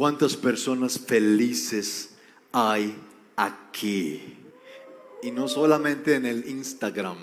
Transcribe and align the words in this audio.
¿Cuántas 0.00 0.34
personas 0.34 0.98
felices 0.98 2.14
hay 2.52 2.96
aquí? 3.36 4.34
Y 5.22 5.30
no 5.30 5.46
solamente 5.46 6.14
en 6.14 6.24
el 6.24 6.48
Instagram. 6.48 7.18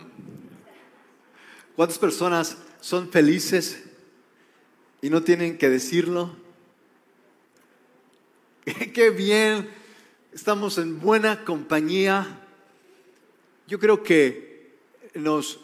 ¿Cuántas 1.76 1.98
personas 1.98 2.56
son 2.80 3.10
felices 3.10 3.84
y 5.02 5.10
no 5.10 5.24
tienen 5.24 5.58
que 5.58 5.70
decirlo? 5.72 6.36
Qué 8.94 9.10
bien, 9.10 9.68
estamos 10.32 10.78
en 10.78 11.00
buena 11.00 11.44
compañía. 11.44 12.42
Yo 13.66 13.80
creo 13.80 14.04
que 14.04 14.78
nos 15.16 15.60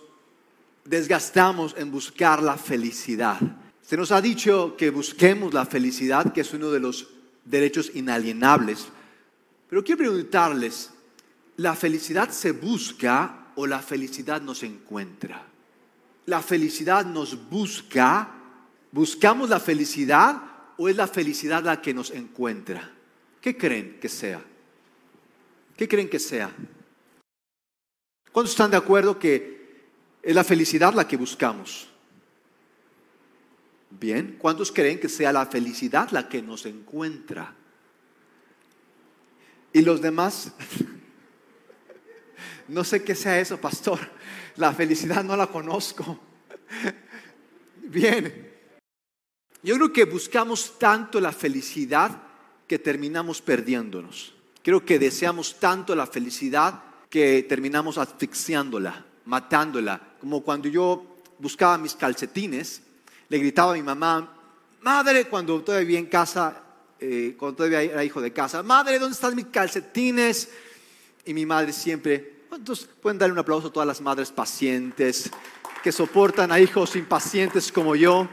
desgastamos 0.84 1.76
en 1.78 1.92
buscar 1.92 2.42
la 2.42 2.58
felicidad. 2.58 3.40
Se 3.84 3.98
nos 3.98 4.12
ha 4.12 4.22
dicho 4.22 4.76
que 4.78 4.90
busquemos 4.90 5.54
la 5.54 5.66
felicidad, 5.66 6.32
que 6.32 6.42
es 6.42 6.54
uno 6.54 6.72
de 6.72 6.80
los 6.80 7.10
derechos 7.44 7.92
inalienables. 7.94 8.88
Pero 9.70 9.84
quiero 9.84 10.00
preguntarles, 10.00 10.92
¿la 11.58 11.76
felicidad 11.76 12.30
se 12.30 12.54
busca 12.54 13.48
o 13.56 13.68
la 13.68 13.80
felicidad 13.80 14.42
nos 14.42 14.64
encuentra? 14.64 15.46
La 16.26 16.42
felicidad 16.42 17.06
nos 17.06 17.50
busca, 17.50 18.30
buscamos 18.92 19.50
la 19.50 19.60
felicidad 19.60 20.42
o 20.78 20.90
es 20.90 20.96
la 20.96 21.08
felicidad 21.08 21.64
la 21.64 21.82
que 21.82 21.94
nos 21.94 22.12
encuentra? 22.12 22.92
¿Qué 23.42 23.58
creen 23.58 24.00
que 24.00 24.10
sea? 24.10 24.42
¿Qué 25.76 25.88
creen 25.88 26.10
que 26.10 26.20
sea? 26.20 26.52
¿Cuántos 28.32 28.52
están 28.52 28.72
de 28.72 28.78
acuerdo 28.78 29.20
que 29.20 29.84
es 30.22 30.34
la 30.34 30.44
felicidad 30.44 30.94
la 30.94 31.08
que 31.08 31.18
buscamos? 31.18 31.93
Bien, 34.00 34.38
¿cuántos 34.40 34.72
creen 34.72 35.00
que 35.00 35.08
sea 35.08 35.32
la 35.32 35.46
felicidad 35.46 36.10
la 36.12 36.28
que 36.28 36.42
nos 36.42 36.66
encuentra? 36.66 37.54
¿Y 39.72 39.82
los 39.82 40.02
demás? 40.02 40.52
No 42.66 42.86
sé 42.86 43.04
qué 43.04 43.14
sea 43.14 43.42
eso, 43.42 43.60
pastor. 43.60 44.00
La 44.56 44.74
felicidad 44.74 45.22
no 45.22 45.36
la 45.36 45.48
conozco. 45.48 46.18
Bien. 47.84 48.54
Yo 49.62 49.76
creo 49.76 49.92
que 49.92 50.06
buscamos 50.06 50.80
tanto 50.80 51.20
la 51.20 51.34
felicidad 51.34 52.24
que 52.66 52.80
terminamos 52.80 53.42
perdiéndonos. 53.42 54.34
Creo 54.64 54.86
que 54.86 54.98
deseamos 54.98 55.60
tanto 55.60 55.94
la 55.94 56.08
felicidad 56.08 56.82
que 57.10 57.44
terminamos 57.44 57.98
asfixiándola, 57.98 59.06
matándola. 59.26 60.16
Como 60.22 60.42
cuando 60.42 60.70
yo 60.70 61.18
buscaba 61.40 61.78
mis 61.78 61.96
calcetines 61.96 62.82
le 63.34 63.40
gritaba 63.40 63.72
a 63.72 63.74
mi 63.74 63.82
mamá, 63.82 64.32
madre, 64.82 65.26
cuando 65.26 65.60
todavía 65.64 65.88
vivía 65.88 65.98
en 65.98 66.06
casa, 66.06 66.56
eh, 67.00 67.34
cuando 67.36 67.56
todavía 67.56 67.82
era 67.82 68.04
hijo 68.04 68.22
de 68.22 68.32
casa, 68.32 68.62
madre, 68.62 69.00
¿dónde 69.00 69.16
están 69.16 69.36
mis 69.36 69.48
calcetines? 69.48 70.52
Y 71.26 71.34
mi 71.34 71.44
madre 71.44 71.74
siempre, 71.74 72.44
entonces 72.52 72.88
pueden 73.02 73.18
darle 73.18 73.34
un 73.34 73.40
aplauso 73.40 73.70
a 73.70 73.74
todas 73.74 73.88
las 73.88 74.02
madres 74.02 74.30
pacientes 74.32 75.32
que 75.82 75.92
soportan 75.92 76.52
a 76.52 76.60
hijos 76.60 76.96
impacientes 76.96 77.72
como 77.72 77.96
yo. 77.96 78.28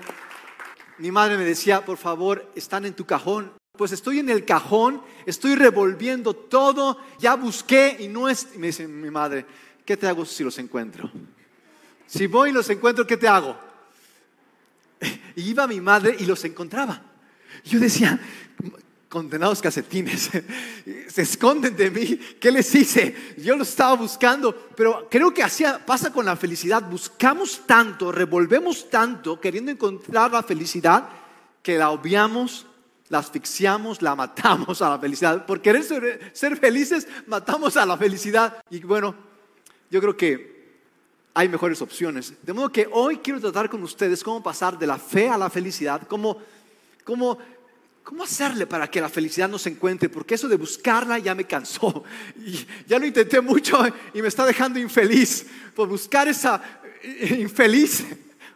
Mi 0.98 1.10
madre 1.10 1.38
me 1.38 1.46
decía, 1.46 1.82
por 1.82 1.96
favor, 1.96 2.52
están 2.54 2.84
en 2.84 2.92
tu 2.92 3.06
cajón. 3.06 3.54
Pues 3.78 3.92
estoy 3.92 4.18
en 4.18 4.28
el 4.28 4.44
cajón, 4.44 5.00
estoy 5.24 5.54
revolviendo 5.54 6.36
todo, 6.36 6.98
ya 7.18 7.36
busqué 7.36 7.96
y 8.00 8.08
no 8.08 8.28
es... 8.28 8.48
Y 8.54 8.58
me 8.58 8.66
dice 8.66 8.86
mi 8.86 9.10
madre, 9.10 9.46
¿qué 9.86 9.96
te 9.96 10.06
hago 10.06 10.26
si 10.26 10.44
los 10.44 10.58
encuentro? 10.58 11.10
Si 12.06 12.26
voy 12.26 12.50
y 12.50 12.52
los 12.52 12.68
encuentro, 12.68 13.06
¿qué 13.06 13.16
te 13.16 13.26
hago? 13.26 13.69
Y 15.36 15.50
iba 15.50 15.66
mi 15.66 15.80
madre 15.80 16.16
y 16.18 16.26
los 16.26 16.44
encontraba. 16.44 17.02
Yo 17.64 17.78
decía, 17.78 18.18
condenados 19.08 19.60
calcetines, 19.60 20.30
se 21.08 21.22
esconden 21.22 21.76
de 21.76 21.90
mí, 21.90 22.16
¿qué 22.40 22.52
les 22.52 22.72
hice? 22.74 23.34
Yo 23.38 23.56
los 23.56 23.68
estaba 23.68 23.94
buscando, 23.94 24.54
pero 24.76 25.08
creo 25.10 25.34
que 25.34 25.42
así 25.42 25.64
pasa 25.84 26.12
con 26.12 26.24
la 26.24 26.36
felicidad, 26.36 26.88
buscamos 26.88 27.66
tanto, 27.66 28.12
revolvemos 28.12 28.88
tanto 28.88 29.40
queriendo 29.40 29.72
encontrar 29.72 30.30
la 30.30 30.42
felicidad 30.42 31.08
que 31.62 31.76
la 31.76 31.90
obviamos, 31.90 32.66
la 33.08 33.18
asfixiamos, 33.18 34.00
la 34.00 34.14
matamos 34.14 34.80
a 34.80 34.90
la 34.90 34.98
felicidad. 34.98 35.44
Por 35.44 35.60
querer 35.60 35.82
ser, 35.82 36.30
ser 36.32 36.56
felices, 36.56 37.06
matamos 37.26 37.76
a 37.76 37.84
la 37.84 37.96
felicidad. 37.96 38.62
Y 38.70 38.78
bueno, 38.80 39.14
yo 39.90 40.00
creo 40.00 40.16
que 40.16 40.49
hay 41.40 41.48
mejores 41.48 41.80
opciones. 41.80 42.34
De 42.42 42.52
modo 42.52 42.70
que 42.70 42.86
hoy 42.92 43.16
quiero 43.16 43.40
tratar 43.40 43.70
con 43.70 43.82
ustedes 43.82 44.22
cómo 44.22 44.42
pasar 44.42 44.78
de 44.78 44.86
la 44.86 44.98
fe 44.98 45.30
a 45.30 45.38
la 45.38 45.48
felicidad, 45.48 46.02
cómo, 46.06 46.36
cómo, 47.02 47.38
cómo 48.02 48.24
hacerle 48.24 48.66
para 48.66 48.90
que 48.90 49.00
la 49.00 49.08
felicidad 49.08 49.48
nos 49.48 49.66
encuentre, 49.66 50.10
porque 50.10 50.34
eso 50.34 50.48
de 50.48 50.56
buscarla 50.56 51.18
ya 51.18 51.34
me 51.34 51.46
cansó. 51.46 52.04
Y 52.44 52.66
ya 52.86 52.98
lo 52.98 53.06
intenté 53.06 53.40
mucho 53.40 53.82
y 54.12 54.20
me 54.20 54.28
está 54.28 54.44
dejando 54.44 54.78
infeliz. 54.78 55.46
Por 55.74 55.88
buscar 55.88 56.28
esa 56.28 56.62
infeliz, 57.38 58.04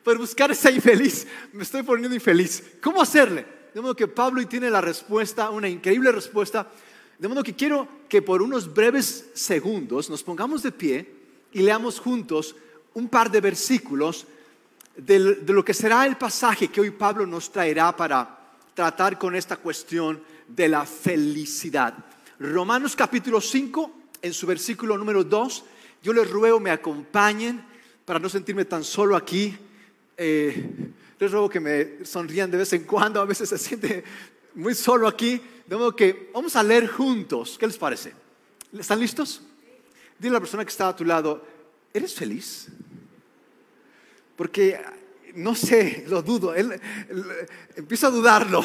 por 0.03 0.19
buscar 0.19 0.51
esa 0.51 0.71
infeliz, 0.71 1.27
me 1.55 1.63
estoy 1.63 1.85
poniendo 1.85 2.15
infeliz. 2.15 2.63
¿Cómo 2.83 3.01
hacerle? 3.01 3.47
De 3.73 3.81
modo 3.81 3.97
que 3.97 4.09
Pablo 4.09 4.47
tiene 4.47 4.69
la 4.69 4.83
respuesta, 4.83 5.49
una 5.49 5.71
increíble 5.71 6.13
respuesta. 6.13 6.71
De 7.19 7.29
modo 7.29 7.43
que 7.43 7.55
quiero 7.55 7.89
que 8.11 8.21
por 8.21 8.43
unos 8.43 8.75
breves 8.75 9.31
segundos 9.33 10.11
nos 10.11 10.23
pongamos 10.23 10.63
de 10.63 10.71
pie 10.71 11.11
y 11.51 11.63
leamos 11.63 11.99
juntos 11.99 12.55
un 12.95 13.09
par 13.09 13.31
de 13.31 13.41
versículos 13.41 14.27
de, 14.97 15.19
lo 15.19 15.65
que 15.65 15.75
será 15.75 16.07
el 16.07 16.17
pasaje 16.17 16.69
que 16.69 16.81
hoy 16.81 16.91
Pablo 16.91 17.27
nos 17.27 17.51
traerá 17.51 17.95
para 17.97 18.39
tratar 18.75 19.19
con 19.19 19.35
esta 19.35 19.57
cuestión 19.57 20.21
de 20.49 20.69
la 20.69 20.87
felicidad. 20.87 21.95
Romanos 22.39 22.95
capítulo 22.95 23.41
5, 23.41 23.93
en 24.23 24.33
su 24.33 24.47
versículo 24.47 24.97
número 24.97 25.25
2, 25.25 25.65
yo 26.03 26.13
les 26.13 26.31
ruego 26.31 26.61
me 26.61 26.71
acompañen 26.71 27.65
para 28.05 28.19
no 28.19 28.29
sentirme 28.29 28.65
tan 28.65 28.85
solo 28.85 29.17
aquí. 29.17 29.57
Eh, 30.17 30.71
les 31.19 31.31
ruego 31.31 31.49
que 31.49 31.61
me 31.61 32.05
sonrían 32.05 32.51
de 32.51 32.59
vez 32.59 32.73
en 32.73 32.85
cuando, 32.85 33.21
a 33.21 33.25
veces 33.25 33.49
se 33.49 33.59
siente 33.59 34.05
muy 34.55 34.75
solo 34.75 35.09
aquí. 35.09 35.41
De 35.67 35.77
modo 35.77 35.97
que 35.97 36.31
vamos 36.35 36.55
a 36.57 36.63
leer 36.63 36.89
juntos. 36.89 37.57
¿Qué 37.59 37.67
les 37.67 37.79
parece? 37.79 38.13
¿Están 38.79 39.01
listos? 39.01 39.41
Dile 40.19 40.31
a 40.31 40.35
la 40.35 40.41
persona 40.41 40.65
que 40.65 40.71
está 40.71 40.89
a 40.89 40.97
tu 40.97 41.05
lado, 41.05 41.45
¿eres 41.93 42.15
feliz? 42.15 42.69
Porque, 44.37 44.81
no 45.35 45.55
sé, 45.55 46.05
lo 46.09 46.23
dudo, 46.23 46.55
él, 46.55 46.81
empieza 47.77 48.09
a 48.09 48.11
dudarlo. 48.11 48.63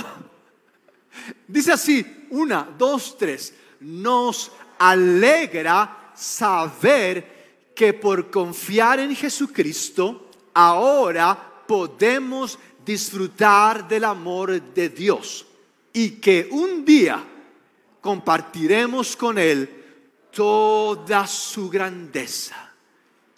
Dice 1.48 1.72
así, 1.72 2.28
una, 2.32 2.68
dos, 2.78 3.18
tres, 3.18 3.54
nos 3.80 4.52
alegra 4.78 6.12
saber 6.16 7.72
que 7.76 7.94
por 7.94 8.30
confiar 8.30 9.00
en 9.00 9.16
Jesucristo, 9.16 10.30
ahora 10.54 11.64
podemos 11.68 12.58
disfrutar 12.86 13.88
del 13.88 14.04
amor 14.04 14.62
de 14.62 14.90
Dios 14.90 15.46
y 15.94 16.12
que 16.12 16.48
un 16.52 16.84
día 16.84 17.24
compartiremos 18.02 19.16
con 19.16 19.38
Él 19.38 19.70
toda 20.32 21.28
su 21.28 21.70
grandeza. 21.70 22.74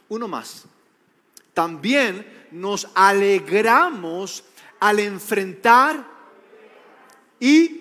Uno 0.10 0.28
más. 0.28 0.66
También 1.54 2.48
nos 2.52 2.88
alegramos 2.96 4.44
al 4.80 5.00
enfrentar 5.00 6.06
y... 7.40 7.78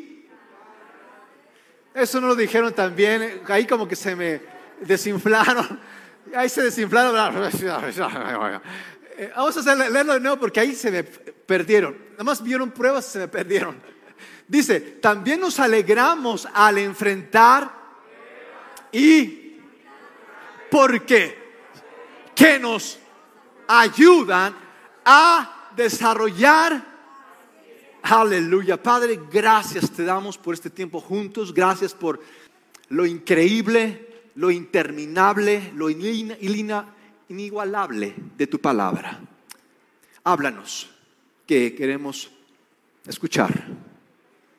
Eso 1.93 2.21
no 2.21 2.29
lo 2.29 2.37
dijeron 2.37 2.73
también, 2.73 3.43
ahí 3.49 3.67
como 3.67 3.89
que 3.89 3.97
se 3.97 4.15
me 4.15 4.41
desinflaron, 4.81 5.81
ahí 6.37 6.49
se 6.49 6.63
desinflaron. 6.63 7.15
Vamos 9.37 9.67
a 9.67 9.75
leerlo 9.75 10.15
de 10.15 10.21
nuevo 10.21 10.39
porque 10.39 10.61
ahí 10.61 10.75
se 10.75 10.91
me 10.91 11.03
perdieron. 11.03 11.97
Nada 12.13 12.25
más 12.25 12.43
vieron 12.43 12.71
pruebas 12.71 13.09
y 13.09 13.11
se 13.11 13.19
me 13.19 13.29
perdieron. 13.29 13.77
Dice, 14.47 14.81
también 14.81 15.41
nos 15.41 15.59
alegramos 15.59 16.49
al 16.55 16.79
enfrentar 16.79 17.73
y 18.93 19.57
por 20.71 21.05
qué 21.05 21.39
que 22.35 22.59
nos 22.59 23.00
ayudan 23.71 24.53
a 25.05 25.71
desarrollar. 25.77 26.85
Aleluya. 28.03 28.83
Padre, 28.83 29.21
gracias 29.31 29.93
te 29.93 30.03
damos 30.05 30.37
por 30.37 30.55
este 30.55 30.71
tiempo 30.71 31.01
juntos. 31.01 31.55
Gracias 31.55 31.95
por 31.95 32.21
lo 32.89 33.07
increíble, 33.07 34.25
lo 34.35 34.51
interminable, 34.51 35.73
lo 35.77 35.89
inigualable 37.29 38.15
de 38.37 38.47
tu 38.49 38.59
palabra. 38.59 39.21
Háblanos 40.25 40.91
que 41.47 41.73
queremos 41.75 42.29
escuchar. 43.07 43.69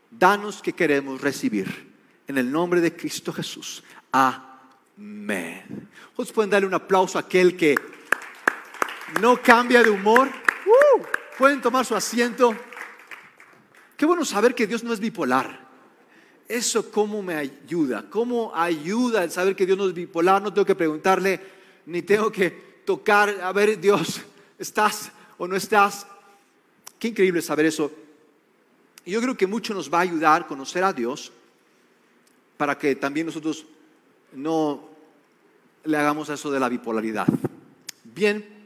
Danos 0.09 0.61
que 0.61 0.71
queremos 0.71 1.19
recibir. 1.19 1.91
En 2.27 2.37
el 2.37 2.49
nombre 2.49 2.79
de 2.79 2.95
Cristo 2.95 3.33
Jesús. 3.33 3.83
Amén. 4.13 5.89
Ustedes 6.11 6.31
pueden 6.31 6.49
darle 6.49 6.67
un 6.67 6.73
aplauso 6.73 7.17
a 7.17 7.21
aquel 7.21 7.57
que 7.57 7.75
no 9.19 9.41
cambia 9.41 9.83
de 9.83 9.89
humor. 9.89 10.29
Uh, 10.65 11.01
pueden 11.37 11.61
tomar 11.61 11.85
su 11.85 11.95
asiento. 11.95 12.55
Qué 13.97 14.05
bueno 14.05 14.25
saber 14.25 14.55
que 14.55 14.67
Dios 14.67 14.83
no 14.83 14.93
es 14.93 14.99
bipolar. 14.99 15.59
eso 16.47 16.91
cómo 16.91 17.21
me 17.21 17.35
ayuda, 17.35 18.09
cómo 18.09 18.51
ayuda 18.55 19.23
el 19.23 19.31
saber 19.31 19.55
que 19.55 19.65
Dios 19.65 19.77
no 19.77 19.87
es 19.87 19.93
bipolar, 19.93 20.41
no 20.41 20.53
tengo 20.53 20.65
que 20.65 20.75
preguntarle, 20.75 21.39
ni 21.85 22.01
tengo 22.01 22.31
que 22.31 22.49
tocar, 22.85 23.29
a 23.41 23.51
ver 23.53 23.79
Dios, 23.79 24.21
¿estás 24.59 25.11
o 25.37 25.47
no 25.47 25.55
estás? 25.55 26.05
Qué 26.99 27.07
increíble 27.07 27.41
saber 27.41 27.67
eso. 27.67 27.91
Y 29.05 29.11
yo 29.11 29.21
creo 29.21 29.37
que 29.37 29.47
mucho 29.47 29.73
nos 29.73 29.91
va 29.91 29.99
a 29.99 30.01
ayudar 30.01 30.41
a 30.41 30.47
conocer 30.47 30.83
a 30.83 30.93
Dios 30.93 31.31
para 32.57 32.77
que 32.77 32.95
también 32.95 33.25
nosotros 33.25 33.65
no 34.33 34.89
le 35.83 35.97
hagamos 35.97 36.29
eso 36.29 36.51
de 36.51 36.59
la 36.59 36.69
bipolaridad. 36.69 37.27
Bien, 38.03 38.60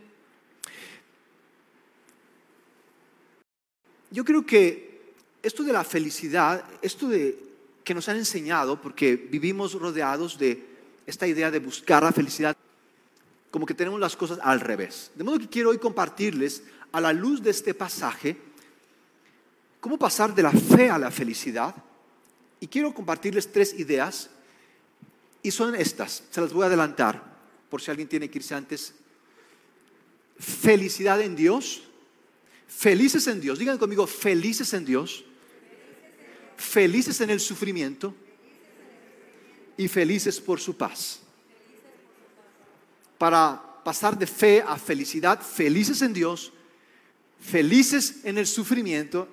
yo 4.15 4.23
creo 4.23 4.45
que 4.45 5.13
esto 5.44 5.62
de 5.62 5.73
la 5.73 5.83
felicidad, 5.83 6.63
esto 6.81 7.09
de 7.09 7.38
que 7.83 7.94
nos 7.94 8.07
han 8.07 8.15
enseñado, 8.15 8.81
porque 8.81 9.17
vivimos 9.17 9.73
rodeados 9.73 10.38
de 10.38 10.65
esta 11.06 11.27
idea 11.27 11.51
de 11.51 11.59
buscar 11.59 12.01
la 12.01 12.13
felicidad, 12.13 12.56
como 13.51 13.65
que 13.65 13.73
tenemos 13.73 14.00
las 14.00 14.15
cosas 14.15 14.39
al 14.41 14.62
revés. 14.62 15.12
De 15.15 15.25
modo 15.25 15.38
que 15.38 15.50
quiero 15.50 15.71
hoy 15.71 15.79
compartirles, 15.79 16.63
a 16.94 17.01
la 17.01 17.12
luz 17.12 17.44
de 17.44 17.50
este 17.50 17.73
pasaje, 17.73 18.38
cómo 19.81 20.00
pasar 20.00 20.33
de 20.33 20.44
la 20.44 20.51
fe 20.51 20.89
a 20.89 20.97
la 20.97 21.11
felicidad 21.11 21.75
y 22.61 22.68
quiero 22.68 22.94
compartirles 22.94 23.51
tres 23.51 23.73
ideas 23.77 24.29
y 25.44 25.51
son 25.51 25.75
estas, 25.75 26.23
se 26.31 26.39
las 26.39 26.53
voy 26.53 26.63
a 26.63 26.68
adelantar 26.68 27.21
por 27.69 27.81
si 27.81 27.91
alguien 27.91 28.07
tiene 28.07 28.29
que 28.29 28.38
irse 28.38 28.56
antes. 28.56 28.94
Felicidad 30.39 31.19
en 31.19 31.35
Dios, 31.35 31.83
felices 32.67 33.27
en 33.27 33.41
Dios, 33.41 33.59
digan 33.59 33.77
conmigo, 33.77 34.07
felices 34.07 34.73
en 34.73 34.85
Dios, 34.85 35.23
felices 36.57 37.19
en 37.21 37.29
el 37.29 37.39
sufrimiento 37.39 38.13
y 39.77 39.88
felices 39.88 40.39
por 40.39 40.59
su 40.59 40.75
paz. 40.75 41.19
Para 43.17 43.62
pasar 43.83 44.17
de 44.17 44.27
fe 44.27 44.63
a 44.65 44.77
felicidad, 44.77 45.41
felices 45.41 46.01
en 46.01 46.13
Dios, 46.13 46.51
felices 47.39 48.21
en 48.23 48.38
el 48.38 48.47
sufrimiento, 48.47 49.27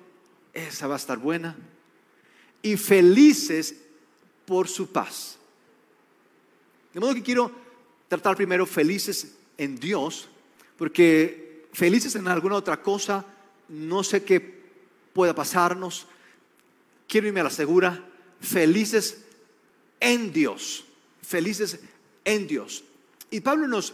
esa 0.53 0.87
va 0.87 0.95
a 0.95 0.97
estar 0.97 1.17
buena 1.17 1.55
y 2.61 2.77
felices 2.77 3.75
por 4.45 4.67
su 4.67 4.91
paz. 4.91 5.37
De 6.93 6.99
modo 6.99 7.15
que 7.15 7.23
quiero 7.23 7.51
tratar 8.07 8.35
primero 8.35 8.65
felices 8.65 9.33
en 9.57 9.79
Dios, 9.79 10.27
porque 10.77 11.42
felices 11.73 12.15
en 12.15 12.27
alguna 12.27 12.55
otra 12.55 12.81
cosa, 12.81 13.25
no 13.69 14.03
sé 14.03 14.23
qué 14.23 14.39
pueda 15.13 15.33
pasarnos. 15.33 16.07
Quiero 17.07 17.27
irme 17.27 17.41
a 17.41 17.45
la 17.45 17.49
segura, 17.49 18.03
felices 18.39 19.23
en 19.99 20.31
Dios, 20.31 20.85
felices 21.21 21.79
en 22.23 22.47
Dios. 22.47 22.83
Y 23.29 23.41
Pablo 23.41 23.67
nos 23.67 23.93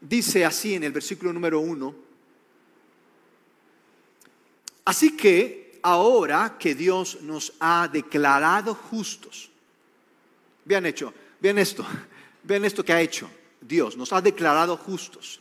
dice 0.00 0.44
así 0.44 0.74
en 0.74 0.84
el 0.84 0.92
versículo 0.92 1.32
número 1.32 1.60
uno, 1.60 1.94
así 4.84 5.16
que 5.16 5.80
ahora 5.82 6.56
que 6.58 6.74
Dios 6.74 7.22
nos 7.22 7.52
ha 7.60 7.88
declarado 7.90 8.74
justos. 8.74 9.50
Vean 10.64 10.86
hecho, 10.86 11.12
vean 11.40 11.58
esto, 11.58 11.84
vean 12.42 12.64
esto 12.64 12.84
que 12.84 12.92
ha 12.92 13.00
hecho 13.00 13.30
Dios, 13.60 13.96
nos 13.96 14.12
ha 14.12 14.20
declarado 14.20 14.76
justos. 14.76 15.40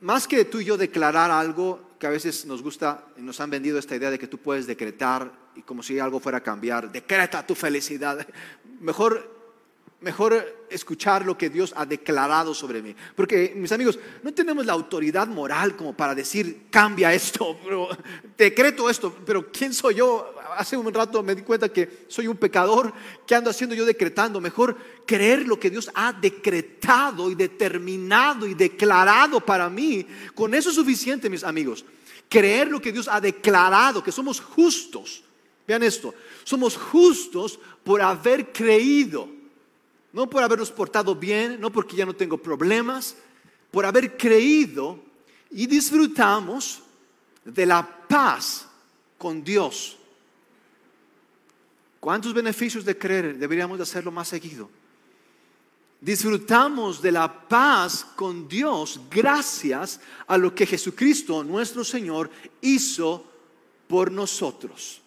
Más 0.00 0.28
que 0.28 0.44
tú 0.44 0.60
y 0.60 0.64
yo 0.64 0.76
declarar 0.76 1.30
algo 1.30 1.86
que 1.98 2.06
a 2.06 2.10
veces 2.10 2.44
nos 2.44 2.62
gusta, 2.62 3.06
nos 3.16 3.40
han 3.40 3.50
vendido 3.50 3.78
esta 3.78 3.96
idea 3.96 4.10
de 4.10 4.18
que 4.18 4.26
tú 4.26 4.38
puedes 4.38 4.66
decretar 4.66 5.32
y 5.54 5.62
como 5.62 5.82
si 5.82 5.98
algo 5.98 6.20
fuera 6.20 6.38
a 6.38 6.42
cambiar, 6.42 6.92
decreta 6.92 7.46
tu 7.46 7.54
felicidad. 7.54 8.26
Mejor 8.80 9.35
mejor 10.06 10.66
escuchar 10.70 11.26
lo 11.26 11.36
que 11.36 11.50
Dios 11.50 11.74
ha 11.76 11.84
declarado 11.84 12.54
sobre 12.54 12.80
mí. 12.80 12.94
Porque, 13.16 13.54
mis 13.56 13.72
amigos, 13.72 13.98
no 14.22 14.32
tenemos 14.32 14.64
la 14.64 14.72
autoridad 14.72 15.26
moral 15.26 15.74
como 15.74 15.96
para 15.96 16.14
decir, 16.14 16.68
cambia 16.70 17.12
esto, 17.12 17.58
pero, 17.64 17.88
decreto 18.38 18.88
esto, 18.88 19.12
pero 19.26 19.50
¿quién 19.50 19.74
soy 19.74 19.96
yo? 19.96 20.32
Hace 20.56 20.76
un 20.76 20.94
rato 20.94 21.24
me 21.24 21.34
di 21.34 21.42
cuenta 21.42 21.68
que 21.70 22.06
soy 22.06 22.28
un 22.28 22.36
pecador, 22.36 22.92
¿qué 23.26 23.34
ando 23.34 23.50
haciendo 23.50 23.74
yo 23.74 23.84
decretando? 23.84 24.40
Mejor 24.40 24.76
creer 25.04 25.44
lo 25.44 25.58
que 25.58 25.70
Dios 25.70 25.90
ha 25.92 26.12
decretado 26.12 27.28
y 27.28 27.34
determinado 27.34 28.46
y 28.46 28.54
declarado 28.54 29.40
para 29.40 29.68
mí. 29.68 30.06
Con 30.36 30.54
eso 30.54 30.68
es 30.70 30.76
suficiente, 30.76 31.28
mis 31.28 31.42
amigos. 31.42 31.84
Creer 32.28 32.68
lo 32.68 32.80
que 32.80 32.92
Dios 32.92 33.08
ha 33.08 33.20
declarado, 33.20 34.04
que 34.04 34.12
somos 34.12 34.40
justos. 34.40 35.24
Vean 35.66 35.82
esto, 35.82 36.14
somos 36.44 36.76
justos 36.76 37.58
por 37.82 38.00
haber 38.00 38.52
creído 38.52 39.35
no 40.16 40.30
por 40.30 40.42
habernos 40.42 40.70
portado 40.70 41.14
bien, 41.14 41.60
no 41.60 41.70
porque 41.70 41.94
ya 41.94 42.06
no 42.06 42.16
tengo 42.16 42.38
problemas, 42.38 43.16
por 43.70 43.84
haber 43.84 44.16
creído 44.16 44.98
y 45.50 45.66
disfrutamos 45.66 46.80
de 47.44 47.66
la 47.66 47.86
paz 48.08 48.66
con 49.18 49.44
Dios. 49.44 49.98
¿Cuántos 52.00 52.32
beneficios 52.32 52.82
de 52.86 52.96
creer 52.96 53.36
deberíamos 53.36 53.76
de 53.76 53.82
hacerlo 53.82 54.10
más 54.10 54.28
seguido? 54.28 54.70
Disfrutamos 56.00 57.02
de 57.02 57.12
la 57.12 57.46
paz 57.46 58.02
con 58.16 58.48
Dios 58.48 58.98
gracias 59.10 60.00
a 60.26 60.38
lo 60.38 60.54
que 60.54 60.64
Jesucristo, 60.64 61.44
nuestro 61.44 61.84
Señor, 61.84 62.30
hizo 62.62 63.22
por 63.86 64.10
nosotros 64.10 65.02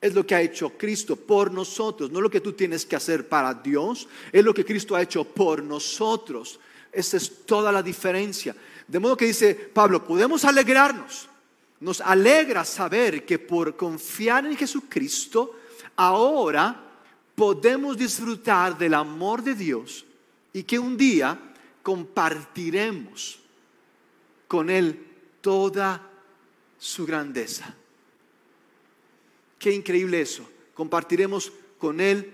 es 0.00 0.14
lo 0.14 0.26
que 0.26 0.34
ha 0.34 0.40
hecho 0.40 0.70
Cristo 0.78 1.14
por 1.14 1.52
nosotros, 1.52 2.10
no 2.10 2.20
lo 2.20 2.30
que 2.30 2.40
tú 2.40 2.52
tienes 2.54 2.86
que 2.86 2.96
hacer 2.96 3.28
para 3.28 3.52
Dios, 3.52 4.08
es 4.32 4.44
lo 4.44 4.54
que 4.54 4.64
Cristo 4.64 4.96
ha 4.96 5.02
hecho 5.02 5.24
por 5.24 5.62
nosotros. 5.62 6.58
Esa 6.90 7.18
es 7.18 7.44
toda 7.44 7.70
la 7.70 7.82
diferencia. 7.82 8.56
De 8.88 8.98
modo 8.98 9.16
que 9.16 9.26
dice 9.26 9.54
Pablo, 9.54 10.04
podemos 10.04 10.44
alegrarnos. 10.44 11.28
Nos 11.80 12.00
alegra 12.00 12.64
saber 12.64 13.24
que 13.24 13.38
por 13.38 13.76
confiar 13.76 14.46
en 14.46 14.56
Jesucristo, 14.56 15.56
ahora 15.96 16.88
podemos 17.34 17.96
disfrutar 17.96 18.76
del 18.76 18.94
amor 18.94 19.42
de 19.42 19.54
Dios 19.54 20.04
y 20.52 20.62
que 20.62 20.78
un 20.78 20.96
día 20.96 21.38
compartiremos 21.82 23.38
con 24.48 24.68
Él 24.68 25.06
toda 25.40 26.02
su 26.78 27.06
grandeza. 27.06 27.74
Qué 29.60 29.70
increíble 29.70 30.22
eso. 30.22 30.48
Compartiremos 30.72 31.52
con 31.78 32.00
Él 32.00 32.32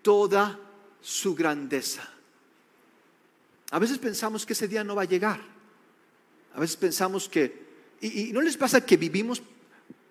toda 0.00 0.60
su 1.02 1.34
grandeza. 1.34 2.08
A 3.72 3.80
veces 3.80 3.98
pensamos 3.98 4.46
que 4.46 4.52
ese 4.52 4.68
día 4.68 4.84
no 4.84 4.94
va 4.94 5.02
a 5.02 5.06
llegar. 5.06 5.40
A 6.54 6.60
veces 6.60 6.76
pensamos 6.76 7.28
que, 7.28 7.66
y, 8.00 8.32
no 8.32 8.40
les 8.40 8.56
pasa 8.56 8.86
que 8.86 8.96
vivimos 8.96 9.42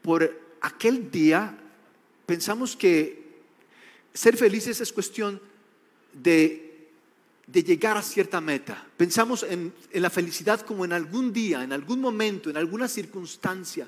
por 0.01 0.29
aquel 0.59 1.09
día, 1.09 1.57
pensamos 2.25 2.75
que 2.75 3.25
ser 4.13 4.36
felices 4.36 4.81
es 4.81 4.91
cuestión 4.91 5.41
de, 6.12 6.89
de 7.47 7.63
llegar 7.63 7.95
a 7.95 8.01
cierta 8.01 8.41
meta. 8.41 8.86
Pensamos 8.97 9.43
en, 9.43 9.74
en 9.89 10.01
la 10.01 10.09
felicidad 10.09 10.59
como 10.62 10.83
en 10.83 10.91
algún 10.91 11.31
día, 11.31 11.63
en 11.63 11.71
algún 11.71 12.01
momento, 12.01 12.50
en 12.50 12.57
alguna 12.57 12.89
circunstancia. 12.89 13.88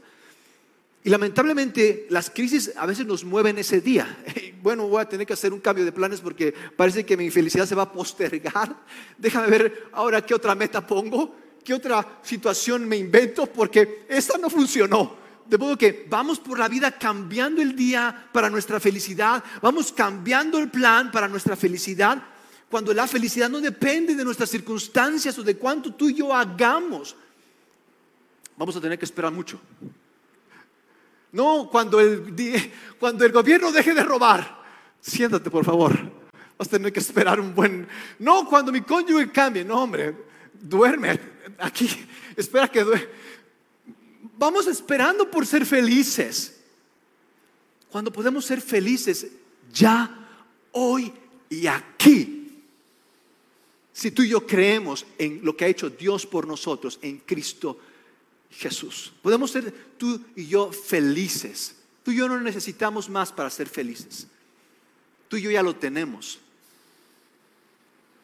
Y 1.04 1.10
lamentablemente 1.10 2.08
las 2.10 2.30
crisis 2.30 2.74
a 2.76 2.86
veces 2.86 3.06
nos 3.06 3.24
mueven 3.24 3.58
ese 3.58 3.82
día. 3.82 4.18
Bueno, 4.62 4.90
voy 4.90 5.02
a 5.02 5.08
tener 5.08 5.26
que 5.26 5.32
hacer 5.32 5.54
un 5.54 5.62
cambio 5.62 5.86
de 5.86 5.94
planes 5.94 6.20
porque 6.20 6.54
parece 6.76 7.06
que 7.06 7.16
mi 7.16 7.32
felicidad 7.32 7.66
se 7.66 7.76
va 7.76 7.84
a 7.84 7.92
postergar. 7.94 8.76
Déjame 9.18 9.48
ver 9.48 9.88
ahora 9.94 10.26
qué 10.26 10.34
otra 10.34 10.54
meta 10.54 10.86
pongo, 10.86 11.34
qué 11.64 11.74
otra 11.74 12.20
situación 12.22 12.86
me 12.86 12.98
invento 12.98 13.46
porque 13.46 14.06
esta 14.10 14.38
no 14.38 14.50
funcionó. 14.50 15.16
De 15.50 15.58
modo 15.58 15.78
que 15.78 16.06
vamos 16.10 16.42
por 16.42 16.60
la 16.60 16.68
vida 16.68 16.92
cambiando 16.92 17.62
el 17.62 17.74
día 17.74 18.28
para 18.34 18.50
nuestra 18.50 18.82
felicidad, 18.82 19.42
vamos 19.62 19.94
cambiando 19.94 20.60
el 20.60 20.70
plan 20.70 21.10
para 21.10 21.30
nuestra 21.30 21.56
felicidad, 21.56 22.22
cuando 22.70 22.94
la 22.94 23.08
felicidad 23.08 23.50
no 23.50 23.62
depende 23.62 24.14
de 24.16 24.26
nuestras 24.26 24.50
circunstancias 24.50 25.40
o 25.40 25.44
de 25.44 25.56
cuánto 25.56 25.94
tú 25.94 26.10
y 26.10 26.16
yo 26.16 26.36
hagamos. 26.36 27.16
Vamos 28.58 28.76
a 28.76 28.82
tener 28.82 29.00
que 29.00 29.06
esperar 29.06 29.32
mucho. 29.32 29.60
No 31.32 31.70
cuando 31.72 32.00
el, 32.00 32.34
cuando 33.00 33.26
el 33.26 33.32
gobierno 33.32 33.72
deje 33.72 33.94
de 33.94 34.04
robar. 34.04 34.64
Siéntate, 35.02 35.50
por 35.50 35.64
favor. 35.64 35.98
Vas 36.58 36.68
a 36.68 36.72
tener 36.72 36.92
que 36.92 37.00
esperar 37.00 37.40
un 37.40 37.56
buen... 37.56 37.88
No 38.20 38.48
cuando 38.48 38.72
mi 38.72 38.82
cónyuge 38.82 39.32
cambie. 39.32 39.64
No, 39.64 39.84
hombre. 39.84 40.16
Duerme 40.54 41.20
aquí. 41.60 41.90
Espera 42.36 42.68
que 42.68 42.84
duerme. 42.84 43.08
Vamos 44.38 44.68
esperando 44.68 45.30
por 45.30 45.46
ser 45.46 45.66
felices. 45.66 46.60
Cuando 47.90 48.12
podemos 48.12 48.46
ser 48.46 48.62
felices 48.62 49.28
ya, 49.72 50.28
hoy 50.72 51.14
y 51.50 51.68
aquí. 51.68 52.64
Si 53.92 54.12
tú 54.12 54.24
y 54.24 54.30
yo 54.30 54.46
creemos 54.46 55.06
en 55.18 55.42
lo 55.44 55.58
que 55.58 55.66
ha 55.66 55.68
hecho 55.68 55.90
Dios 55.90 56.26
por 56.26 56.48
nosotros 56.48 57.00
en 57.02 57.18
Cristo 57.18 57.80
Jesús. 58.52 59.14
Podemos 59.22 59.52
ser 59.52 59.72
tú 59.98 60.22
y 60.36 60.48
yo 60.48 60.72
felices. 60.72 61.76
Tú 62.04 62.12
y 62.12 62.18
yo 62.18 62.28
no 62.28 62.40
necesitamos 62.40 63.10
más 63.10 63.32
para 63.32 63.50
ser 63.50 63.68
felices. 63.68 64.28
Tú 65.28 65.38
y 65.38 65.42
yo 65.42 65.52
ya 65.52 65.64
lo 65.64 65.76
tenemos. 65.76 66.40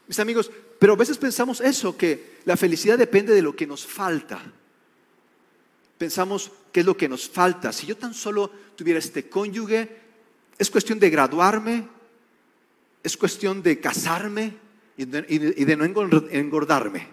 Mis 0.07 0.19
amigos, 0.19 0.51
pero 0.79 0.93
a 0.93 0.97
veces 0.97 1.17
pensamos 1.17 1.61
eso, 1.61 1.97
que 1.97 2.39
la 2.45 2.57
felicidad 2.57 2.97
depende 2.97 3.33
de 3.33 3.41
lo 3.41 3.55
que 3.55 3.67
nos 3.67 3.85
falta. 3.85 4.41
Pensamos 5.97 6.51
qué 6.71 6.81
es 6.81 6.85
lo 6.85 6.97
que 6.97 7.09
nos 7.09 7.29
falta. 7.29 7.71
Si 7.71 7.87
yo 7.87 7.97
tan 7.97 8.13
solo 8.13 8.51
tuviera 8.75 8.99
este 8.99 9.29
cónyuge, 9.29 10.01
es 10.57 10.69
cuestión 10.69 10.99
de 10.99 11.09
graduarme, 11.09 11.87
es 13.03 13.17
cuestión 13.17 13.61
de 13.61 13.79
casarme 13.79 14.53
y 14.97 15.05
de, 15.05 15.77
no 15.77 15.85
engordarme. 15.85 17.07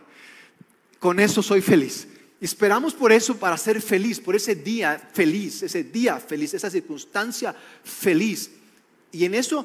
Con 0.99 1.21
eso 1.21 1.43
soy 1.43 1.61
feliz. 1.61 2.09
Esperamos 2.43 2.93
por 2.93 3.13
eso 3.13 3.37
para 3.37 3.57
ser 3.57 3.81
feliz, 3.81 4.19
por 4.19 4.35
ese 4.35 4.57
día 4.57 4.99
feliz, 5.13 5.63
ese 5.63 5.85
día 5.85 6.19
feliz, 6.19 6.53
esa 6.53 6.69
circunstancia 6.69 7.55
feliz. 7.85 8.51
Y 9.13 9.25
en 9.25 9.37
eso 9.37 9.65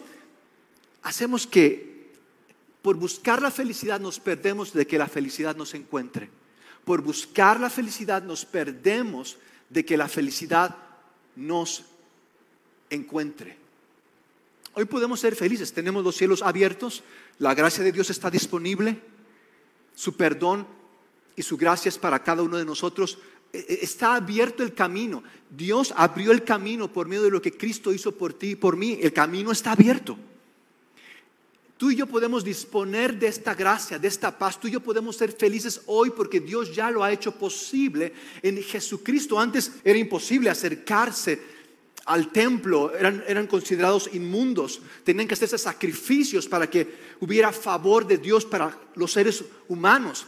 hacemos 1.01 1.47
que 1.47 2.11
por 2.83 2.95
buscar 2.95 3.41
la 3.41 3.49
felicidad 3.49 3.99
nos 3.99 4.19
perdemos 4.19 4.73
de 4.73 4.85
que 4.85 4.99
la 4.99 5.07
felicidad 5.07 5.55
nos 5.55 5.73
encuentre. 5.73 6.29
Por 6.85 7.01
buscar 7.01 7.59
la 7.59 7.71
felicidad 7.71 8.21
nos 8.21 8.45
perdemos 8.45 9.39
de 9.71 9.83
que 9.83 9.97
la 9.97 10.07
felicidad 10.07 10.77
nos 11.35 11.83
encuentre. 12.91 13.57
Hoy 14.75 14.85
podemos 14.85 15.19
ser 15.19 15.35
felices, 15.35 15.73
tenemos 15.73 16.03
los 16.03 16.15
cielos 16.15 16.43
abiertos, 16.43 17.03
la 17.39 17.55
gracia 17.55 17.83
de 17.83 17.91
Dios 17.91 18.11
está 18.11 18.29
disponible, 18.29 19.01
su 19.95 20.15
perdón 20.15 20.76
y 21.37 21.43
su 21.43 21.55
gracia 21.55 21.87
es 21.87 21.97
para 21.97 22.21
cada 22.21 22.41
uno 22.41 22.57
de 22.57 22.65
nosotros. 22.65 23.19
E, 23.53 23.59
e, 23.59 23.79
está 23.83 24.15
abierto 24.15 24.63
el 24.63 24.73
camino. 24.73 25.23
Dios 25.49 25.93
abrió 25.95 26.31
el 26.31 26.43
camino 26.43 26.91
por 26.91 27.07
medio 27.07 27.23
de 27.23 27.29
lo 27.29 27.41
que 27.41 27.55
Cristo 27.55 27.93
hizo 27.93 28.11
por 28.11 28.33
ti 28.33 28.49
y 28.49 28.55
por 28.55 28.75
mí. 28.75 28.97
El 28.99 29.13
camino 29.13 29.51
está 29.51 29.71
abierto. 29.71 30.17
Tú 31.77 31.91
y 31.91 31.95
yo 31.95 32.07
podemos 32.07 32.43
disponer 32.43 33.19
de 33.19 33.27
esta 33.27 33.53
gracia, 33.53 33.99
de 33.99 34.07
esta 34.07 34.35
paz. 34.35 34.59
Tú 34.59 34.67
y 34.67 34.71
yo 34.71 34.79
podemos 34.79 35.15
ser 35.15 35.31
felices 35.31 35.81
hoy 35.85 36.09
porque 36.09 36.39
Dios 36.39 36.75
ya 36.75 36.89
lo 36.89 37.03
ha 37.03 37.11
hecho 37.11 37.31
posible 37.33 38.13
en 38.41 38.61
Jesucristo. 38.63 39.39
Antes 39.39 39.73
era 39.83 39.99
imposible 39.99 40.49
acercarse 40.49 41.39
al 42.05 42.31
templo, 42.31 42.95
eran, 42.95 43.23
eran 43.27 43.45
considerados 43.45 44.09
inmundos. 44.11 44.81
Tenían 45.03 45.27
que 45.27 45.35
hacerse 45.35 45.59
sacrificios 45.59 46.47
para 46.47 46.67
que 46.67 47.15
hubiera 47.19 47.51
favor 47.51 48.07
de 48.07 48.17
Dios 48.17 48.43
para 48.43 48.75
los 48.95 49.11
seres 49.11 49.43
humanos. 49.67 50.25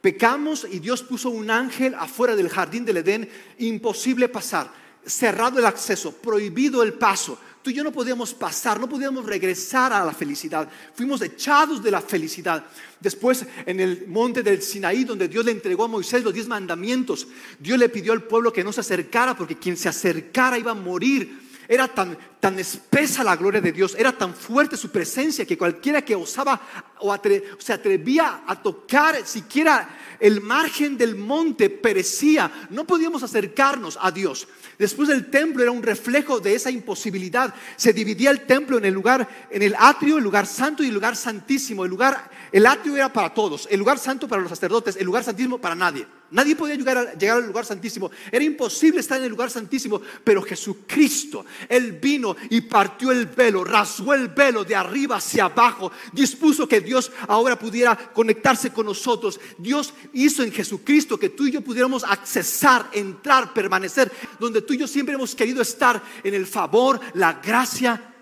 Pecamos 0.00 0.66
y 0.70 0.78
Dios 0.78 1.02
puso 1.02 1.30
un 1.30 1.50
ángel 1.50 1.94
afuera 1.94 2.36
del 2.36 2.48
jardín 2.48 2.84
del 2.84 2.98
Edén, 2.98 3.28
imposible 3.58 4.28
pasar, 4.28 4.70
cerrado 5.04 5.58
el 5.58 5.66
acceso, 5.66 6.12
prohibido 6.12 6.82
el 6.82 6.94
paso. 6.94 7.38
Tú 7.62 7.70
y 7.70 7.74
yo 7.74 7.82
no 7.82 7.90
podíamos 7.90 8.32
pasar, 8.32 8.78
no 8.78 8.88
podíamos 8.88 9.26
regresar 9.26 9.92
a 9.92 10.04
la 10.04 10.12
felicidad. 10.12 10.68
Fuimos 10.94 11.20
echados 11.22 11.82
de 11.82 11.90
la 11.90 12.00
felicidad. 12.00 12.64
Después, 13.00 13.44
en 13.66 13.80
el 13.80 14.06
monte 14.06 14.44
del 14.44 14.62
Sinaí, 14.62 15.02
donde 15.02 15.26
Dios 15.26 15.44
le 15.44 15.50
entregó 15.50 15.84
a 15.84 15.88
Moisés 15.88 16.22
los 16.22 16.32
diez 16.32 16.46
mandamientos, 16.46 17.26
Dios 17.58 17.78
le 17.78 17.88
pidió 17.88 18.12
al 18.12 18.22
pueblo 18.22 18.52
que 18.52 18.62
no 18.62 18.72
se 18.72 18.80
acercara, 18.80 19.36
porque 19.36 19.58
quien 19.58 19.76
se 19.76 19.88
acercara 19.88 20.58
iba 20.58 20.70
a 20.70 20.74
morir. 20.74 21.48
Era 21.66 21.88
tan, 21.88 22.16
tan 22.40 22.58
espesa 22.58 23.24
la 23.24 23.36
gloria 23.36 23.60
de 23.60 23.72
Dios, 23.72 23.96
era 23.98 24.12
tan 24.12 24.34
fuerte 24.34 24.76
su 24.76 24.90
presencia 24.90 25.44
que 25.44 25.58
cualquiera 25.58 26.02
que 26.02 26.14
osaba 26.14 26.60
o 27.00 27.16
se 27.58 27.72
atrevía 27.72 28.42
a 28.46 28.60
tocar 28.60 29.26
siquiera 29.26 29.88
el 30.20 30.40
margen 30.40 30.96
del 30.96 31.16
monte 31.16 31.70
perecía. 31.70 32.50
No 32.70 32.84
podíamos 32.84 33.22
acercarnos 33.22 33.98
a 34.00 34.10
Dios. 34.10 34.48
Después 34.78 35.08
del 35.08 35.30
templo 35.30 35.62
era 35.62 35.72
un 35.72 35.82
reflejo 35.82 36.40
de 36.40 36.54
esa 36.54 36.70
imposibilidad. 36.70 37.54
Se 37.76 37.92
dividía 37.92 38.30
el 38.30 38.46
templo 38.46 38.78
en 38.78 38.84
el 38.84 38.94
lugar, 38.94 39.28
en 39.50 39.62
el 39.62 39.74
atrio, 39.78 40.18
el 40.18 40.24
lugar 40.24 40.46
santo 40.46 40.82
y 40.82 40.88
el 40.88 40.94
lugar 40.94 41.16
santísimo. 41.16 41.84
El 41.84 41.90
lugar, 41.90 42.30
el 42.52 42.66
atrio 42.66 42.96
era 42.96 43.12
para 43.12 43.34
todos, 43.34 43.68
el 43.70 43.78
lugar 43.78 43.98
santo 43.98 44.28
para 44.28 44.42
los 44.42 44.50
sacerdotes, 44.50 44.96
el 44.96 45.06
lugar 45.06 45.24
santísimo 45.24 45.58
para 45.58 45.74
nadie. 45.74 46.06
Nadie 46.30 46.54
podía 46.56 46.74
llegar, 46.74 47.16
llegar, 47.18 47.38
al 47.38 47.46
lugar 47.46 47.64
santísimo. 47.64 48.10
Era 48.30 48.44
imposible 48.44 49.00
estar 49.00 49.18
en 49.18 49.24
el 49.24 49.30
lugar 49.30 49.50
santísimo, 49.50 50.00
pero 50.22 50.42
Jesucristo, 50.42 51.46
Él 51.68 51.92
vino 51.92 52.27
y 52.50 52.60
partió 52.62 53.12
el 53.12 53.26
velo, 53.26 53.64
rasgó 53.64 54.14
el 54.14 54.28
velo 54.28 54.64
de 54.64 54.74
arriba 54.74 55.16
hacia 55.16 55.44
abajo, 55.44 55.92
dispuso 56.12 56.68
que 56.68 56.80
Dios 56.80 57.10
ahora 57.26 57.58
pudiera 57.58 57.96
conectarse 57.96 58.72
con 58.72 58.86
nosotros. 58.86 59.40
Dios 59.58 59.94
hizo 60.12 60.42
en 60.42 60.52
Jesucristo 60.52 61.18
que 61.18 61.30
tú 61.30 61.46
y 61.46 61.52
yo 61.52 61.60
pudiéramos 61.60 62.04
accesar, 62.04 62.88
entrar, 62.92 63.52
permanecer, 63.52 64.10
donde 64.38 64.62
tú 64.62 64.74
y 64.74 64.78
yo 64.78 64.86
siempre 64.86 65.14
hemos 65.14 65.34
querido 65.34 65.62
estar 65.62 66.02
en 66.22 66.34
el 66.34 66.46
favor, 66.46 67.00
la 67.14 67.34
gracia 67.34 68.14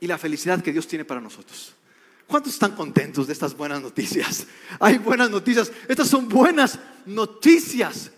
y 0.00 0.06
la 0.06 0.18
felicidad 0.18 0.62
que 0.62 0.72
Dios 0.72 0.86
tiene 0.88 1.04
para 1.04 1.20
nosotros. 1.20 1.74
¿Cuántos 2.26 2.54
están 2.54 2.74
contentos 2.74 3.26
de 3.26 3.34
estas 3.34 3.56
buenas 3.56 3.82
noticias? 3.82 4.46
Hay 4.80 4.98
buenas 4.98 5.30
noticias. 5.30 5.70
Estas 5.86 6.08
son 6.08 6.28
buenas 6.28 6.78
noticias. 7.04 8.10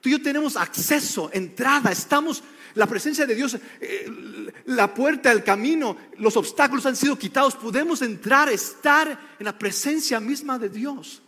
Tú 0.00 0.08
y 0.08 0.12
yo 0.12 0.22
tenemos 0.22 0.56
acceso, 0.56 1.30
entrada, 1.32 1.90
estamos, 1.90 2.42
la 2.76 2.86
presencia 2.86 3.26
de 3.26 3.34
Dios, 3.34 3.56
eh, 3.80 4.52
la 4.66 4.94
puerta, 4.94 5.32
el 5.32 5.42
camino, 5.42 5.96
los 6.18 6.36
obstáculos 6.36 6.86
han 6.86 6.94
sido 6.96 7.18
quitados. 7.18 7.56
Podemos 7.56 8.00
entrar, 8.02 8.48
estar 8.48 9.36
en 9.38 9.44
la 9.44 9.58
presencia 9.58 10.20
misma 10.20 10.58
de 10.58 10.68
Dios. 10.68 11.22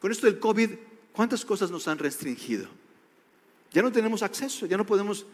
Con 0.00 0.12
esto 0.12 0.26
del 0.26 0.38
COVID, 0.38 0.70
¿cuántas 1.12 1.44
cosas 1.44 1.70
nos 1.70 1.88
han 1.88 1.98
restringido? 1.98 2.68
Ya 3.72 3.82
no 3.82 3.90
tenemos 3.90 4.22
acceso, 4.22 4.66
ya 4.66 4.76
no 4.76 4.86
podemos 4.86 5.26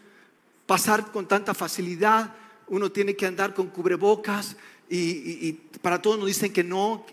pasar 0.65 1.11
con 1.11 1.27
tanta 1.27 1.53
facilidad 1.53 2.33
uno 2.67 2.91
tiene 2.91 3.15
que 3.15 3.25
andar 3.25 3.53
con 3.53 3.67
cubrebocas 3.67 4.55
y, 4.89 5.53
para 5.81 6.01
todos 6.01 6.17
nos 6.17 6.27
dicen 6.27 6.53
que 6.53 6.63
no, 6.63 7.05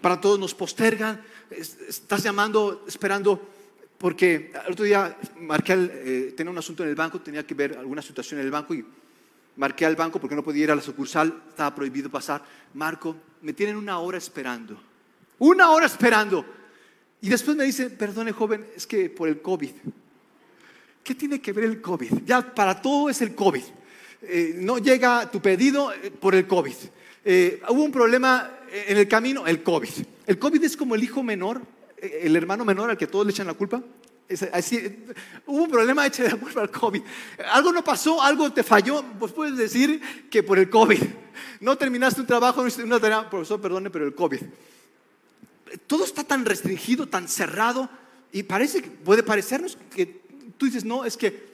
para 0.00 0.20
todos 0.20 0.38
nos 0.38 0.54
postergan. 0.54 1.22
Estás 1.50 2.22
llamando, 2.22 2.84
esperando, 2.86 3.48
porque 4.00 4.50
el 4.64 4.72
otro 4.72 4.86
día 4.86 5.14
marqué, 5.40 5.74
eh, 5.74 6.34
tenía 6.34 6.50
un 6.50 6.56
asunto 6.56 6.82
en 6.82 6.88
el 6.88 6.94
banco, 6.94 7.20
tenía 7.20 7.46
que 7.46 7.52
ver 7.52 7.76
alguna 7.76 8.00
situación 8.00 8.40
en 8.40 8.46
el 8.46 8.50
banco 8.50 8.72
y 8.72 8.82
marqué 9.56 9.84
al 9.84 9.94
banco 9.94 10.18
porque 10.18 10.34
no 10.34 10.42
podía 10.42 10.64
ir 10.64 10.70
a 10.70 10.74
la 10.74 10.80
sucursal, 10.80 11.42
estaba 11.50 11.74
prohibido 11.74 12.08
pasar. 12.08 12.42
Marco, 12.72 13.14
me 13.42 13.52
tienen 13.52 13.76
una 13.76 13.98
hora 13.98 14.16
esperando, 14.16 14.80
una 15.38 15.68
hora 15.68 15.84
esperando. 15.84 16.46
Y 17.20 17.28
después 17.28 17.54
me 17.58 17.64
dice, 17.64 17.90
perdone 17.90 18.32
joven, 18.32 18.66
es 18.74 18.86
que 18.86 19.10
por 19.10 19.28
el 19.28 19.42
COVID. 19.42 19.72
¿Qué 21.04 21.14
tiene 21.14 21.38
que 21.42 21.52
ver 21.52 21.64
el 21.64 21.82
COVID? 21.82 22.24
Ya 22.24 22.54
para 22.54 22.80
todo 22.80 23.10
es 23.10 23.20
el 23.20 23.34
COVID. 23.34 23.64
Eh, 24.22 24.54
no 24.56 24.78
llega 24.78 25.30
tu 25.30 25.42
pedido 25.42 25.92
eh, 25.92 26.10
por 26.10 26.34
el 26.34 26.46
COVID. 26.46 26.74
Eh, 27.22 27.60
hubo 27.68 27.84
un 27.84 27.92
problema 27.92 28.60
en 28.72 28.96
el 28.96 29.06
camino, 29.06 29.46
el 29.46 29.62
COVID. 29.62 29.90
El 30.26 30.38
COVID 30.38 30.64
es 30.64 30.74
como 30.74 30.94
el 30.94 31.04
hijo 31.04 31.22
menor, 31.22 31.60
el 32.00 32.36
hermano 32.36 32.64
menor 32.64 32.90
al 32.90 32.98
que 32.98 33.06
todos 33.06 33.26
le 33.26 33.32
echan 33.32 33.46
la 33.46 33.54
culpa. 33.54 33.82
hubo 35.46 35.62
un 35.62 35.70
problema, 35.70 36.06
eche 36.06 36.24
la 36.28 36.36
culpa 36.36 36.62
al 36.62 36.70
COVID. 36.70 37.02
Algo 37.52 37.72
no 37.72 37.84
pasó, 37.84 38.22
algo 38.22 38.52
te 38.52 38.62
falló, 38.62 39.04
pues 39.18 39.32
puedes 39.32 39.56
decir 39.56 40.28
que 40.30 40.42
por 40.42 40.58
el 40.58 40.70
COVID. 40.70 41.02
No 41.60 41.76
terminaste 41.76 42.20
un 42.20 42.26
trabajo, 42.26 42.64
una 42.84 43.00
tarea, 43.00 43.28
profesor, 43.28 43.60
perdone, 43.60 43.90
pero 43.90 44.06
el 44.06 44.14
COVID. 44.14 44.40
Todo 45.86 46.04
está 46.04 46.24
tan 46.24 46.44
restringido, 46.44 47.08
tan 47.08 47.28
cerrado, 47.28 47.88
y 48.32 48.42
parece, 48.42 48.82
puede 48.82 49.22
parecernos 49.22 49.76
que 49.94 50.22
tú 50.56 50.66
dices, 50.66 50.84
no, 50.84 51.04
es 51.04 51.16
que 51.16 51.49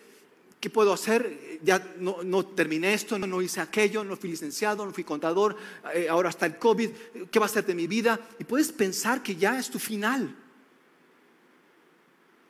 ¿Qué 0.60 0.70
puedo 0.70 0.92
hacer? 0.92 1.60
Ya 1.62 1.94
no, 1.98 2.46
terminé 2.46 2.94
esto, 2.94 3.18
no, 3.18 3.42
hice 3.42 3.60
aquello, 3.60 4.04
no 4.04 4.16
fui 4.16 4.30
licenciado, 4.30 4.84
no 4.84 4.92
fui 4.92 5.04
contador, 5.04 5.56
eh, 5.94 6.08
ahora 6.08 6.30
está 6.30 6.46
el 6.46 6.58
COVID, 6.58 6.90
¿qué 7.30 7.38
va 7.38 7.46
a 7.46 7.50
ser 7.50 7.66
de 7.66 7.74
mi 7.74 7.86
vida? 7.86 8.18
Y 8.38 8.44
puedes 8.44 8.72
pensar 8.72 9.22
que 9.22 9.36
ya 9.36 9.58
es 9.58 9.70
tu 9.70 9.78
final 9.78 10.34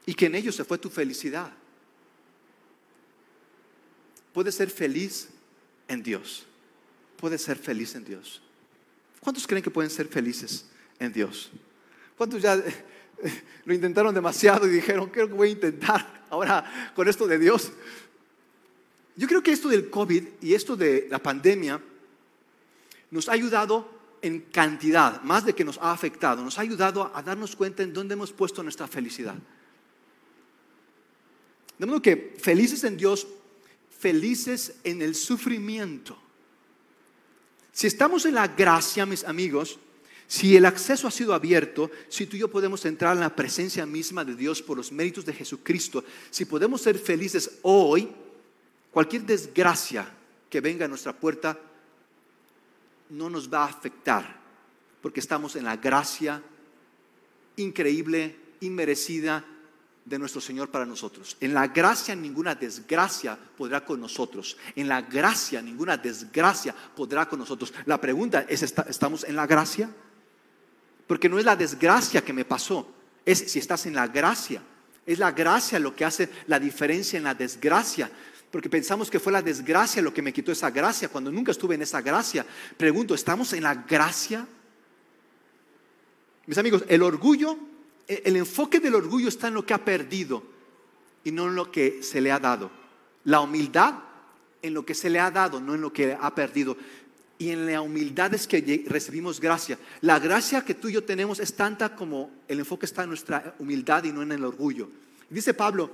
y 0.07 0.15
que 0.15 0.27
en 0.27 0.37
ello 0.37 0.53
se 0.53 0.65
fue 0.65 0.79
tu 0.79 0.89
felicidad. 0.89 1.53
Puedes 4.33 4.55
ser 4.55 4.71
feliz 4.71 5.29
en 5.89 6.03
Dios. 6.03 6.47
Puedes 7.17 7.43
ser 7.43 7.57
feliz 7.57 7.95
en 7.95 8.05
Dios. 8.05 8.43
¿Cuántos 9.21 9.47
creen 9.47 9.63
que 9.63 9.71
pueden 9.71 9.91
ser 9.91 10.07
felices 10.07 10.67
en 10.99 11.13
Dios? 11.13 11.51
¿Cuántos 12.17 12.41
ya 12.43 12.63
lo 13.65 13.75
intentaron 13.75 14.15
demasiado 14.15 14.67
y 14.67 14.71
dijeron, 14.71 15.11
creo 15.11 15.29
que 15.29 15.35
voy 15.35 15.49
a 15.49 15.53
intentar 15.53 16.25
ahora 16.31 16.93
con 16.95 17.09
esto 17.09 17.27
de 17.27 17.39
Dios? 17.39 17.73
Yo 19.17 19.27
creo 19.27 19.43
que 19.43 19.53
esto 19.53 19.69
del 19.69 19.89
COVID 19.89 20.25
y 20.43 20.55
esto 20.55 20.77
de 20.77 21.09
la 21.11 21.19
pandemia 21.19 21.81
nos 23.11 23.29
ha 23.29 23.33
ayudado 23.33 23.97
en 24.23 24.41
cantidad, 24.41 25.23
más 25.23 25.45
de 25.45 25.55
que 25.55 25.65
nos 25.65 25.79
ha 25.79 25.93
afectado, 25.93 26.43
nos 26.43 26.59
ha 26.59 26.63
ayudado 26.63 27.11
a 27.15 27.23
darnos 27.23 27.57
cuenta 27.57 27.83
en 27.83 27.93
dónde 27.93 28.15
hemos 28.15 28.33
puesto 28.33 28.63
nuestra 28.63 28.87
felicidad. 28.87 29.37
De 31.79 31.87
modo 31.87 32.03
que 32.03 32.37
felices 32.41 32.85
en 32.85 32.97
Dios, 32.97 33.27
felices 33.99 34.75
en 34.85 35.03
el 35.03 35.15
sufrimiento. 35.15 36.19
Si 37.73 37.87
estamos 37.87 38.25
en 38.25 38.35
la 38.35 38.49
gracia, 38.49 39.05
mis 39.05 39.25
amigos, 39.25 39.79
Si 40.29 40.57
el 40.57 40.65
acceso 40.65 41.07
ha 41.07 41.11
sido 41.11 41.35
abierto, 41.35 41.91
si 42.09 42.27
tú 42.27 42.37
y 42.37 42.41
yo 42.41 42.51
podemos 42.51 42.85
entrar 42.85 43.15
en 43.15 43.21
la 43.21 43.35
presencia 43.35 43.87
misma 43.87 44.25
de 44.25 44.35
Dios 44.35 44.61
por 44.61 44.77
los 44.77 44.91
méritos 44.91 45.25
de 45.25 45.33
Jesucristo, 45.33 46.05
si 46.31 46.45
podemos 46.45 46.81
ser 46.81 46.99
felices 46.99 47.59
hoy, 47.63 48.09
cualquier 48.91 49.23
desgracia 49.23 50.09
que 50.51 50.61
venga 50.61 50.85
a 50.85 50.89
nuestra 50.89 51.13
puerta 51.13 51.59
no 53.11 53.31
nos 53.31 53.53
va 53.53 53.65
a 53.65 53.69
afectar, 53.69 54.41
porque 55.01 55.21
estamos 55.21 55.55
en 55.55 55.65
la 55.65 55.77
gracia 55.77 56.43
increíble, 57.57 58.37
inmerecida 58.61 59.45
de 60.05 60.19
nuestro 60.19 60.41
Señor 60.41 60.71
para 60.71 60.87
nosotros. 60.87 61.37
En 61.41 61.55
la 61.55 61.69
gracia 61.69 62.17
ninguna 62.17 62.55
desgracia 62.55 63.37
podrá 63.37 63.85
con 63.85 64.01
nosotros. 64.01 64.57
En 64.75 64.89
la 64.89 65.03
gracia 65.03 65.61
ninguna 65.63 65.97
desgracia 65.97 66.75
podrá 66.75 67.29
con 67.29 67.41
nosotros. 67.41 67.73
La 67.87 68.01
pregunta 68.01 68.47
es, 68.49 68.63
¿estamos 68.63 69.25
en 69.25 69.37
la 69.37 69.47
gracia? 69.47 69.91
Porque 71.07 71.29
no 71.29 71.39
es 71.39 71.45
la 71.45 71.57
desgracia 71.57 72.25
que 72.25 72.33
me 72.33 72.45
pasó, 72.45 72.89
es 73.25 73.39
si 73.39 73.59
estás 73.59 73.87
en 73.87 73.95
la 73.95 74.09
gracia. 74.09 74.63
Es 75.05 75.19
la 75.19 75.31
gracia 75.31 75.79
lo 75.79 75.95
que 75.95 76.05
hace 76.05 76.29
la 76.49 76.59
diferencia 76.59 77.17
en 77.17 77.25
la 77.25 77.35
desgracia. 77.35 78.11
Porque 78.51 78.69
pensamos 78.69 79.11
que 79.11 79.21
fue 79.21 79.33
la 79.33 79.43
desgracia 79.43 80.03
lo 80.03 80.13
que 80.13 80.23
me 80.23 80.33
quitó 80.33 80.51
esa 80.51 80.71
gracia 80.71 81.09
cuando 81.09 81.31
nunca 81.31 81.53
estuve 81.53 81.77
en 81.77 81.83
esa 81.83 82.01
gracia. 82.01 82.45
Pregunto, 82.77 83.15
¿estamos 83.15 83.53
en 83.53 83.63
la 83.63 83.75
gracia? 83.75 84.47
Mis 86.47 86.59
amigos, 86.59 86.85
el 86.89 87.03
orgullo, 87.03 87.57
el 88.09 88.37
enfoque 88.37 88.81
del 88.81 88.95
orgullo 88.95 89.29
está 89.29 89.49
en 89.49 89.55
lo 89.55 89.67
que 89.67 89.75
ha 89.75 89.85
perdido 89.85 90.43
y 91.25 91.33
no 91.33 91.49
en 91.49 91.55
lo 91.57 91.71
que 91.71 92.03
se 92.03 92.21
le 92.21 92.33
ha 92.33 92.39
dado. 92.39 92.71
La 93.25 93.41
humildad 93.41 93.95
en 94.63 94.75
lo 94.75 94.87
que 94.87 94.95
se 94.95 95.11
le 95.11 95.21
ha 95.21 95.31
dado, 95.31 95.61
no 95.61 95.75
en 95.75 95.81
lo 95.81 95.93
que 95.93 96.17
ha 96.19 96.35
perdido 96.35 96.77
y 97.39 97.51
en 97.51 97.67
la 97.67 97.83
humildad 97.83 98.33
es 98.35 98.47
que 98.47 98.85
recibimos 98.87 99.41
gracia. 99.41 99.79
La 100.01 100.19
gracia 100.19 100.65
que 100.65 100.75
tú 100.75 100.89
y 100.89 100.95
yo 100.95 101.05
tenemos 101.05 101.39
es 101.39 101.55
tanta 101.55 101.95
como 101.95 102.31
el 102.49 102.61
enfoque 102.61 102.87
está 102.87 103.03
en 103.03 103.11
nuestra 103.11 103.55
humildad 103.59 104.05
y 104.05 104.13
no 104.13 104.23
en 104.23 104.33
el 104.33 104.45
orgullo. 104.45 104.89
Dice 105.29 105.53
Pablo, 105.53 105.91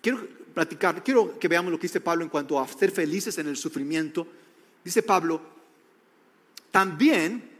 quiero 0.00 0.26
platicar, 0.54 1.02
quiero 1.02 1.38
que 1.38 1.48
veamos 1.48 1.72
lo 1.72 1.78
que 1.78 1.88
dice 1.88 2.00
Pablo 2.00 2.22
en 2.22 2.30
cuanto 2.30 2.60
a 2.60 2.68
ser 2.68 2.92
felices 2.92 3.36
en 3.38 3.48
el 3.48 3.56
sufrimiento. 3.56 4.26
Dice 4.84 5.02
Pablo, 5.02 5.40
también 6.70 7.50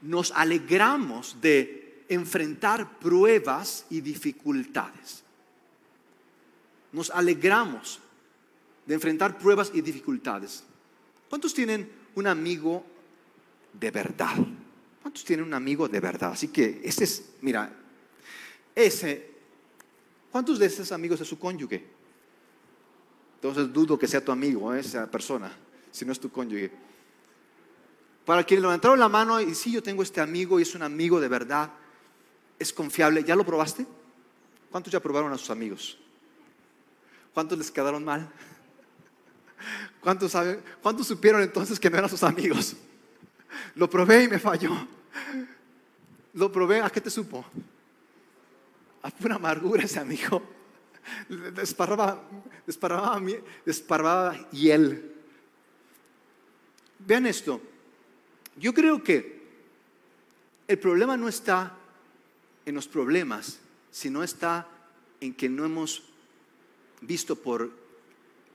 nos 0.00 0.32
alegramos 0.32 1.36
de 1.40 2.04
enfrentar 2.08 2.98
pruebas 2.98 3.84
y 3.90 4.00
dificultades. 4.00 5.22
Nos 6.92 7.10
alegramos 7.10 8.00
de 8.86 8.94
enfrentar 8.94 9.36
pruebas 9.36 9.70
y 9.74 9.82
dificultades. 9.82 10.64
¿Cuántos 11.28 11.52
tienen 11.52 11.97
un 12.18 12.26
amigo 12.26 12.84
de 13.72 13.90
verdad. 13.90 14.34
¿Cuántos 15.02 15.24
tienen 15.24 15.46
un 15.46 15.54
amigo 15.54 15.88
de 15.88 16.00
verdad? 16.00 16.32
Así 16.32 16.48
que 16.48 16.80
ese 16.82 17.04
es, 17.04 17.30
mira, 17.40 17.72
ese, 18.74 19.30
¿cuántos 20.30 20.58
de 20.58 20.66
esos 20.66 20.90
amigos 20.92 21.20
es 21.20 21.28
su 21.28 21.38
cónyuge? 21.38 21.84
Entonces 23.36 23.72
dudo 23.72 23.98
que 23.98 24.08
sea 24.08 24.24
tu 24.24 24.32
amigo, 24.32 24.74
¿eh? 24.74 24.80
esa 24.80 25.08
persona, 25.08 25.50
si 25.92 26.04
no 26.04 26.12
es 26.12 26.18
tu 26.18 26.30
cónyuge. 26.30 26.72
Para 28.24 28.42
quienes 28.42 28.62
levantaron 28.62 28.98
la 28.98 29.08
mano 29.08 29.40
y 29.40 29.54
sí, 29.54 29.70
yo 29.70 29.82
tengo 29.82 30.02
este 30.02 30.20
amigo 30.20 30.58
y 30.58 30.62
es 30.62 30.74
un 30.74 30.82
amigo 30.82 31.20
de 31.20 31.28
verdad, 31.28 31.70
es 32.58 32.72
confiable, 32.72 33.22
¿ya 33.22 33.36
lo 33.36 33.46
probaste? 33.46 33.86
¿Cuántos 34.70 34.92
ya 34.92 35.00
probaron 35.00 35.32
a 35.32 35.38
sus 35.38 35.50
amigos? 35.50 35.98
¿Cuántos 37.32 37.56
les 37.56 37.70
quedaron 37.70 38.04
mal? 38.04 38.28
¿Cuántos, 40.00 40.32
saben, 40.32 40.62
¿Cuántos 40.82 41.06
supieron 41.06 41.42
entonces 41.42 41.78
que 41.78 41.90
no 41.90 41.98
eran 41.98 42.10
sus 42.10 42.22
amigos? 42.22 42.76
Lo 43.74 43.88
probé 43.88 44.24
y 44.24 44.28
me 44.28 44.38
falló. 44.38 44.70
Lo 46.34 46.52
probé, 46.52 46.80
¿a 46.80 46.90
qué 46.90 47.00
te 47.00 47.10
supo? 47.10 47.44
A 49.02 49.10
pura 49.10 49.36
amargura 49.36 49.84
ese 49.84 49.98
amigo. 49.98 50.42
Desparraba, 51.54 52.22
desparraba, 52.66 53.20
desparraba 53.64 54.50
hiel. 54.50 55.14
Vean 56.98 57.26
esto. 57.26 57.60
Yo 58.56 58.74
creo 58.74 59.02
que 59.02 59.38
el 60.66 60.78
problema 60.78 61.16
no 61.16 61.28
está 61.28 61.74
en 62.66 62.74
los 62.74 62.86
problemas, 62.86 63.58
sino 63.90 64.22
está 64.22 64.68
en 65.20 65.32
que 65.34 65.48
no 65.48 65.64
hemos 65.64 66.02
visto 67.00 67.36
por 67.36 67.70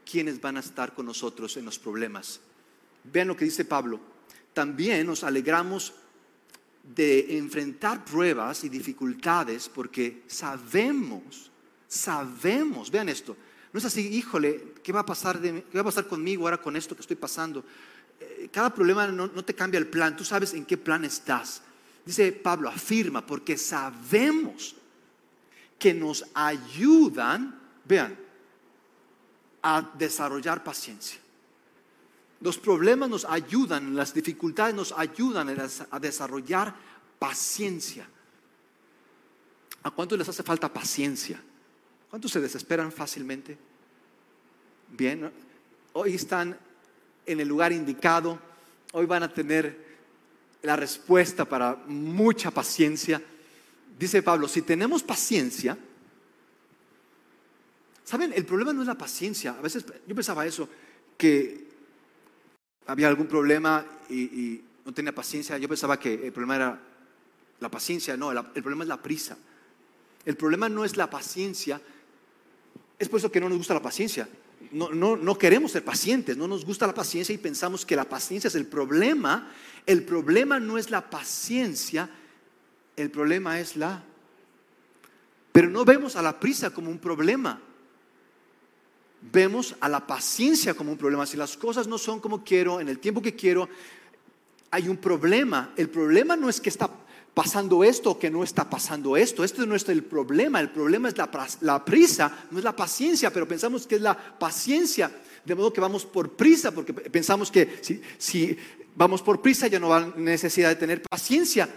quienes 0.10 0.40
van 0.40 0.58
a 0.58 0.62
estar 0.62 0.94
con 0.94 1.06
nosotros 1.06 1.58
en 1.58 1.66
los 1.66 1.80
problemas. 1.80 2.40
Vean 3.04 3.28
lo 3.28 3.36
que 3.36 3.46
dice 3.46 3.66
Pablo. 3.66 4.00
También 4.54 5.08
nos 5.08 5.24
alegramos 5.24 5.94
de 6.84 7.38
enfrentar 7.38 8.04
pruebas 8.04 8.64
y 8.64 8.70
dificultades 8.70 9.70
porque 9.70 10.24
sabemos, 10.28 11.50
sabemos, 11.88 12.92
vean 12.92 13.10
esto, 13.10 13.36
no 13.72 13.80
es 13.80 13.86
así, 13.86 14.08
híjole, 14.08 14.74
¿qué 14.84 14.92
va 14.92 15.00
a 15.00 15.06
pasar, 15.06 15.42
qué 15.42 15.64
va 15.74 15.82
a 15.82 15.86
pasar 15.86 16.08
conmigo 16.08 16.44
ahora 16.44 16.62
con 16.62 16.76
esto 16.76 16.96
que 16.96 17.02
estoy 17.02 17.16
pasando? 17.16 17.64
Eh, 18.20 18.50
cada 18.52 18.74
problema 18.74 19.08
no 19.08 19.44
te 19.44 19.56
cambia 19.56 19.80
el 19.80 19.88
plan, 19.88 20.16
tú 20.16 20.24
sabes 20.24 20.54
en 20.54 20.66
qué 20.66 20.78
plan 20.78 21.06
estás. 21.06 21.64
Dice 22.06 22.34
Pablo, 22.34 22.70
afirma, 22.70 23.26
porque 23.26 23.58
sabemos 23.58 24.76
que 25.80 25.94
nos 25.94 26.26
ayudan, 26.34 27.60
vean, 27.86 28.18
a 29.64 29.92
desarrollar 29.98 30.64
paciencia. 30.64 31.20
Los 32.42 32.58
problemas 32.58 33.10
nos 33.10 33.26
ayudan, 33.26 33.96
las 33.96 34.14
dificultades 34.14 34.76
nos 34.76 34.92
ayudan 34.92 35.50
a 35.90 36.00
desarrollar 36.00 36.76
paciencia. 37.18 38.06
¿A 39.84 39.92
cuántos 39.92 40.18
les 40.18 40.28
hace 40.28 40.44
falta 40.44 40.72
paciencia? 40.72 41.42
¿Cuántos 42.10 42.32
se 42.32 42.42
desesperan 42.42 42.92
fácilmente? 42.92 43.58
Bien, 44.90 45.32
hoy 45.94 46.16
están 46.16 46.58
en 47.26 47.40
el 47.40 47.48
lugar 47.48 47.72
indicado, 47.72 48.38
hoy 48.92 49.06
van 49.06 49.24
a 49.24 49.34
tener 49.34 49.94
la 50.62 50.76
respuesta 50.76 51.46
para 51.46 51.76
mucha 51.88 52.52
paciencia. 52.52 53.22
Dice 53.98 54.22
Pablo, 54.22 54.48
si 54.48 54.62
tenemos 54.62 55.02
paciencia, 55.02 55.78
¿Saben? 58.04 58.34
El 58.34 58.46
problema 58.46 58.74
no 58.74 58.82
es 58.82 58.88
la 58.88 58.98
paciencia. 58.98 59.56
A 59.58 59.62
veces 59.62 59.86
yo 60.06 60.16
pensaba 60.16 60.46
eso, 60.46 60.68
que 61.18 61.68
había 62.88 63.08
algún 63.08 63.28
problema 63.28 63.86
y, 64.10 64.62
no 64.86 64.94
tenía 64.94 65.16
paciencia. 65.16 65.58
Yo 65.58 65.70
pensaba 65.70 65.98
que 65.98 66.14
el 66.14 66.34
problema 66.34 66.58
era 66.58 66.80
la 67.62 67.72
paciencia. 67.72 68.18
No, 68.18 68.32
el, 68.32 68.44
problema 68.62 68.84
es 68.84 68.90
la 68.90 69.02
prisa. 69.02 69.38
El 70.26 70.36
problema 70.36 70.68
no 70.68 70.84
es 70.84 70.98
la 70.98 71.10
paciencia. 71.10 71.80
Es 73.00 73.08
por 73.08 73.20
eso 73.20 73.32
que 73.32 73.40
no 73.40 73.48
nos 73.48 73.58
gusta 73.58 73.74
la 73.74 73.82
paciencia. 73.82 74.28
No, 74.72 74.90
no, 74.90 75.16
no, 75.16 75.38
queremos 75.38 75.72
ser 75.72 75.86
pacientes, 75.86 76.36
no 76.36 76.48
nos 76.50 76.66
gusta 76.66 76.88
la 76.88 76.94
paciencia 76.94 77.34
y 77.34 77.38
pensamos 77.38 77.86
que 77.86 77.96
la 77.96 78.04
paciencia 78.04 78.50
es 78.50 78.56
el 78.56 78.66
problema. 78.66 79.50
El 79.86 80.04
problema 80.04 80.60
no 80.60 80.78
es 80.78 80.90
la 80.90 81.10
paciencia, 81.10 82.10
el 82.98 83.10
problema 83.10 83.62
es 83.62 83.78
la... 83.78 84.04
Pero 85.54 85.70
no 85.70 85.86
vemos 85.86 86.18
a 86.18 86.22
la 86.22 86.42
prisa 86.42 86.72
como 86.72 86.90
un 86.90 87.00
problema 87.00 87.62
vemos 89.32 89.76
a 89.80 89.90
la 89.90 90.06
paciencia 90.06 90.74
como 90.74 90.92
un 90.92 90.98
problema. 90.98 91.26
Si 91.26 91.38
las 91.38 91.58
cosas 91.58 91.88
no 91.88 91.98
son 91.98 92.20
como 92.20 92.44
quiero, 92.44 92.80
en 92.80 92.90
el 92.90 93.00
tiempo 93.00 93.22
que 93.22 93.36
quiero, 93.36 93.70
hay 94.72 94.88
un 94.88 94.98
problema. 94.98 95.74
El 95.78 95.90
problema 95.90 96.36
no 96.36 96.50
es 96.50 96.60
que 96.60 96.70
está 96.70 96.90
pasando 97.34 97.84
esto 97.84 98.12
o 98.12 98.20
que 98.20 98.30
no 98.30 98.44
está 98.44 98.70
pasando 98.70 99.18
esto. 99.18 99.44
Este 99.44 99.66
no 99.66 99.76
es 99.76 99.88
el 99.90 100.04
problema. 100.04 100.60
El 100.60 100.70
problema 100.70 101.10
es 101.10 101.16
la, 101.18 101.86
prisa, 101.86 102.46
no 102.52 102.58
es 102.58 102.64
la 102.64 102.76
paciencia, 102.76 103.32
pero 103.32 103.48
pensamos 103.48 103.88
que 103.88 103.96
es 103.96 104.02
la 104.02 104.18
paciencia. 104.18 105.12
De 105.44 105.56
modo 105.56 105.74
que 105.74 105.82
vamos 105.82 106.06
por 106.06 106.32
prisa, 106.32 106.72
porque 106.72 106.94
pensamos 106.94 107.52
que 107.52 107.80
si, 107.82 108.02
si 108.18 108.58
vamos 108.96 109.22
por 109.22 109.42
prisa 109.42 109.68
ya 109.68 109.80
no 109.80 109.90
va 109.90 110.14
necesidad 110.16 110.70
de 110.70 110.76
tener 110.76 111.02
paciencia. 111.02 111.70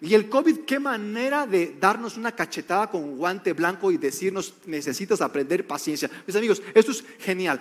Y 0.00 0.14
el 0.14 0.28
COVID, 0.28 0.60
qué 0.60 0.78
manera 0.78 1.46
de 1.46 1.76
darnos 1.80 2.16
una 2.16 2.32
cachetada 2.32 2.88
con 2.88 3.16
guante 3.16 3.52
blanco 3.52 3.90
y 3.90 3.96
decirnos, 3.96 4.54
necesitas 4.66 5.20
aprender 5.20 5.66
paciencia. 5.66 6.08
Mis 6.26 6.36
amigos, 6.36 6.62
esto 6.72 6.92
es 6.92 7.04
genial. 7.18 7.60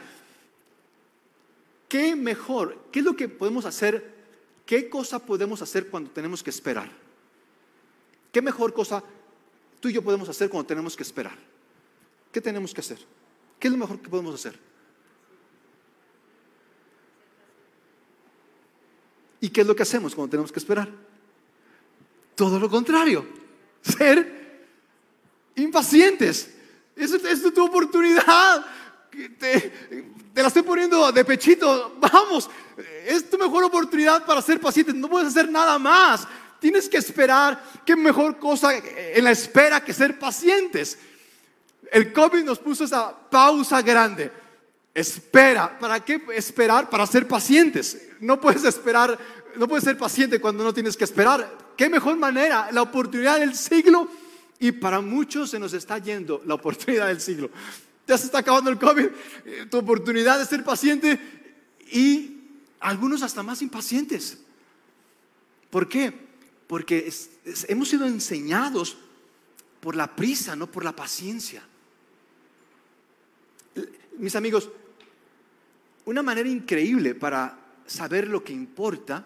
¿Qué 1.90 2.16
mejor? 2.16 2.78
¿Qué 2.92 3.00
es 3.00 3.06
lo 3.06 3.16
que 3.16 3.28
podemos 3.28 3.66
hacer? 3.66 4.16
¿Qué 4.66 4.90
cosa 4.90 5.18
podemos 5.18 5.62
hacer 5.62 5.88
cuando 5.88 6.12
tenemos 6.12 6.44
que 6.44 6.52
esperar? 6.52 6.92
¿Qué 8.32 8.42
mejor 8.42 8.74
cosa 8.74 9.04
tú 9.80 9.90
y 9.90 9.94
yo 9.94 10.04
podemos 10.04 10.30
hacer 10.30 10.50
cuando 10.50 10.68
tenemos 10.68 10.96
que 10.96 11.04
esperar? 11.04 11.38
¿Qué 12.32 12.40
tenemos 12.40 12.74
que 12.74 12.82
hacer? 12.82 13.00
¿Qué 13.60 13.68
es 13.68 13.72
lo 13.72 13.80
mejor 13.80 14.00
que 14.00 14.10
podemos 14.10 14.36
hacer? 14.36 14.60
¿Y 19.40 19.50
qué 19.50 19.62
es 19.62 19.68
lo 19.68 19.76
que 19.76 19.84
hacemos 19.84 20.14
cuando 20.14 20.30
tenemos 20.30 20.52
que 20.52 20.60
esperar? 20.60 21.07
Todo 22.38 22.60
lo 22.60 22.70
contrario, 22.70 23.26
ser 23.82 24.70
impacientes. 25.56 26.54
Esa 26.96 27.16
es 27.16 27.42
tu 27.52 27.66
oportunidad. 27.66 28.64
te, 29.40 29.74
la 30.36 30.48
estoy 30.48 30.62
poniendo 30.62 31.12
de 31.12 31.26
pechito, 31.26 31.98
vamos, 32.00 32.48
es 33.08 33.28
tu 33.28 33.40
mejor 33.40 33.64
oportunidad 33.64 34.24
para 34.24 34.44
ser 34.44 34.62
paciente, 34.62 34.94
no 34.94 35.10
puedes 35.10 35.30
hacer 35.30 35.50
nada 35.50 35.80
más. 35.80 36.28
Tienes 36.60 36.88
que 36.88 36.98
esperar, 36.98 37.60
qué 37.84 37.96
mejor 37.96 38.38
cosa 38.38 38.70
en 38.76 39.24
la 39.24 39.32
espera 39.32 39.84
que 39.84 39.92
ser 39.92 40.20
pacientes. 40.20 41.00
El 41.92 42.14
COVID 42.14 42.44
nos 42.44 42.60
puso 42.60 42.84
esa 42.84 43.18
pausa 43.18 43.82
grande. 43.82 44.32
Espera, 44.94 45.80
¿para 45.80 46.06
qué 46.06 46.22
esperar? 46.36 46.88
Para 46.88 47.08
ser 47.08 47.28
pacientes. 47.28 48.10
No 48.20 48.40
puedes 48.40 48.64
esperar, 48.64 49.18
no 49.56 49.68
puedes 49.68 49.86
ser 49.86 49.98
paciente 49.98 50.40
cuando 50.40 50.64
no 50.64 50.72
tienes 50.72 50.96
que 50.96 51.04
esperar. 51.04 51.66
¿Qué 51.78 51.90
mejor 51.90 52.18
manera? 52.18 52.72
La 52.72 52.82
oportunidad 52.82 53.40
del 53.40 53.56
siglo 53.56 54.10
y 54.60 54.72
para 54.72 55.00
muchos 55.00 55.52
se 55.52 55.60
nos 55.60 55.74
está 55.74 56.00
yendo 56.00 56.42
la 56.46 56.56
oportunidad 56.56 57.08
del 57.08 57.22
siglo. 57.22 57.52
Ya 58.08 58.18
se 58.18 58.26
está 58.26 58.40
acabando 58.40 58.72
el 58.72 58.80
COVID, 58.80 59.06
eh, 59.46 59.66
tu 59.70 59.78
oportunidad 59.78 60.40
de 60.40 60.46
ser 60.46 60.64
paciente 60.64 61.20
y 61.92 62.38
algunos 62.80 63.22
hasta 63.22 63.44
más 63.44 63.62
impacientes. 63.62 64.40
¿Por 65.70 65.88
qué? 65.88 66.14
Porque 66.66 67.14
hemos 67.68 67.90
sido 67.90 68.08
enseñados 68.08 68.98
por 69.80 69.96
la 69.96 70.16
prisa, 70.16 70.56
no 70.56 70.72
por 70.72 70.84
la 70.84 70.96
paciencia. 70.96 71.62
Mis 74.18 74.36
amigos, 74.36 74.70
una 76.06 76.24
manera 76.24 76.50
increíble 76.50 77.14
para 77.14 77.60
saber 77.86 78.28
lo 78.28 78.44
que 78.44 78.54
importa 78.54 79.24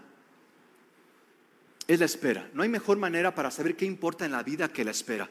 es 1.93 1.99
la 1.99 2.05
espera. 2.05 2.49
No 2.53 2.63
hay 2.63 2.69
mejor 2.69 2.97
manera 2.97 3.33
para 3.33 3.51
saber 3.51 3.75
qué 3.75 3.85
importa 3.85 4.25
en 4.25 4.31
la 4.31 4.43
vida 4.43 4.71
que 4.71 4.83
la 4.83 4.91
espera. 4.91 5.29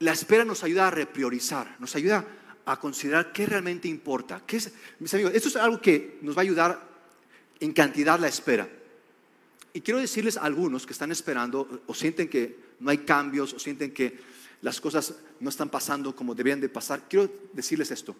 La 0.00 0.12
espera 0.12 0.44
nos 0.44 0.64
ayuda 0.64 0.88
a 0.88 0.90
repriorizar, 0.90 1.76
nos 1.78 1.94
ayuda 1.94 2.26
a 2.66 2.80
considerar 2.80 3.32
qué 3.32 3.46
realmente 3.46 3.88
importa. 3.88 4.42
¿Qué 4.46 4.56
es, 4.56 4.72
mis 4.98 5.12
amigos, 5.14 5.32
esto 5.34 5.48
es 5.48 5.56
algo 5.56 5.80
que 5.80 6.18
nos 6.22 6.36
va 6.36 6.40
a 6.40 6.42
ayudar 6.42 6.94
en 7.60 7.72
cantidad 7.72 8.18
la 8.18 8.28
espera. 8.28 8.68
Y 9.72 9.80
quiero 9.80 10.00
decirles 10.00 10.36
a 10.36 10.42
algunos 10.42 10.86
que 10.86 10.92
están 10.92 11.10
esperando 11.10 11.82
o 11.86 11.94
sienten 11.94 12.28
que 12.28 12.56
no 12.80 12.90
hay 12.90 12.98
cambios 12.98 13.54
o 13.54 13.58
sienten 13.58 13.92
que 13.92 14.18
las 14.62 14.80
cosas 14.80 15.14
no 15.40 15.50
están 15.50 15.68
pasando 15.68 16.14
como 16.14 16.34
deberían 16.34 16.60
de 16.60 16.68
pasar, 16.68 17.02
quiero 17.08 17.30
decirles 17.52 17.90
esto. 17.90 18.14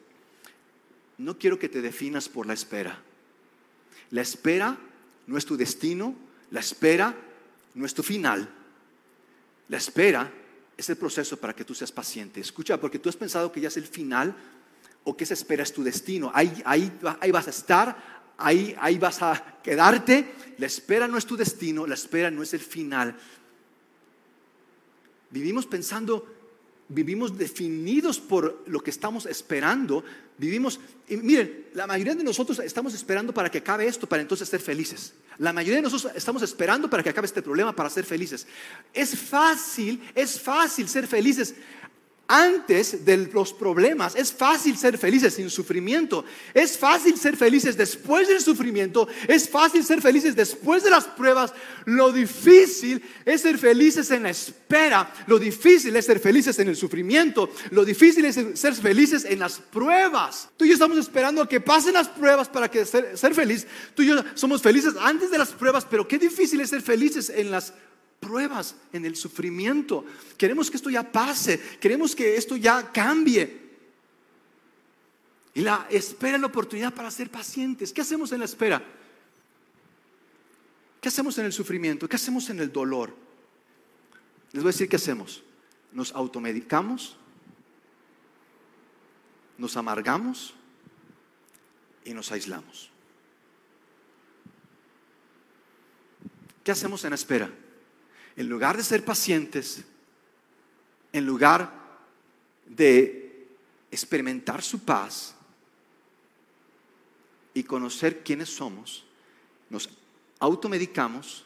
No 1.19 1.39
quiero 1.39 1.59
que 1.59 1.69
te 1.69 1.81
definas 1.81 2.29
por 2.29 2.47
la 2.47 2.55
espera. 2.55 3.01
La 4.11 4.21
espera 4.21 4.77
no 5.27 5.39
es 5.39 5.45
tu 5.47 5.57
destino, 5.57 6.15
la 6.51 6.61
espera 6.61 7.15
no 7.75 7.87
es 7.87 7.95
tu 7.95 8.03
final. 8.03 8.49
La 9.69 9.77
espera 9.77 10.31
es 10.77 10.89
el 10.91 10.97
proceso 10.97 11.37
para 11.37 11.55
que 11.55 11.65
tú 11.65 11.75
seas 11.75 11.93
paciente. 11.93 12.41
Escucha, 12.41 12.81
porque 12.81 12.99
tú 12.99 13.09
has 13.09 13.17
pensado 13.17 13.51
que 13.51 13.61
ya 13.61 13.69
es 13.69 13.77
el 13.77 13.87
final 13.87 14.35
o 15.05 15.17
que 15.17 15.25
esa 15.25 15.35
espera 15.35 15.63
es 15.63 15.73
tu 15.73 15.83
destino. 15.83 16.31
Ahí, 16.35 16.63
ahí, 16.65 16.93
ahí 17.21 17.31
vas 17.31 17.47
a 17.47 17.51
estar, 17.51 18.33
ahí, 18.37 18.75
ahí 18.81 18.99
vas 18.99 19.23
a 19.23 19.59
quedarte. 19.63 20.35
La 20.59 20.67
espera 20.67 21.09
no 21.09 21.19
es 21.19 21.27
tu 21.27 21.37
destino, 21.37 21.87
la 21.87 21.95
espera 21.95 22.31
no 22.31 22.43
es 22.43 22.55
el 22.55 22.61
final. 22.61 23.17
Vivimos 25.31 25.67
pensando 25.67 26.34
vivimos 26.89 27.37
definidos 27.37 28.21
por 28.21 28.63
lo 28.67 28.81
que 28.81 28.91
estamos 28.91 29.27
esperando, 29.27 30.05
vivimos, 30.39 30.81
miren, 31.09 31.67
la 31.75 31.87
mayoría 31.87 32.15
de 32.15 32.25
nosotros 32.25 32.59
estamos 32.59 32.95
esperando 32.95 33.33
para 33.33 33.51
que 33.51 33.59
acabe 33.59 33.87
esto, 33.87 34.07
para 34.07 34.23
entonces 34.23 34.49
ser 34.49 34.61
felices. 34.61 35.15
La 35.39 35.53
mayoría 35.53 35.77
de 35.77 35.83
nosotros 35.83 36.13
estamos 36.15 36.43
esperando 36.43 36.89
para 36.89 37.03
que 37.03 37.11
acabe 37.11 37.27
este 37.27 37.43
problema, 37.43 37.75
para 37.75 37.91
ser 37.91 38.05
felices. 38.05 38.47
Es 38.93 39.19
fácil, 39.19 40.01
es 40.15 40.41
fácil 40.41 40.89
ser 40.89 41.07
felices 41.07 41.55
antes 42.29 43.05
de 43.05 43.17
los 43.33 43.53
problemas. 43.53 44.15
Es 44.17 44.33
fácil 44.33 44.77
ser 44.77 44.99
felices 44.99 45.35
sin 45.35 45.51
sufrimiento. 45.51 46.25
Es 46.53 46.79
fácil 46.79 47.17
ser 47.19 47.37
felices 47.37 47.77
después 47.77 48.29
del 48.29 48.41
sufrimiento. 48.41 49.07
Es 49.29 49.49
fácil 49.49 49.85
ser 49.85 50.01
felices 50.01 50.35
después 50.35 50.83
de 50.83 50.91
las 50.91 51.05
pruebas. 51.05 51.53
Lo 51.85 52.13
difícil 52.13 53.03
es 53.25 53.43
ser 53.43 53.59
felices 53.59 54.11
en 54.11 54.25
la 54.25 54.31
espera. 54.31 55.13
Lo 55.27 55.39
difícil 55.39 55.95
es 55.97 56.07
ser 56.07 56.21
felices 56.21 56.59
en 56.59 56.69
el 56.69 56.77
sufrimiento. 56.77 57.51
Lo 57.71 57.85
difícil 57.85 58.25
es 58.25 58.39
ser 58.59 58.75
felices 58.75 59.25
en 59.25 59.39
las 59.39 59.59
pruebas. 59.59 60.49
Tú 60.57 60.65
y 60.65 60.69
yo 60.69 60.75
estamos 60.75 60.99
esperando 60.99 61.43
a 61.43 61.49
que 61.49 61.61
pasen 61.61 61.95
las 61.95 62.09
pruebas 62.09 62.49
para 62.49 62.71
que 62.71 62.85
ser, 62.85 63.17
ser 63.17 63.35
feliz. 63.35 63.67
Tú 63.95 64.03
y 64.03 64.07
yo 64.07 64.25
somos 64.35 64.63
felices 64.63 64.95
antes 65.01 65.31
de 65.31 65.39
las 65.39 65.51
pruebas, 65.51 65.87
pero 65.89 66.09
qué 66.09 66.19
difícil 66.19 66.61
es 66.61 66.71
ser 66.71 66.83
felices 66.83 67.31
en 67.31 67.51
las 67.51 67.67
pruebas 67.67 67.94
pruebas, 68.21 68.77
en 68.93 69.05
el 69.05 69.17
sufrimiento. 69.17 70.05
Queremos 70.37 70.71
que 70.71 70.77
esto 70.77 70.91
ya 70.91 71.11
pase, 71.11 71.61
queremos 71.81 72.15
que 72.15 72.37
esto 72.37 72.57
ya 72.57 72.91
cambie. 72.93 73.63
Y 75.55 75.61
la 75.61 75.87
espera 75.91 76.37
la 76.39 76.47
oportunidad 76.47 76.93
para 76.93 77.11
ser 77.11 77.31
pacientes. 77.31 77.93
¿Qué 77.93 78.01
hacemos 78.01 78.33
en 78.33 78.41
la 78.41 78.45
espera? 78.45 78.83
¿Qué 81.01 81.09
hacemos 81.09 81.39
en 81.39 81.47
el 81.47 81.53
sufrimiento? 81.53 82.09
¿Qué 82.09 82.17
hacemos 82.17 82.49
en 82.51 82.59
el 82.61 82.73
dolor? 82.73 83.15
Les 84.53 84.63
voy 84.63 84.71
a 84.71 84.73
decir 84.73 84.89
qué 84.89 84.97
hacemos. 84.97 85.43
Nos 85.93 86.13
automedicamos, 86.13 87.17
nos 89.59 89.77
amargamos 89.77 90.55
y 92.05 92.15
nos 92.15 92.33
aislamos. 92.33 92.91
¿Qué 96.65 96.73
hacemos 96.73 97.05
en 97.05 97.11
la 97.11 97.17
espera? 97.17 97.51
En 98.37 98.49
lugar 98.49 98.77
de 98.77 98.83
ser 98.83 99.05
pacientes, 99.05 99.85
en 101.13 101.27
lugar 101.27 101.71
de 102.67 103.47
experimentar 103.91 104.63
su 104.63 104.85
paz 104.85 105.35
y 107.53 107.63
conocer 107.63 108.25
quiénes 108.25 108.49
somos, 108.49 109.05
nos 109.71 109.89
automedicamos, 110.41 111.45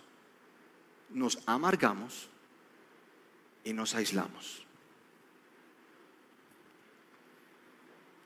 nos 1.10 1.38
amargamos 1.46 2.28
y 3.64 3.72
nos 3.72 3.94
aislamos. 3.94 4.64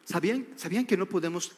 ¿Sabían, 0.05 0.46
¿Sabían 0.57 0.87
que 0.87 0.96
no 0.96 1.07
podemos, 1.07 1.53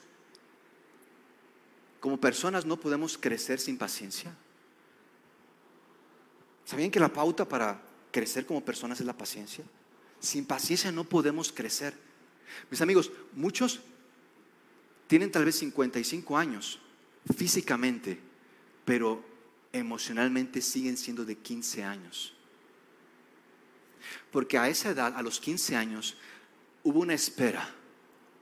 como 2.01 2.19
personas, 2.19 2.65
no 2.65 2.79
podemos 2.79 3.19
crecer 3.19 3.61
sin 3.61 3.77
paciencia? 3.77 4.35
¿Sabían 6.65 6.91
que 6.91 7.01
la 7.01 7.13
pauta 7.13 7.47
para 7.47 7.81
crecer 8.11 8.47
como 8.47 8.65
personas 8.65 8.99
es 9.01 9.07
la 9.07 9.17
paciencia? 9.17 9.65
Sin 10.19 10.47
paciencia 10.47 10.91
no 10.91 11.05
podemos 11.05 11.53
crecer. 11.53 11.95
Mis 12.71 12.81
amigos, 12.81 13.13
muchos 13.33 13.81
tienen 15.07 15.31
tal 15.31 15.45
vez 15.45 15.57
55 15.57 16.37
años 16.37 16.79
físicamente, 17.37 18.19
pero 18.85 19.23
emocionalmente 19.73 20.63
siguen 20.63 20.97
siendo 20.97 21.25
de 21.25 21.37
15 21.37 21.85
años. 21.85 22.33
Porque 24.31 24.57
a 24.57 24.69
esa 24.69 24.91
edad, 24.91 25.15
a 25.17 25.23
los 25.23 25.41
15 25.41 25.77
años, 25.77 26.17
hubo 26.83 27.01
una 27.01 27.15
espera, 27.15 27.69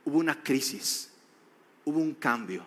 hubo 0.05 0.19
una 0.19 0.41
crisis, 0.41 1.09
hubo 1.83 1.99
un 1.99 2.13
cambio. 2.13 2.65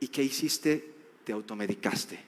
¿Y 0.00 0.08
qué 0.08 0.22
hiciste? 0.22 0.94
Te 1.24 1.32
automedicaste 1.32 2.27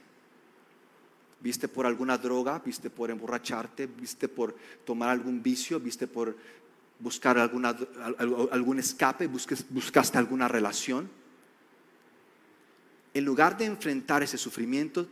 viste 1.41 1.69
por 1.69 1.87
alguna 1.87 2.19
droga, 2.19 2.59
viste 2.65 2.91
por 2.91 3.11
emborracharte, 3.11 3.87
viste 3.87 4.29
por 4.29 4.55
tomar 4.85 5.09
algún 5.09 5.43
vicio, 5.43 5.81
viste 5.81 6.07
por 6.07 6.37
buscar 6.99 7.39
alguna, 7.39 7.77
algún 8.51 8.79
escape, 8.79 9.27
buscaste 9.27 10.19
alguna 10.19 10.49
relación. 10.49 11.09
En 13.15 13.25
lugar 13.25 13.57
de 13.57 13.65
enfrentar 13.65 14.23
ese 14.23 14.39
sufrimiento, 14.39 15.09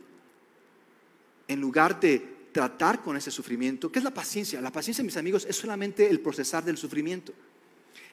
en 1.47 1.59
lugar 1.59 1.99
de 1.99 2.37
tratar 2.51 3.01
con 3.01 3.17
ese 3.17 3.31
sufrimiento, 3.31 3.91
¿qué 3.91 3.99
es 3.99 4.05
la 4.05 4.13
paciencia? 4.13 4.61
La 4.61 4.71
paciencia, 4.71 5.03
mis 5.03 5.17
amigos, 5.17 5.45
es 5.49 5.55
solamente 5.55 6.09
el 6.09 6.19
procesar 6.19 6.63
del 6.63 6.77
sufrimiento. 6.77 7.33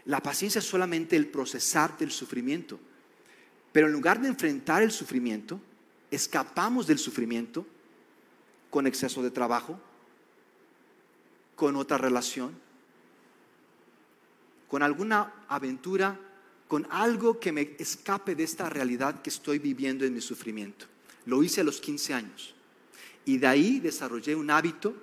La 0.07 0.21
paciencia 0.21 0.61
es 0.61 0.65
solamente 0.65 1.17
el 1.17 1.27
procesar 1.27 1.97
del 1.99 2.11
sufrimiento. 2.11 2.81
Pero 3.73 3.89
en 3.89 3.93
lugar 3.93 4.21
de 4.21 4.29
enfrentar 4.29 4.83
el 4.83 4.91
sufrimiento, 4.91 5.61
escapamos 6.11 6.87
del 6.87 6.99
sufrimiento 6.99 7.67
con 8.77 8.87
exceso 8.87 9.23
de 9.23 9.31
trabajo, 9.31 9.81
con 11.55 11.77
otra 11.77 11.97
relación, 11.97 12.55
con 14.69 14.83
alguna 14.83 15.33
aventura, 15.49 16.21
con 16.69 16.87
algo 16.91 17.41
que 17.41 17.53
me 17.53 17.75
escape 17.79 18.35
de 18.35 18.45
esta 18.45 18.69
realidad 18.69 19.23
que 19.23 19.31
estoy 19.31 19.61
viviendo 19.61 20.05
en 20.05 20.13
mi 20.13 20.21
sufrimiento. 20.21 20.85
Lo 21.25 21.43
hice 21.43 21.63
a 21.63 21.65
los 21.65 21.81
15 21.81 22.13
años 22.13 22.55
y 23.25 23.39
de 23.39 23.47
ahí 23.47 23.81
desarrollé 23.81 24.37
un 24.37 24.51
hábito 24.51 24.95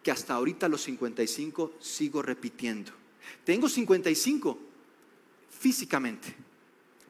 que 0.00 0.12
hasta 0.12 0.34
ahorita 0.34 0.66
a 0.66 0.68
los 0.68 0.82
55 0.82 1.72
sigo 1.80 2.22
repitiendo. 2.22 2.92
Tengo 3.44 3.68
55 3.68 4.56
físicamente, 5.58 6.36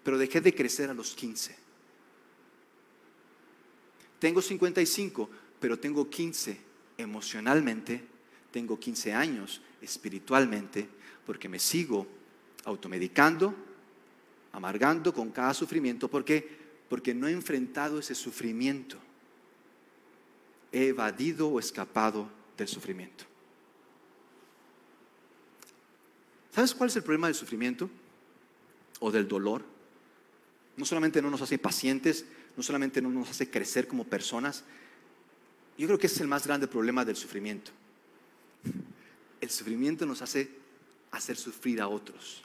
pero 0.03 0.17
dejé 0.17 0.41
de 0.41 0.55
crecer 0.55 0.89
a 0.89 0.95
los 0.95 1.15
15. 1.15 1.68
Tengo 4.19 4.43
55, 4.43 5.31
pero 5.61 5.79
tengo 5.79 6.09
15 6.09 6.59
emocionalmente, 6.99 8.03
tengo 8.51 8.79
15 8.79 9.13
años 9.13 9.61
espiritualmente, 9.81 10.89
porque 11.25 11.49
me 11.49 11.59
sigo 11.59 12.07
automedicando, 12.65 13.55
amargando 14.53 15.13
con 15.13 15.31
cada 15.31 15.55
sufrimiento. 15.55 16.09
¿Por 16.09 16.25
qué? 16.25 16.59
Porque 16.89 17.15
no 17.15 17.29
he 17.29 17.33
enfrentado 17.33 17.99
ese 17.99 18.15
sufrimiento. 18.15 18.99
He 20.73 20.89
evadido 20.89 21.49
o 21.49 21.61
escapado 21.61 22.29
del 22.57 22.69
sufrimiento. 22.69 23.25
¿Sabes 26.53 26.75
cuál 26.75 26.91
es 26.91 26.97
el 26.97 27.05
problema 27.05 27.29
del 27.29 27.37
sufrimiento 27.37 27.89
o 28.99 29.11
del 29.13 29.29
dolor? 29.29 29.65
No 30.77 30.85
solamente 30.85 31.23
no 31.23 31.31
nos 31.31 31.43
hace 31.43 31.59
pacientes, 31.59 32.25
no 32.59 32.65
solamente 32.65 33.01
no 33.01 33.09
nos 33.09 33.31
hace 33.31 33.49
crecer 33.49 33.87
como 33.87 34.03
personas, 34.03 34.65
yo 35.79 35.87
creo 35.87 35.97
que 35.97 36.09
ese 36.09 36.17
es 36.17 36.21
el 36.23 36.27
más 36.27 36.45
grande 36.45 36.67
problema 36.67 37.05
del 37.05 37.15
sufrimiento. 37.15 37.71
El 39.41 39.49
sufrimiento 39.49 40.05
nos 40.05 40.23
hace 40.23 40.51
hacer 41.13 41.37
sufrir 41.37 41.81
a 41.81 41.87
otros. 41.87 42.43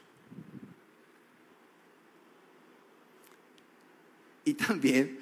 Y 4.46 4.54
también 4.54 5.18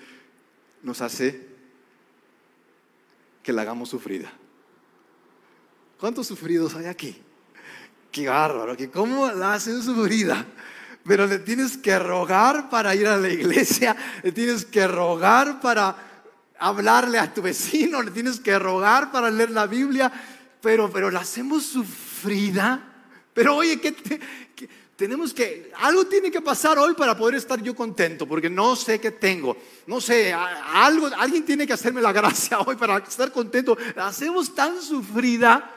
nos 0.83 0.99
hace 0.99 1.47
que 3.41 3.53
la 3.53 3.61
hagamos 3.61 3.87
sufrida. 3.87 4.29
¿Cuántos 6.01 6.27
sufridos 6.27 6.75
hay 6.75 6.87
aquí? 6.87 7.15
Qué 8.11 8.27
bárbaro, 8.27 8.75
que 8.75 8.91
cómo 8.91 9.31
la 9.31 9.53
hacen 9.53 9.81
sufrida. 9.81 10.45
Pero 11.05 11.25
le 11.25 11.39
tienes 11.39 11.77
que 11.77 11.97
rogar 11.97 12.69
para 12.69 12.95
ir 12.95 13.07
a 13.07 13.17
la 13.17 13.29
iglesia, 13.29 13.95
le 14.23 14.31
tienes 14.31 14.65
que 14.65 14.87
rogar 14.87 15.59
para 15.59 15.95
hablarle 16.59 17.17
a 17.17 17.33
tu 17.33 17.41
vecino, 17.41 18.01
le 18.01 18.11
tienes 18.11 18.39
que 18.39 18.57
rogar 18.59 19.11
para 19.11 19.31
leer 19.31 19.49
la 19.49 19.65
Biblia, 19.65 20.11
pero, 20.61 20.91
pero 20.91 21.09
la 21.09 21.21
hacemos 21.21 21.65
sufrida. 21.65 22.87
Pero 23.33 23.55
oye, 23.55 23.79
¿qué, 23.79 23.95
tenemos 25.01 25.33
que, 25.33 25.71
algo 25.77 26.05
tiene 26.05 26.29
que 26.29 26.41
pasar 26.41 26.77
hoy 26.77 26.93
para 26.93 27.17
poder 27.17 27.33
estar 27.33 27.59
yo 27.63 27.75
contento, 27.75 28.27
porque 28.27 28.51
no 28.51 28.75
sé 28.75 28.99
qué 28.99 29.09
tengo, 29.09 29.57
no 29.87 29.99
sé, 29.99 30.31
algo, 30.31 31.09
alguien 31.17 31.43
tiene 31.43 31.65
que 31.65 31.73
hacerme 31.73 32.01
la 32.01 32.11
gracia 32.11 32.59
hoy 32.67 32.75
para 32.75 32.99
estar 32.99 33.31
contento. 33.31 33.75
La 33.95 34.09
hacemos 34.09 34.53
tan 34.53 34.79
sufrida. 34.79 35.73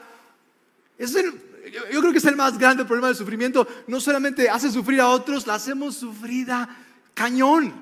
Es 0.95 1.15
el, 1.15 1.33
yo 1.71 1.99
creo 1.99 2.11
que 2.11 2.17
es 2.17 2.25
el 2.25 2.35
más 2.35 2.57
grande 2.57 2.85
problema 2.85 3.07
del 3.07 3.15
sufrimiento. 3.15 3.67
No 3.87 3.99
solamente 3.99 4.49
hace 4.49 4.71
sufrir 4.71 5.01
a 5.01 5.09
otros, 5.09 5.47
la 5.47 5.55
hacemos 5.55 5.95
sufrida 5.95 6.77
cañón, 7.13 7.73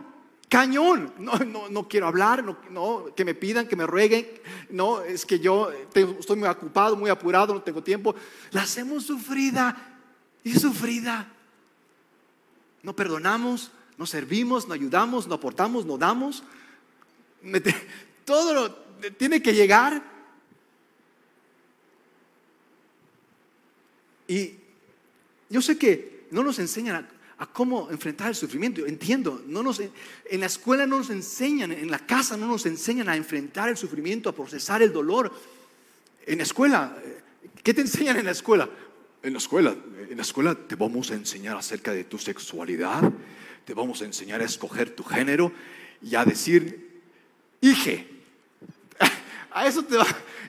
cañón. 0.49 1.13
No, 1.17 1.37
no, 1.39 1.69
no 1.69 1.87
quiero 1.87 2.07
hablar, 2.07 2.43
no, 2.43 2.57
no, 2.69 3.05
que 3.15 3.25
me 3.25 3.35
pidan, 3.35 3.67
que 3.67 3.75
me 3.75 3.85
rueguen. 3.87 4.27
No, 4.69 5.01
es 5.01 5.25
que 5.25 5.39
yo 5.39 5.71
estoy 5.93 6.37
muy 6.37 6.47
ocupado, 6.47 6.95
muy 6.95 7.09
apurado, 7.09 7.53
no 7.53 7.61
tengo 7.61 7.83
tiempo. 7.83 8.15
La 8.51 8.61
hacemos 8.61 9.05
sufrida 9.05 9.99
y 10.43 10.53
sufrida. 10.53 11.31
No 12.83 12.95
perdonamos, 12.95 13.71
no 13.97 14.05
servimos, 14.05 14.67
no 14.67 14.73
ayudamos, 14.73 15.27
no 15.27 15.35
aportamos, 15.35 15.85
no 15.85 15.97
damos. 15.97 16.43
Todo 18.25 18.75
tiene 19.17 19.41
que 19.41 19.53
llegar 19.53 20.12
Y 24.33 24.55
yo 25.47 25.61
sé 25.61 25.77
que 25.77 26.25
no 26.31 26.41
nos 26.41 26.57
enseñan 26.57 27.07
a, 27.37 27.45
cómo 27.45 27.91
enfrentar 27.91 28.29
el 28.29 28.35
sufrimiento, 28.35 28.83
entiendo, 28.87 29.43
no 29.45 29.61
nos, 29.61 29.79
en 29.79 30.39
la 30.39 30.45
escuela 30.47 30.87
no 30.87 30.97
nos 30.97 31.11
enseñan, 31.11 31.71
en 31.71 31.91
la 31.91 31.99
casa 31.99 32.35
no 32.35 32.47
nos 32.47 32.65
enseñan 32.65 33.09
a 33.09 33.15
enfrentar 33.15 33.69
el 33.69 33.77
sufrimiento, 33.77 34.29
a 34.29 34.33
procesar 34.33 34.81
el 34.81 34.91
dolor. 34.91 35.31
En 36.25 36.37
la 36.37 36.43
escuela, 36.43 36.97
¿qué 37.61 37.75
te 37.75 37.81
enseñan 37.81 38.17
en 38.17 38.25
la 38.25 38.31
escuela? 38.31 38.69
En 39.21 39.33
la 39.33 39.39
escuela, 39.39 39.75
en 40.09 40.15
la 40.15 40.23
escuela 40.23 40.55
te 40.55 40.75
vamos 40.75 41.11
a 41.11 41.15
enseñar 41.15 41.57
acerca 41.57 41.91
de 41.91 42.05
tu 42.05 42.17
sexualidad, 42.17 43.11
te 43.65 43.73
vamos 43.75 44.01
a 44.01 44.05
enseñar 44.05 44.41
a 44.41 44.45
escoger 44.45 44.95
tu 44.95 45.03
género 45.03 45.51
y 46.01 46.15
a 46.15 46.25
decir, 46.25 47.01
hije, 47.61 48.07
a 49.51 49.67
eso 49.67 49.83
te, 49.83 49.97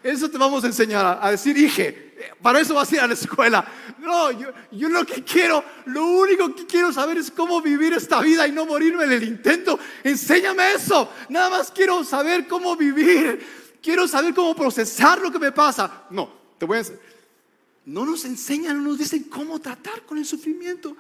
eso 0.05 0.29
te 0.29 0.37
vamos 0.37 0.63
a 0.63 0.67
enseñar, 0.67 1.19
a 1.21 1.31
decir, 1.31 1.57
hije, 1.57 2.15
para 2.43 2.61
eso 2.61 2.75
vas 2.75 2.93
a 2.93 2.95
ir 2.95 3.01
a 3.01 3.07
la 3.07 3.15
escuela. 3.15 3.67
No, 4.01 4.31
yo, 4.33 4.89
lo 4.91 5.07
que 5.07 5.25
quiero, 5.25 5.65
lo 5.87 6.05
único 6.05 6.55
que 6.55 6.67
quiero 6.67 6.93
saber 6.93 7.17
es 7.17 7.31
cómo 7.31 7.63
vivir 7.63 7.95
esta 7.95 8.21
vida 8.21 8.47
y 8.47 8.53
no 8.53 8.67
morirme 8.67 9.05
en 9.05 9.13
el 9.13 9.25
intento. 9.25 9.79
Enséñame 10.03 10.75
eso. 10.75 11.11
Nada 11.31 11.49
más 11.49 11.71
quiero 11.71 12.05
saber 12.05 12.47
cómo 12.47 12.77
vivir. 12.77 13.43
Quiero 13.83 14.07
saber 14.07 14.35
cómo 14.35 14.55
procesar 14.55 15.23
lo 15.23 15.33
que 15.33 15.39
me 15.39 15.53
pasa. 15.53 16.05
No, 16.11 16.31
te 16.59 16.67
voy 16.67 16.79
a 16.79 16.83
No 17.87 18.05
nos 18.05 18.27
enseñan, 18.27 18.77
no 18.77 18.91
nos 18.91 18.99
dicen 18.99 19.25
cómo 19.25 19.59
tratar 19.59 20.03
con 20.03 20.19
el 20.19 20.27
sufrimiento. 20.27 20.95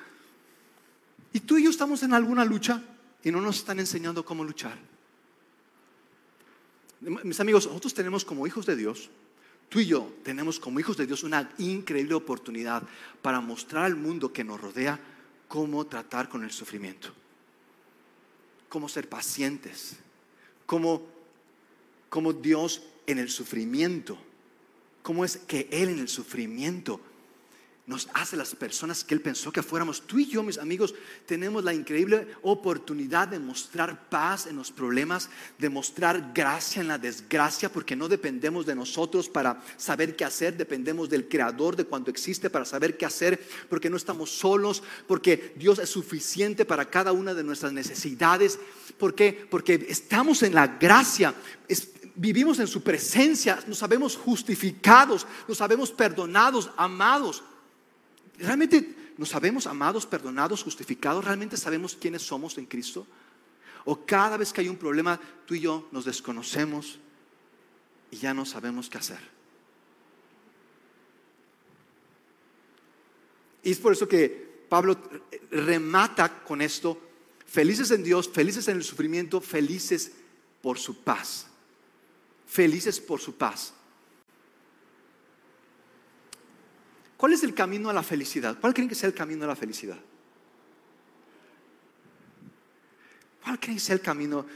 Y 1.30 1.40
tú 1.40 1.58
y 1.58 1.64
yo 1.64 1.70
estamos 1.70 2.02
en 2.02 2.14
alguna 2.14 2.42
lucha 2.42 2.80
y 3.22 3.30
no 3.30 3.42
nos 3.42 3.56
están 3.56 3.78
enseñando 3.80 4.24
cómo 4.24 4.42
luchar. 4.44 4.93
Mis 7.22 7.40
amigos, 7.40 7.66
nosotros 7.66 7.94
tenemos 7.94 8.24
como 8.24 8.46
hijos 8.46 8.66
de 8.66 8.76
Dios 8.76 9.10
Tú 9.68 9.80
y 9.80 9.86
yo 9.86 10.12
tenemos 10.22 10.60
como 10.60 10.78
hijos 10.78 10.96
de 10.96 11.04
Dios 11.04 11.24
una 11.24 11.52
increíble 11.58 12.14
oportunidad 12.14 12.84
para 13.22 13.40
mostrar 13.40 13.84
al 13.84 13.96
mundo 13.96 14.32
que 14.32 14.44
nos 14.44 14.60
rodea 14.60 15.00
cómo 15.48 15.84
tratar 15.86 16.28
con 16.28 16.44
el 16.44 16.52
sufrimiento, 16.52 17.08
cómo 18.68 18.88
ser 18.88 19.08
pacientes, 19.08 19.96
cómo, 20.66 21.02
cómo 22.08 22.32
Dios 22.32 22.82
en 23.06 23.18
el 23.18 23.30
sufrimiento, 23.30 24.16
cómo 25.02 25.24
es 25.24 25.38
que 25.38 25.68
Él 25.72 25.88
en 25.88 25.98
el 25.98 26.08
sufrimiento 26.08 27.00
nos 27.86 28.08
hace 28.14 28.36
las 28.36 28.54
personas 28.54 29.04
que 29.04 29.12
Él 29.12 29.20
pensó 29.20 29.52
que 29.52 29.62
fuéramos. 29.62 30.06
Tú 30.06 30.18
y 30.18 30.26
yo, 30.26 30.42
mis 30.42 30.56
amigos, 30.56 30.94
tenemos 31.26 31.62
la 31.64 31.74
increíble 31.74 32.28
oportunidad 32.40 33.28
de 33.28 33.38
mostrar 33.38 34.08
paz 34.08 34.46
en 34.46 34.56
los 34.56 34.72
problemas, 34.72 35.28
de 35.58 35.68
mostrar 35.68 36.32
gracia 36.34 36.80
en 36.80 36.88
la 36.88 36.96
desgracia, 36.96 37.70
porque 37.70 37.94
no 37.94 38.08
dependemos 38.08 38.64
de 38.64 38.74
nosotros 38.74 39.28
para 39.28 39.62
saber 39.76 40.16
qué 40.16 40.24
hacer, 40.24 40.56
dependemos 40.56 41.10
del 41.10 41.28
Creador 41.28 41.76
de 41.76 41.84
cuando 41.84 42.10
existe 42.10 42.48
para 42.48 42.64
saber 42.64 42.96
qué 42.96 43.04
hacer, 43.04 43.38
porque 43.68 43.90
no 43.90 43.98
estamos 43.98 44.30
solos, 44.30 44.82
porque 45.06 45.52
Dios 45.56 45.78
es 45.78 45.90
suficiente 45.90 46.64
para 46.64 46.88
cada 46.88 47.12
una 47.12 47.34
de 47.34 47.44
nuestras 47.44 47.74
necesidades. 47.74 48.58
¿Por 48.96 49.14
qué? 49.14 49.46
Porque 49.50 49.86
estamos 49.90 50.42
en 50.42 50.54
la 50.54 50.68
gracia. 50.68 51.34
vivimos 52.14 52.60
en 52.60 52.66
su 52.66 52.82
presencia, 52.82 53.62
nos 53.66 53.76
sabemos 53.76 54.16
justificados, 54.16 55.26
nos 55.46 55.58
sabemos 55.58 55.90
perdonados, 55.90 56.70
amados. 56.78 57.42
¿Realmente 58.38 59.12
nos 59.16 59.28
sabemos 59.28 59.66
amados, 59.66 60.06
perdonados, 60.06 60.62
justificados? 60.62 61.24
¿Realmente 61.24 61.56
sabemos 61.56 61.96
quiénes 62.00 62.22
somos 62.22 62.58
en 62.58 62.66
Cristo? 62.66 63.06
¿O 63.84 64.04
cada 64.04 64.36
vez 64.36 64.52
que 64.52 64.60
hay 64.60 64.68
un 64.68 64.76
problema, 64.76 65.20
tú 65.46 65.54
y 65.54 65.60
yo 65.60 65.88
nos 65.92 66.04
desconocemos 66.04 66.98
y 68.10 68.16
ya 68.16 68.34
no 68.34 68.44
sabemos 68.44 68.88
qué 68.88 68.98
hacer? 68.98 69.20
Y 73.62 73.70
es 73.70 73.78
por 73.78 73.92
eso 73.92 74.06
que 74.06 74.66
Pablo 74.68 74.98
remata 75.50 76.42
con 76.44 76.60
esto, 76.60 76.98
felices 77.46 77.90
en 77.90 78.02
Dios, 78.02 78.28
felices 78.28 78.68
en 78.68 78.76
el 78.76 78.84
sufrimiento, 78.84 79.40
felices 79.40 80.12
por 80.60 80.78
su 80.78 81.02
paz. 81.02 81.46
Felices 82.46 83.00
por 83.00 83.20
su 83.20 83.36
paz. 83.36 83.74
¿Cuál 87.16 87.32
es 87.32 87.42
el 87.44 87.54
camino 87.54 87.90
a 87.90 87.92
la 87.92 88.02
felicidad? 88.02 88.58
¿Cuál 88.60 88.74
creen 88.74 88.88
que 88.88 88.94
sea 88.94 89.08
el 89.08 89.14
camino 89.14 89.44
a 89.44 89.48
la 89.48 89.56
felicidad? 89.56 89.98
¿Cuál 93.42 93.60
creen 93.60 93.76
que 93.76 93.80
sea 93.80 93.94
el 93.94 94.00
camino? 94.00 94.46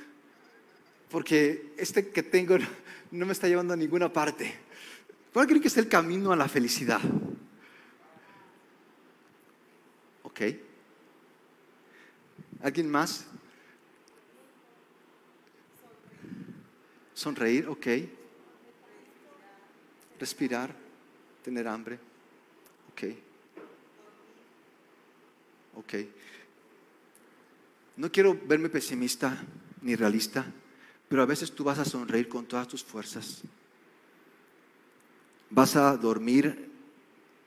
Porque 1.11 1.73
este 1.77 2.11
que 2.11 2.23
tengo 2.23 2.57
no 3.11 3.27
me 3.27 3.33
está 3.33 3.49
llevando 3.49 3.75
a 3.75 3.77
ninguna 3.77 4.13
parte. 4.13 4.55
¿Cuál 5.33 5.47
creen 5.47 5.63
que 5.63 5.71
sea 5.71 5.83
el 5.83 5.89
camino 5.89 6.33
a 6.33 6.37
la 6.37 6.49
felicidad? 6.49 7.01
¿Ok? 10.23 10.41
¿Alguien 12.63 12.91
más? 12.91 13.27
Sonreír, 17.15 17.69
ok. 17.69 17.87
Respirar, 20.19 20.75
tener 21.43 21.67
hambre. 21.69 22.08
Ok. 25.75 25.95
No 27.97 28.11
quiero 28.13 28.39
verme 28.47 28.69
pesimista 28.69 29.45
ni 29.83 29.97
realista, 29.97 30.47
pero 31.09 31.23
a 31.23 31.27
veces 31.27 31.53
tú 31.53 31.65
vas 31.65 31.79
a 31.79 31.85
sonreír 31.85 32.29
con 32.29 32.47
todas 32.47 32.69
tus 32.69 32.85
fuerzas. 32.85 33.43
Vas 35.51 35.77
a 35.77 35.97
dormir, 35.97 36.71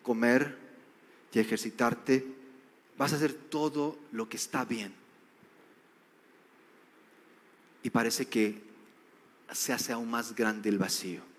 comer 0.04 0.58
y 1.32 1.40
ejercitarte. 1.40 2.26
Vas 2.98 3.14
a 3.14 3.16
hacer 3.16 3.34
todo 3.34 3.98
lo 4.12 4.28
que 4.28 4.38
está 4.38 4.66
bien. 4.66 4.94
Y 7.84 7.90
parece 7.90 8.28
que 8.28 8.62
se 9.52 9.74
hace 9.74 9.92
aún 9.94 10.10
más 10.10 10.36
grande 10.36 10.70
el 10.70 10.78
vacío. 10.78 11.31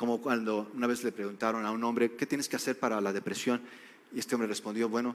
Como 0.00 0.22
cuando 0.22 0.70
una 0.72 0.86
vez 0.86 1.04
le 1.04 1.12
preguntaron 1.12 1.66
a 1.66 1.70
un 1.70 1.84
hombre, 1.84 2.12
¿qué 2.12 2.24
tienes 2.24 2.48
que 2.48 2.56
hacer 2.56 2.78
para 2.78 3.02
la 3.02 3.12
depresión? 3.12 3.60
Y 4.14 4.18
este 4.18 4.34
hombre 4.34 4.48
respondió, 4.48 4.88
bueno, 4.88 5.14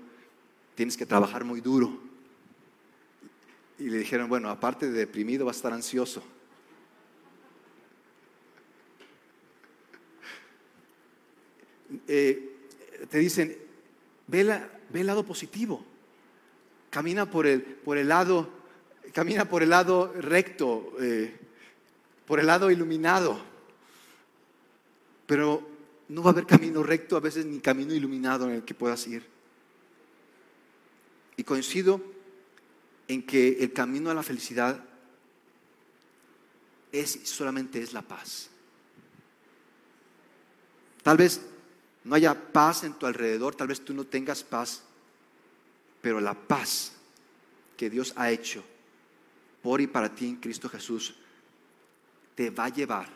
tienes 0.75 0.95
que 0.95 1.07
trabajar 1.07 1.43
muy 1.43 1.59
duro. 1.59 1.99
Y 3.79 3.89
le 3.89 3.97
dijeron, 3.97 4.29
bueno, 4.29 4.47
aparte 4.47 4.91
de 4.91 4.99
deprimido, 4.99 5.43
va 5.43 5.49
a 5.49 5.55
estar 5.55 5.73
ansioso. 5.73 6.23
Eh, 12.07 12.55
te 13.09 13.17
dicen, 13.17 13.57
ve, 14.27 14.41
el 14.93 15.07
lado 15.07 15.25
positivo, 15.25 15.83
camina 16.91 17.27
por 17.27 17.47
el, 17.47 17.63
por 17.63 17.97
el, 17.97 18.07
lado, 18.07 18.51
camina 19.13 19.49
por 19.49 19.63
el 19.63 19.71
lado 19.71 20.13
recto, 20.13 20.93
eh, 20.99 21.35
por 22.27 22.39
el 22.39 22.45
lado 22.45 22.69
iluminado. 22.69 23.54
Pero 25.25 25.67
no 26.09 26.21
va 26.21 26.29
a 26.29 26.33
haber 26.33 26.45
camino 26.45 26.83
recto, 26.83 27.17
a 27.17 27.19
veces 27.19 27.45
ni 27.45 27.59
camino 27.59 27.93
iluminado 27.93 28.45
en 28.45 28.55
el 28.55 28.63
que 28.63 28.73
puedas 28.73 29.05
ir. 29.07 29.25
Y 31.37 31.43
coincido 31.43 32.01
en 33.07 33.23
que 33.23 33.63
el 33.63 33.73
camino 33.73 34.09
a 34.09 34.13
la 34.13 34.23
felicidad 34.23 34.83
es 36.91 37.19
solamente 37.23 37.81
es 37.81 37.93
la 37.93 38.01
paz. 38.01 38.49
Tal 41.03 41.17
vez 41.17 41.41
no 42.03 42.15
haya 42.15 42.33
paz 42.51 42.83
en 42.83 42.93
tu 42.93 43.05
alrededor, 43.05 43.55
tal 43.55 43.67
vez 43.67 43.83
tú 43.83 43.93
no 43.93 44.05
tengas 44.05 44.43
paz, 44.43 44.83
pero 46.01 46.19
la 46.19 46.33
paz 46.33 46.93
que 47.75 47.89
Dios 47.89 48.13
ha 48.15 48.31
hecho 48.31 48.63
por 49.61 49.81
y 49.81 49.87
para 49.87 50.13
ti 50.13 50.27
en 50.27 50.35
Cristo 50.37 50.69
Jesús 50.69 51.15
te 52.35 52.49
va 52.49 52.65
a 52.65 52.69
llevar, 52.69 53.09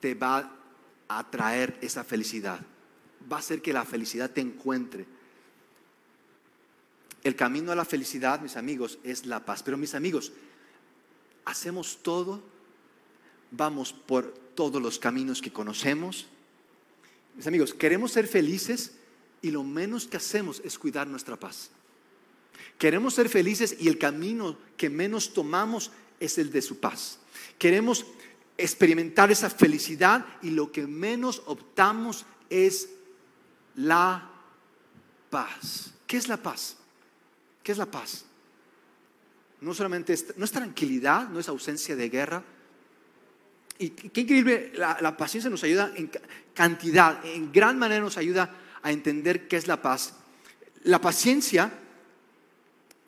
te 0.00 0.14
va 0.14 0.57
a 1.08 1.30
traer 1.30 1.78
esa 1.80 2.04
felicidad, 2.04 2.60
va 3.30 3.36
a 3.36 3.40
hacer 3.40 3.62
que 3.62 3.72
la 3.72 3.84
felicidad 3.84 4.30
te 4.30 4.40
encuentre. 4.40 5.06
El 7.24 7.34
camino 7.34 7.72
a 7.72 7.76
la 7.76 7.84
felicidad, 7.84 8.40
mis 8.40 8.56
amigos, 8.56 8.98
es 9.02 9.26
la 9.26 9.44
paz. 9.44 9.62
Pero 9.62 9.76
mis 9.76 9.94
amigos, 9.94 10.32
hacemos 11.44 11.98
todo, 12.02 12.42
vamos 13.50 13.92
por 13.92 14.32
todos 14.54 14.80
los 14.80 14.98
caminos 14.98 15.40
que 15.40 15.52
conocemos, 15.52 16.28
mis 17.38 17.46
amigos, 17.46 17.72
queremos 17.72 18.10
ser 18.10 18.26
felices 18.26 18.96
y 19.42 19.52
lo 19.52 19.62
menos 19.62 20.08
que 20.08 20.16
hacemos 20.16 20.60
es 20.64 20.76
cuidar 20.76 21.06
nuestra 21.06 21.38
paz. 21.38 21.70
Queremos 22.78 23.14
ser 23.14 23.28
felices 23.28 23.76
y 23.78 23.86
el 23.86 23.96
camino 23.96 24.58
que 24.76 24.90
menos 24.90 25.32
tomamos 25.32 25.92
es 26.18 26.36
el 26.38 26.50
de 26.50 26.62
su 26.62 26.80
paz. 26.80 27.20
Queremos 27.56 28.04
experimentar 28.58 29.30
esa 29.30 29.48
felicidad 29.48 30.26
y 30.42 30.50
lo 30.50 30.70
que 30.70 30.86
menos 30.86 31.42
optamos 31.46 32.26
es 32.50 32.90
la 33.76 34.30
paz. 35.30 35.94
¿Qué 36.06 36.18
es 36.18 36.28
la 36.28 36.36
paz? 36.36 36.76
¿Qué 37.62 37.72
es 37.72 37.78
la 37.78 37.86
paz? 37.86 38.24
No 39.60 39.72
solamente 39.72 40.12
es, 40.12 40.36
no 40.36 40.44
es 40.44 40.52
tranquilidad, 40.52 41.28
no 41.28 41.40
es 41.40 41.48
ausencia 41.48 41.96
de 41.96 42.08
guerra, 42.08 42.44
y 43.78 43.90
qué 43.90 44.22
increíble, 44.22 44.72
la, 44.74 45.16
paciencia 45.16 45.48
nos 45.48 45.62
ayuda 45.62 45.92
en 45.94 46.10
cantidad, 46.52 47.24
en 47.24 47.52
gran 47.52 47.78
manera 47.78 48.00
nos 48.00 48.16
ayuda 48.16 48.52
a 48.82 48.90
entender 48.90 49.46
qué 49.46 49.56
es 49.56 49.68
la 49.68 49.80
paz. 49.80 50.14
La 50.82 51.00
paciencia 51.00 51.72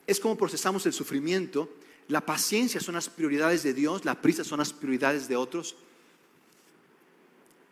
es 0.07 0.21
como 0.21 0.37
procesamos 0.37 0.87
el 0.87 0.93
sufrimiento. 0.93 1.77
La 2.11 2.27
paciencia 2.27 2.81
son 2.81 2.97
las 2.97 3.09
prioridades 3.09 3.63
de 3.63 3.73
Dios, 3.73 4.05
la 4.05 4.21
prisa 4.21 4.43
son 4.43 4.59
las 4.59 4.73
prioridades 4.73 5.29
de 5.29 5.37
otros. 5.37 5.77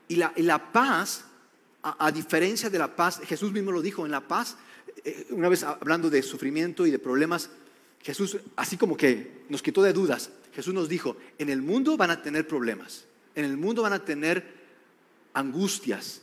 Y 0.07 0.14
la, 0.14 0.72
paz, 0.72 1.24
a, 1.83 2.12
diferencia 2.12 2.70
de 2.70 2.79
la 2.79 2.94
paz, 2.94 3.20
Jesús 3.24 3.51
mismo 3.51 3.72
lo 3.72 3.83
dijo, 3.83 4.07
en 4.07 4.12
la 4.12 4.20
paz, 4.20 4.57
eh, 5.05 5.27
una 5.31 5.48
vez 5.48 5.64
hablando 5.64 6.09
de 6.09 6.22
sufrimiento 6.22 6.87
y 6.87 6.92
de 6.92 7.01
problemas, 7.01 7.51
Jesús 8.01 8.38
así 8.55 8.77
como 8.77 8.96
que 8.96 9.42
nos 9.48 9.61
quitó 9.61 9.83
de 9.83 9.92
dudas. 9.92 10.31
Jesús 10.55 10.72
nos 10.72 10.88
dijo, 10.88 11.16
en 11.38 11.51
el 11.51 11.61
mundo 11.61 11.96
van 11.96 12.12
a 12.12 12.22
tener 12.22 12.46
problemas, 12.46 13.07
en 13.35 13.44
el 13.44 13.57
mundo 13.57 13.83
van 13.83 13.92
a 13.92 14.05
tener 14.05 14.46
angustias, 15.35 16.22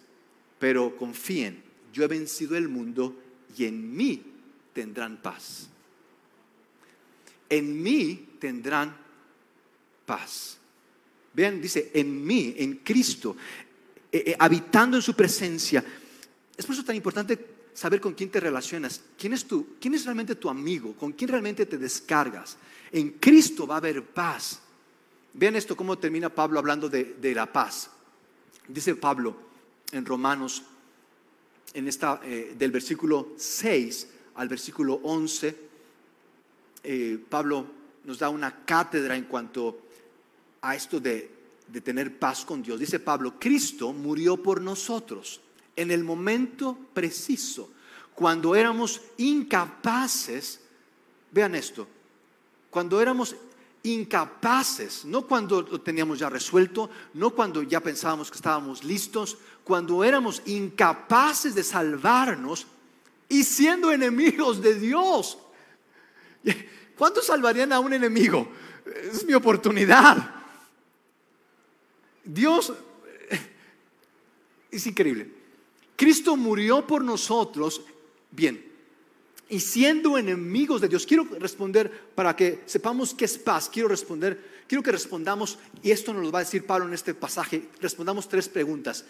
pero 0.58 0.96
confíen, 0.96 1.62
yo 1.92 2.06
he 2.06 2.08
vencido 2.08 2.56
el 2.56 2.70
mundo 2.70 3.14
y 3.58 3.66
en 3.66 3.94
mí 3.94 4.24
tendrán 4.72 5.18
paz. 5.18 5.68
En 7.50 7.82
mí 7.82 8.38
tendrán 8.40 8.96
paz. 10.06 10.58
Vean, 11.34 11.62
dice, 11.62 11.92
en 11.94 12.26
mí, 12.26 12.56
en 12.58 12.76
Cristo, 12.78 13.36
eh, 14.12 14.24
eh, 14.28 14.36
habitando 14.40 14.96
en 14.98 15.04
su 15.04 15.14
presencia. 15.14 15.84
Es 16.56 16.66
por 16.66 16.74
eso 16.74 16.86
tan 16.86 16.96
importante 16.96 17.56
saber 17.74 18.00
con 18.00 18.14
quién 18.14 18.30
te 18.30 18.40
relacionas. 18.40 19.02
¿Quién 19.18 19.34
es, 19.34 19.46
tú? 19.46 19.76
¿Quién 19.80 19.94
es 19.94 20.06
realmente 20.06 20.36
tu 20.36 20.50
amigo? 20.50 20.94
¿Con 20.94 21.12
quién 21.12 21.30
realmente 21.30 21.66
te 21.66 21.78
descargas? 21.78 22.58
En 22.92 23.12
Cristo 23.12 23.68
va 23.68 23.76
a 23.76 23.78
haber 23.80 24.04
paz. 24.04 24.62
Vean 25.34 25.58
esto, 25.58 25.76
cómo 25.76 25.98
termina 25.98 26.30
Pablo 26.30 26.60
hablando 26.60 26.88
de, 26.88 27.34
la 27.36 27.52
paz. 27.52 27.90
Dice 28.70 28.96
Pablo 28.96 29.36
en 29.92 30.06
Romanos, 30.06 30.64
en 31.74 31.90
esta, 31.90 32.22
eh, 32.24 32.56
del 32.58 32.72
versículo 32.72 33.34
6 33.38 34.08
al 34.36 34.48
versículo 34.48 35.02
11, 35.04 35.58
eh, 36.86 37.20
Pablo 37.30 37.66
nos 38.04 38.20
da 38.20 38.30
una 38.30 38.64
cátedra 38.64 39.16
en 39.18 39.26
cuanto 39.26 39.82
a 40.62 40.76
esto 40.76 41.00
de, 41.00 41.32
de 41.68 41.82
tener 41.82 42.18
paz 42.18 42.46
con 42.46 42.62
Dios. 42.62 42.80
Dice 42.80 43.00
Pablo, 43.00 43.40
Cristo 43.40 43.92
murió 43.92 44.38
por 44.38 44.62
nosotros 44.62 45.42
en 45.76 45.92
el 45.92 46.04
momento 46.04 46.78
preciso, 46.94 47.70
cuando 48.14 48.56
éramos 48.56 49.02
incapaces, 49.18 50.62
vean 51.32 51.56
esto, 51.56 51.88
cuando 52.70 53.02
éramos 53.02 53.36
incapaces, 53.84 55.06
no 55.06 55.24
cuando 55.28 55.62
lo 55.62 55.82
teníamos 55.82 56.20
ya 56.20 56.30
resuelto, 56.30 56.90
no 57.14 57.32
cuando 57.32 57.62
ya 57.62 57.82
pensábamos 57.82 58.32
que 58.32 58.38
estábamos 58.38 58.84
listos, 58.84 59.38
cuando 59.64 60.04
éramos 60.04 60.42
incapaces 60.46 61.54
de 61.56 61.64
salvarnos 61.64 62.68
y 63.28 63.44
siendo 63.44 63.92
enemigos 63.92 64.62
de 64.62 64.76
Dios. 64.76 65.38
¿Cuánto 66.98 67.22
salvarían 67.22 67.74
a 67.74 67.80
un 67.80 67.94
enemigo? 67.94 68.48
Es 69.12 69.26
mi 69.26 69.34
oportunidad. 69.34 70.36
Dios 72.24 72.74
es 74.72 74.88
increíble. 74.88 75.32
Cristo 75.96 76.36
murió 76.36 76.86
por 76.86 77.04
nosotros, 77.04 77.82
bien, 78.32 78.74
y 79.48 79.60
siendo 79.60 80.18
enemigos 80.18 80.82
de 80.82 80.88
Dios, 80.88 81.06
quiero 81.06 81.26
responder 81.40 81.92
para 82.16 82.36
que 82.36 82.64
sepamos 82.66 83.14
qué 83.14 83.26
es 83.26 83.38
paz, 83.38 83.70
quiero 83.72 83.88
responder, 83.88 84.64
quiero 84.68 84.84
que 84.84 84.92
respondamos, 84.92 85.60
y 85.84 85.92
esto 85.92 86.14
nos 86.14 86.24
lo 86.24 86.32
va 86.32 86.40
a 86.40 86.44
decir 86.44 86.66
Pablo 86.66 86.88
en 86.88 86.94
este 86.94 87.14
pasaje, 87.14 87.70
respondamos 87.80 88.28
tres 88.28 88.50
preguntas. 88.50 89.06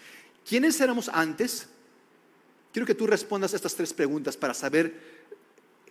¿Quiénes 0.46 0.80
éramos 0.80 1.08
antes? 1.08 1.66
Quiero 2.72 2.86
que 2.86 2.94
tú 2.94 3.06
respondas 3.06 3.54
estas 3.54 3.74
tres 3.74 3.92
preguntas 3.94 4.36
para 4.36 4.54
saber 4.54 4.94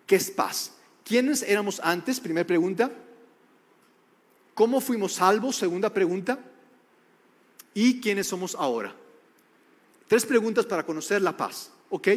qué 0.05 0.15
es 0.15 0.29
paz. 0.29 0.71
¿Quiénes 1.05 1.43
éramos 1.43 1.79
antes? 1.81 2.19
Primera 2.19 2.47
pregunta. 2.47 2.91
¿Cómo 4.55 4.81
fuimos 4.81 5.13
salvos? 5.13 5.55
Segunda 5.55 5.93
pregunta. 5.93 6.39
¿Y 7.75 8.01
quiénes 8.01 8.27
somos 8.27 8.55
ahora? 8.55 8.93
Tres 10.07 10.25
preguntas 10.25 10.65
para 10.65 10.83
conocer 10.83 11.21
la 11.21 11.37
paz. 11.37 11.71
¿Ok? 11.89 12.07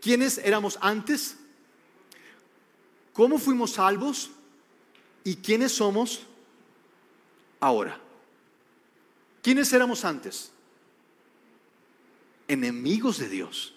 ¿Quiénes 0.00 0.38
éramos 0.38 0.76
antes? 0.80 1.36
¿Cómo 3.12 3.38
fuimos 3.38 3.74
salvos? 3.74 4.32
¿Y 5.22 5.36
quiénes 5.36 5.70
somos 5.70 6.26
ahora? 7.60 8.00
¿Quiénes 9.40 9.72
éramos 9.72 10.04
antes? 10.04 10.50
Enemigos 12.48 13.18
de 13.18 13.28
Dios, 13.28 13.74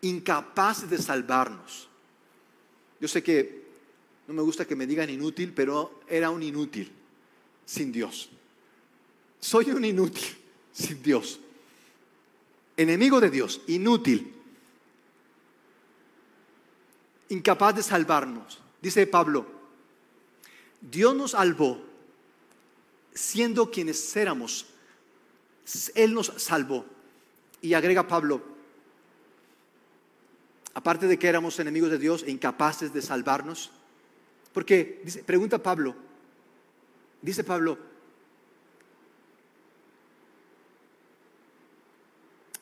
incapaces 0.00 0.88
de 0.88 0.96
salvarnos. 0.96 1.90
Yo 3.00 3.08
sé 3.08 3.22
que 3.22 3.65
no 4.28 4.34
me 4.34 4.42
gusta 4.42 4.66
que 4.66 4.76
me 4.76 4.86
digan 4.86 5.10
inútil, 5.10 5.52
pero 5.52 6.00
era 6.08 6.30
un 6.30 6.42
inútil 6.42 6.90
sin 7.64 7.92
Dios. 7.92 8.28
Soy 9.40 9.70
un 9.70 9.84
inútil 9.84 10.36
sin 10.72 11.02
Dios 11.02 11.40
enemigo 12.76 13.20
de 13.20 13.30
Dios, 13.30 13.60
inútil, 13.66 14.32
incapaz 17.28 17.76
de 17.76 17.82
salvarnos. 17.82 18.60
Dice 18.80 19.06
Pablo, 19.06 19.46
Dios 20.80 21.14
nos 21.14 21.30
salvó 21.32 21.82
siendo 23.14 23.70
quienes 23.70 24.14
éramos. 24.16 24.66
Él 25.94 26.14
nos 26.14 26.32
salvó. 26.36 26.84
Y 27.62 27.74
agrega 27.74 28.06
Pablo, 28.06 28.42
aparte 30.74 31.06
de 31.06 31.18
que 31.18 31.26
éramos 31.26 31.58
enemigos 31.58 31.90
de 31.90 31.98
Dios 31.98 32.22
e 32.22 32.30
incapaces 32.30 32.92
de 32.92 33.02
salvarnos, 33.02 33.72
porque 34.56 35.04
pregunta 35.26 35.62
Pablo, 35.62 35.94
dice 37.20 37.44
Pablo, 37.44 37.76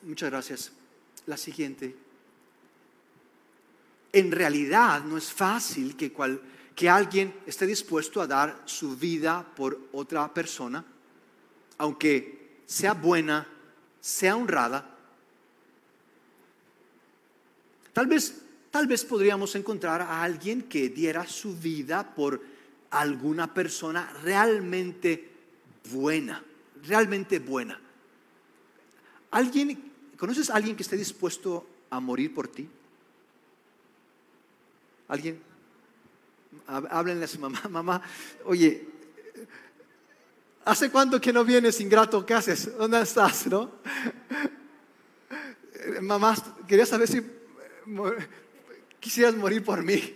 Muchas 0.01 0.29
gracias. 0.29 0.71
La 1.25 1.37
siguiente. 1.37 1.95
En 4.11 4.29
realidad 4.29 5.05
no 5.05 5.17
es 5.17 5.31
fácil 5.31 5.95
que, 5.95 6.13
que 6.75 6.89
alguien 6.89 7.33
esté 7.47 7.65
dispuesto 7.65 8.21
a 8.21 8.27
dar 8.27 8.63
su 8.65 8.97
vida 8.97 9.43
por 9.55 9.79
otra 9.93 10.31
persona, 10.33 10.83
aunque 11.77 12.59
sea 12.65 12.93
buena, 12.93 13.47
sea 14.01 14.35
honrada. 14.35 14.95
Tal 17.93 18.07
vez, 18.07 18.44
tal 18.75 18.87
vez 18.87 19.05
podríamos 19.05 19.55
encontrar 19.55 20.01
a 20.01 20.21
alguien 20.21 20.63
que 20.63 20.89
diera 20.89 21.25
su 21.25 21.55
vida 21.55 22.13
por 22.13 22.41
alguna 22.89 23.53
persona 23.53 24.11
realmente 24.21 25.31
buena, 25.91 26.43
realmente 26.83 27.39
buena. 27.39 27.79
¿Alguien, 29.31 29.93
¿Conoces 30.17 30.49
a 30.49 30.55
alguien 30.55 30.75
que 30.75 30.83
esté 30.83 30.97
dispuesto 30.97 31.65
a 31.89 32.01
morir 32.01 32.33
por 32.33 32.49
ti? 32.49 32.67
¿Alguien? 35.07 35.41
Háblenle 36.67 37.23
a 37.23 37.29
su 37.29 37.39
mamá, 37.39 37.61
mamá, 37.69 38.01
oye, 38.43 38.89
¿hace 40.65 40.91
cuánto 40.91 41.21
que 41.21 41.31
no 41.31 41.45
vienes 41.45 41.79
ingrato? 41.79 42.25
¿Qué 42.25 42.33
haces? 42.33 42.77
¿Dónde 42.77 42.99
estás? 42.99 43.47
¿No? 43.47 43.71
Mamá, 46.01 46.35
quería 46.67 46.85
saber 46.85 47.07
si 47.07 47.21
quisieras 49.05 49.35
morir 49.35 49.63
por 49.63 49.83
mí. 49.83 50.15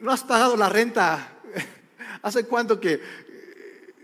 No 0.00 0.10
has 0.10 0.24
pagado 0.24 0.56
la 0.56 0.68
renta. 0.68 1.38
¿Hace 2.22 2.46
cuánto 2.46 2.80
que 2.80 3.00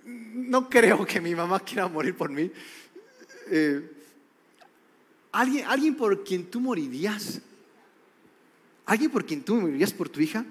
no 0.04 0.70
creo 0.70 1.04
que 1.04 1.20
mi 1.20 1.34
mamá 1.34 1.58
quiera 1.58 1.88
morir 1.88 2.16
por 2.16 2.30
mí? 2.30 2.48
Eh, 3.50 3.90
¿alguien, 5.32 5.66
¿Alguien 5.66 5.96
por 5.96 6.22
quien 6.22 6.48
tú 6.48 6.60
morirías? 6.60 7.40
¿Alguien 8.86 9.10
por 9.10 9.26
quien 9.26 9.42
tú 9.42 9.56
morirías 9.56 9.92
por 9.92 10.08
tu 10.08 10.20
hija? 10.20 10.44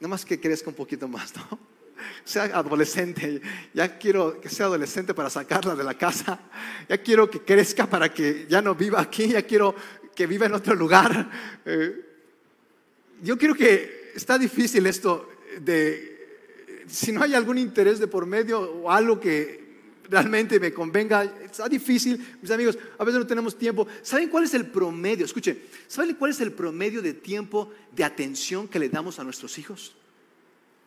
Nada 0.00 0.08
más 0.08 0.24
que 0.24 0.40
crezca 0.40 0.68
un 0.68 0.74
poquito 0.74 1.06
más, 1.06 1.32
¿no? 1.36 1.60
Sea 2.24 2.44
adolescente, 2.44 3.40
ya 3.72 3.98
quiero 3.98 4.40
que 4.40 4.48
sea 4.48 4.66
adolescente 4.66 5.14
para 5.14 5.30
sacarla 5.30 5.74
de 5.74 5.82
la 5.84 5.94
casa, 5.94 6.38
ya 6.88 6.98
quiero 6.98 7.30
que 7.30 7.40
crezca 7.40 7.86
para 7.86 8.12
que 8.12 8.46
ya 8.48 8.60
no 8.60 8.74
viva 8.74 9.00
aquí, 9.00 9.28
ya 9.28 9.42
quiero 9.42 9.74
que 10.18 10.26
viva 10.26 10.46
en 10.46 10.54
otro 10.54 10.74
lugar. 10.74 11.30
Eh, 11.64 12.04
yo 13.22 13.38
creo 13.38 13.54
que 13.54 14.10
está 14.16 14.36
difícil 14.36 14.84
esto 14.86 15.30
de, 15.60 16.82
si 16.88 17.12
no 17.12 17.22
hay 17.22 17.34
algún 17.34 17.56
interés 17.56 18.00
de 18.00 18.08
por 18.08 18.26
medio 18.26 18.60
o 18.60 18.90
algo 18.90 19.20
que 19.20 19.68
realmente 20.10 20.58
me 20.58 20.72
convenga. 20.72 21.22
Está 21.22 21.68
difícil, 21.68 22.38
mis 22.42 22.50
amigos, 22.50 22.76
a 22.98 23.04
veces 23.04 23.20
no 23.20 23.28
tenemos 23.28 23.56
tiempo. 23.56 23.86
¿Saben 24.02 24.28
cuál 24.28 24.42
es 24.42 24.54
el 24.54 24.66
promedio? 24.66 25.24
Escuche, 25.24 25.56
¿saben 25.86 26.16
cuál 26.16 26.32
es 26.32 26.40
el 26.40 26.50
promedio 26.50 27.00
de 27.00 27.14
tiempo 27.14 27.72
de 27.94 28.02
atención 28.02 28.66
que 28.66 28.80
le 28.80 28.88
damos 28.88 29.20
a 29.20 29.24
nuestros 29.24 29.56
hijos? 29.56 29.94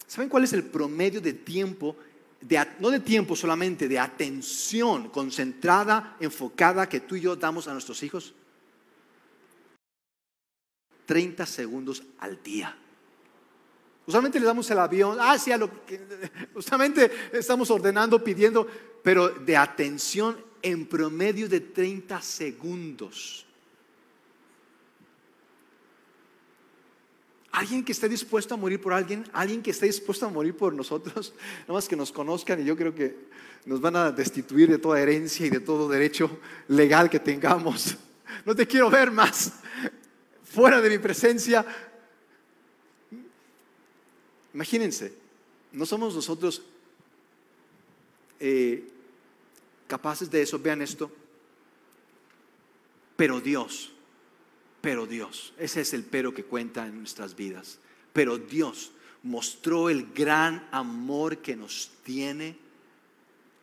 ¿Saben 0.08 0.28
cuál 0.28 0.44
es 0.44 0.52
el 0.52 0.64
promedio 0.66 1.22
de 1.22 1.32
tiempo, 1.32 1.96
de, 2.42 2.68
no 2.82 2.90
de 2.90 3.00
tiempo 3.00 3.38
solamente, 3.38 3.88
de 3.88 3.98
atención 3.98 5.08
concentrada, 5.08 6.18
enfocada 6.20 6.90
que 6.90 7.00
tú 7.00 7.16
y 7.16 7.22
yo 7.22 7.38
damos 7.38 7.70
a 7.70 7.72
nuestros 7.72 8.04
hijos? 8.04 8.34
30 11.12 11.46
segundos 11.46 12.04
al 12.20 12.42
día. 12.42 12.74
Usualmente 14.08 14.40
le 14.40 14.46
damos 14.46 14.72
el 14.72 14.80
avión, 14.80 15.18
ah, 15.20 15.38
sí, 15.38 15.52
lo 15.58 15.70
que, 15.86 16.00
usualmente 16.56 17.12
estamos 17.34 17.70
ordenando, 17.70 18.24
pidiendo, 18.24 18.66
pero 19.04 19.28
de 19.28 19.58
atención 19.58 20.42
en 20.62 20.86
promedio 20.86 21.50
de 21.50 21.60
30 21.60 22.22
segundos. 22.22 23.46
Alguien 27.52 27.84
que 27.84 27.92
esté 27.92 28.08
dispuesto 28.08 28.54
a 28.54 28.58
morir 28.58 28.80
por 28.80 28.94
alguien, 28.94 29.26
alguien 29.34 29.62
que 29.62 29.72
esté 29.72 29.88
dispuesto 29.88 30.28
a 30.28 30.30
morir 30.30 30.56
por 30.56 30.74
nosotros, 30.74 31.34
nada 31.64 31.74
más 31.74 31.90
que 31.90 31.98
nos 31.98 32.14
conozcan 32.14 32.62
y 32.62 32.64
yo 32.64 32.78
creo 32.78 32.96
que 32.96 33.18
nos 33.66 33.82
van 33.82 33.98
a 33.98 34.12
destituir 34.14 34.70
de 34.70 34.78
toda 34.78 35.02
herencia 35.02 35.46
y 35.46 35.50
de 35.50 35.60
todo 35.60 35.90
derecho 35.90 36.40
legal 36.70 37.10
que 37.10 37.20
tengamos. 37.20 37.98
No 38.46 38.56
te 38.56 38.66
quiero 38.66 38.90
ver 38.90 39.12
más 39.12 39.52
fuera 40.54 40.82
de 40.82 40.90
mi 40.90 40.98
presencia. 40.98 41.66
Imagínense, 44.54 45.14
no 45.72 45.86
somos 45.86 46.14
nosotros 46.14 46.62
eh, 48.40 48.88
capaces 49.88 50.30
de 50.30 50.42
eso, 50.42 50.60
vean 50.60 50.82
esto. 50.82 51.12
Pero 53.16 53.40
Dios, 53.40 53.92
pero 54.82 55.06
Dios, 55.06 55.54
ese 55.58 55.82
es 55.82 55.94
el 55.94 56.04
pero 56.04 56.34
que 56.34 56.44
cuenta 56.44 56.86
en 56.86 57.00
nuestras 57.00 57.36
vidas. 57.36 57.80
Pero 58.12 58.38
Dios 58.38 58.92
mostró 59.24 59.90
el 59.90 60.12
gran 60.12 60.68
amor 60.72 61.38
que 61.38 61.56
nos 61.56 61.92
tiene 62.04 62.58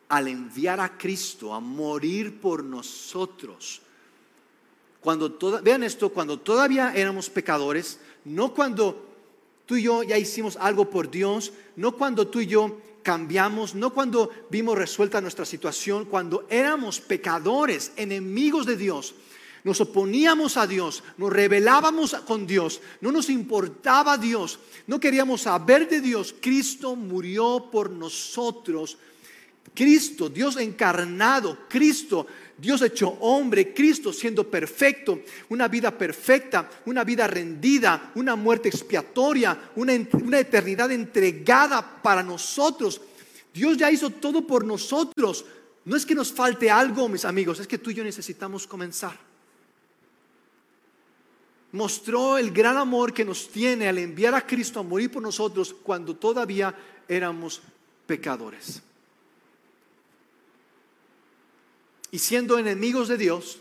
al 0.07 0.27
enviar 0.27 0.79
a 0.79 0.97
Cristo 0.97 1.53
a 1.53 1.59
morir 1.59 2.39
por 2.39 2.63
nosotros. 2.63 3.81
Cuando 5.01 5.37
vean 5.63 5.83
esto, 5.83 6.09
cuando 6.09 6.39
todavía 6.39 6.93
éramos 6.93 7.29
pecadores, 7.29 7.99
no 8.25 8.53
cuando 8.53 9.05
tú 9.65 9.75
y 9.75 9.83
yo 9.83 10.03
ya 10.03 10.17
hicimos 10.17 10.57
algo 10.57 10.89
por 10.89 11.09
Dios, 11.09 11.53
no 11.75 11.95
cuando 11.95 12.27
tú 12.27 12.41
y 12.41 12.47
yo 12.47 12.77
cambiamos, 13.01 13.75
no 13.75 13.93
cuando 13.93 14.29
vimos 14.49 14.77
resuelta 14.77 15.21
nuestra 15.21 15.45
situación, 15.45 16.05
cuando 16.05 16.45
éramos 16.49 16.99
pecadores, 16.99 17.91
enemigos 17.95 18.65
de 18.65 18.75
Dios, 18.75 19.15
nos 19.63 19.81
oponíamos 19.81 20.57
a 20.57 20.67
Dios, 20.67 21.03
nos 21.17 21.31
rebelábamos 21.31 22.13
con 22.25 22.47
Dios, 22.47 22.81
no 23.01 23.11
nos 23.11 23.29
importaba 23.29 24.17
Dios, 24.17 24.59
no 24.87 24.99
queríamos 24.99 25.41
saber 25.41 25.89
de 25.89 26.01
Dios. 26.01 26.33
Cristo 26.39 26.95
murió 26.95 27.69
por 27.71 27.89
nosotros. 27.89 28.97
Cristo, 29.75 30.29
Dios 30.29 30.57
encarnado, 30.57 31.57
Cristo, 31.67 32.25
Dios 32.59 32.81
hecho 32.81 33.09
hombre, 33.21 33.73
Cristo 33.73 34.11
siendo 34.11 34.49
perfecto, 34.49 35.21
una 35.47 35.67
vida 35.67 35.97
perfecta, 35.97 36.69
una 36.85 37.03
vida 37.03 37.25
rendida, 37.25 38.11
una 38.15 38.35
muerte 38.35 38.67
expiatoria, 38.67 39.71
una, 39.75 39.93
una 40.23 40.39
eternidad 40.39 40.91
entregada 40.91 42.01
para 42.01 42.21
nosotros. 42.21 42.99
Dios 43.53 43.77
ya 43.77 43.89
hizo 43.89 44.09
todo 44.09 44.45
por 44.45 44.65
nosotros. 44.65 45.45
No 45.85 45.95
es 45.95 46.05
que 46.05 46.15
nos 46.15 46.33
falte 46.33 46.69
algo, 46.69 47.07
mis 47.07 47.23
amigos, 47.23 47.59
es 47.59 47.67
que 47.67 47.77
tú 47.77 47.91
y 47.91 47.95
yo 47.95 48.03
necesitamos 48.03 48.67
comenzar. 48.67 49.17
Mostró 51.71 52.37
el 52.37 52.51
gran 52.51 52.77
amor 52.77 53.13
que 53.13 53.23
nos 53.23 53.47
tiene 53.47 53.87
al 53.87 53.99
enviar 53.99 54.35
a 54.35 54.45
Cristo 54.45 54.81
a 54.81 54.83
morir 54.83 55.11
por 55.11 55.21
nosotros 55.21 55.73
cuando 55.81 56.15
todavía 56.15 56.75
éramos 57.07 57.61
pecadores. 58.05 58.81
Y 62.11 62.19
siendo 62.19 62.57
enemigos 62.57 63.07
de 63.07 63.17
Dios, 63.17 63.59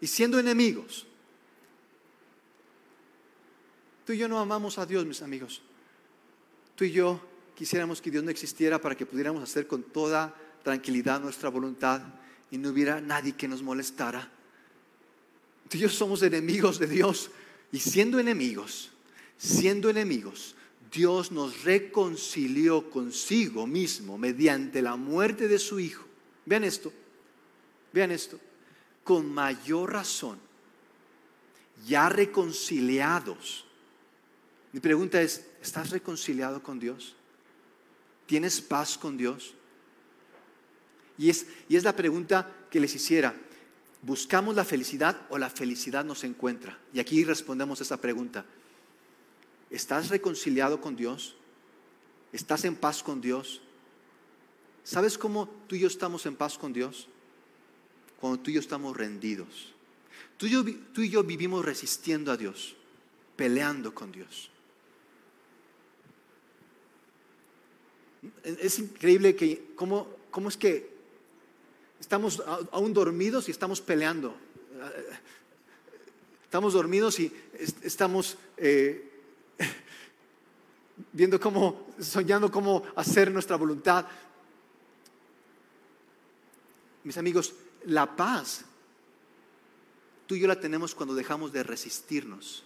y 0.00 0.06
siendo 0.06 0.38
enemigos, 0.38 1.06
tú 4.04 4.12
y 4.12 4.18
yo 4.18 4.28
no 4.28 4.38
amamos 4.38 4.78
a 4.78 4.86
Dios, 4.86 5.04
mis 5.06 5.22
amigos. 5.22 5.62
Tú 6.74 6.84
y 6.84 6.92
yo 6.92 7.20
quisiéramos 7.54 8.00
que 8.00 8.10
Dios 8.10 8.24
no 8.24 8.30
existiera 8.30 8.80
para 8.80 8.94
que 8.94 9.06
pudiéramos 9.06 9.42
hacer 9.42 9.66
con 9.66 9.82
toda 9.82 10.34
tranquilidad 10.62 11.20
nuestra 11.20 11.48
voluntad 11.48 12.02
y 12.50 12.58
no 12.58 12.70
hubiera 12.70 13.00
nadie 13.00 13.32
que 13.32 13.48
nos 13.48 13.62
molestara. 13.62 14.30
Tú 15.68 15.76
y 15.76 15.80
yo 15.80 15.88
somos 15.88 16.22
enemigos 16.22 16.78
de 16.78 16.86
Dios 16.86 17.30
y 17.70 17.78
siendo 17.78 18.18
enemigos, 18.18 18.90
siendo 19.36 19.90
enemigos, 19.90 20.56
Dios 20.90 21.30
nos 21.30 21.62
reconcilió 21.62 22.90
consigo 22.90 23.66
mismo 23.66 24.18
mediante 24.18 24.82
la 24.82 24.96
muerte 24.96 25.46
de 25.46 25.58
su 25.58 25.78
Hijo. 25.78 26.04
Vean 26.46 26.64
esto. 26.64 26.92
Vean 27.92 28.10
esto, 28.10 28.38
con 29.04 29.32
mayor 29.32 29.92
razón, 29.92 30.38
ya 31.86 32.08
reconciliados. 32.08 33.64
Mi 34.72 34.80
pregunta 34.80 35.20
es, 35.20 35.46
¿estás 35.60 35.90
reconciliado 35.90 36.62
con 36.62 36.78
Dios? 36.78 37.16
¿Tienes 38.26 38.60
paz 38.60 38.96
con 38.96 39.16
Dios? 39.16 39.54
Y 41.18 41.30
es, 41.30 41.46
y 41.68 41.76
es 41.76 41.84
la 41.84 41.96
pregunta 41.96 42.50
que 42.70 42.80
les 42.80 42.94
hiciera. 42.94 43.34
¿Buscamos 44.02 44.54
la 44.54 44.64
felicidad 44.64 45.26
o 45.28 45.36
la 45.36 45.50
felicidad 45.50 46.04
nos 46.04 46.24
encuentra? 46.24 46.78
Y 46.94 47.00
aquí 47.00 47.24
respondemos 47.24 47.80
esa 47.80 48.00
pregunta. 48.00 48.46
¿Estás 49.68 50.08
reconciliado 50.08 50.80
con 50.80 50.96
Dios? 50.96 51.36
¿Estás 52.32 52.64
en 52.64 52.76
paz 52.76 53.02
con 53.02 53.20
Dios? 53.20 53.60
¿Sabes 54.84 55.18
cómo 55.18 55.48
tú 55.66 55.76
y 55.76 55.80
yo 55.80 55.88
estamos 55.88 56.24
en 56.24 56.36
paz 56.36 56.56
con 56.56 56.72
Dios? 56.72 57.08
Cuando 58.20 58.40
tú 58.40 58.50
y 58.50 58.54
yo 58.54 58.60
estamos 58.60 58.96
rendidos. 58.96 59.72
Tú 60.36 60.46
y 60.46 60.50
yo, 60.50 60.64
tú 60.92 61.02
y 61.02 61.10
yo 61.10 61.22
vivimos 61.22 61.64
resistiendo 61.64 62.32
a 62.32 62.36
Dios, 62.36 62.76
peleando 63.36 63.94
con 63.94 64.12
Dios. 64.12 64.50
Es 68.44 68.78
increíble 68.78 69.34
que 69.34 69.72
cómo, 69.74 70.08
cómo 70.30 70.48
es 70.48 70.56
que 70.56 71.00
Estamos 72.00 72.42
aún 72.72 72.94
dormidos 72.94 73.46
y 73.48 73.50
estamos 73.50 73.82
peleando. 73.82 74.34
Estamos 76.42 76.72
dormidos 76.72 77.20
y 77.20 77.32
estamos 77.82 78.38
eh, 78.56 79.08
viendo 81.12 81.38
cómo, 81.38 81.86
soñando 82.00 82.50
cómo 82.50 82.82
hacer 82.96 83.30
nuestra 83.30 83.56
voluntad. 83.56 84.06
Mis 87.04 87.18
amigos, 87.18 87.54
la 87.84 88.16
paz, 88.16 88.64
tú 90.26 90.34
y 90.34 90.40
yo 90.40 90.48
la 90.48 90.60
tenemos 90.60 90.94
cuando 90.94 91.14
dejamos 91.14 91.52
de 91.52 91.62
resistirnos 91.62 92.64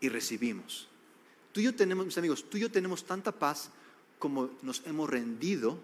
y 0.00 0.08
recibimos. 0.08 0.88
Tú 1.52 1.60
y 1.60 1.64
yo 1.64 1.74
tenemos, 1.74 2.06
mis 2.06 2.18
amigos, 2.18 2.48
tú 2.48 2.56
y 2.56 2.60
yo 2.60 2.70
tenemos 2.70 3.04
tanta 3.04 3.32
paz 3.32 3.70
como 4.18 4.50
nos 4.62 4.86
hemos 4.86 5.10
rendido 5.10 5.78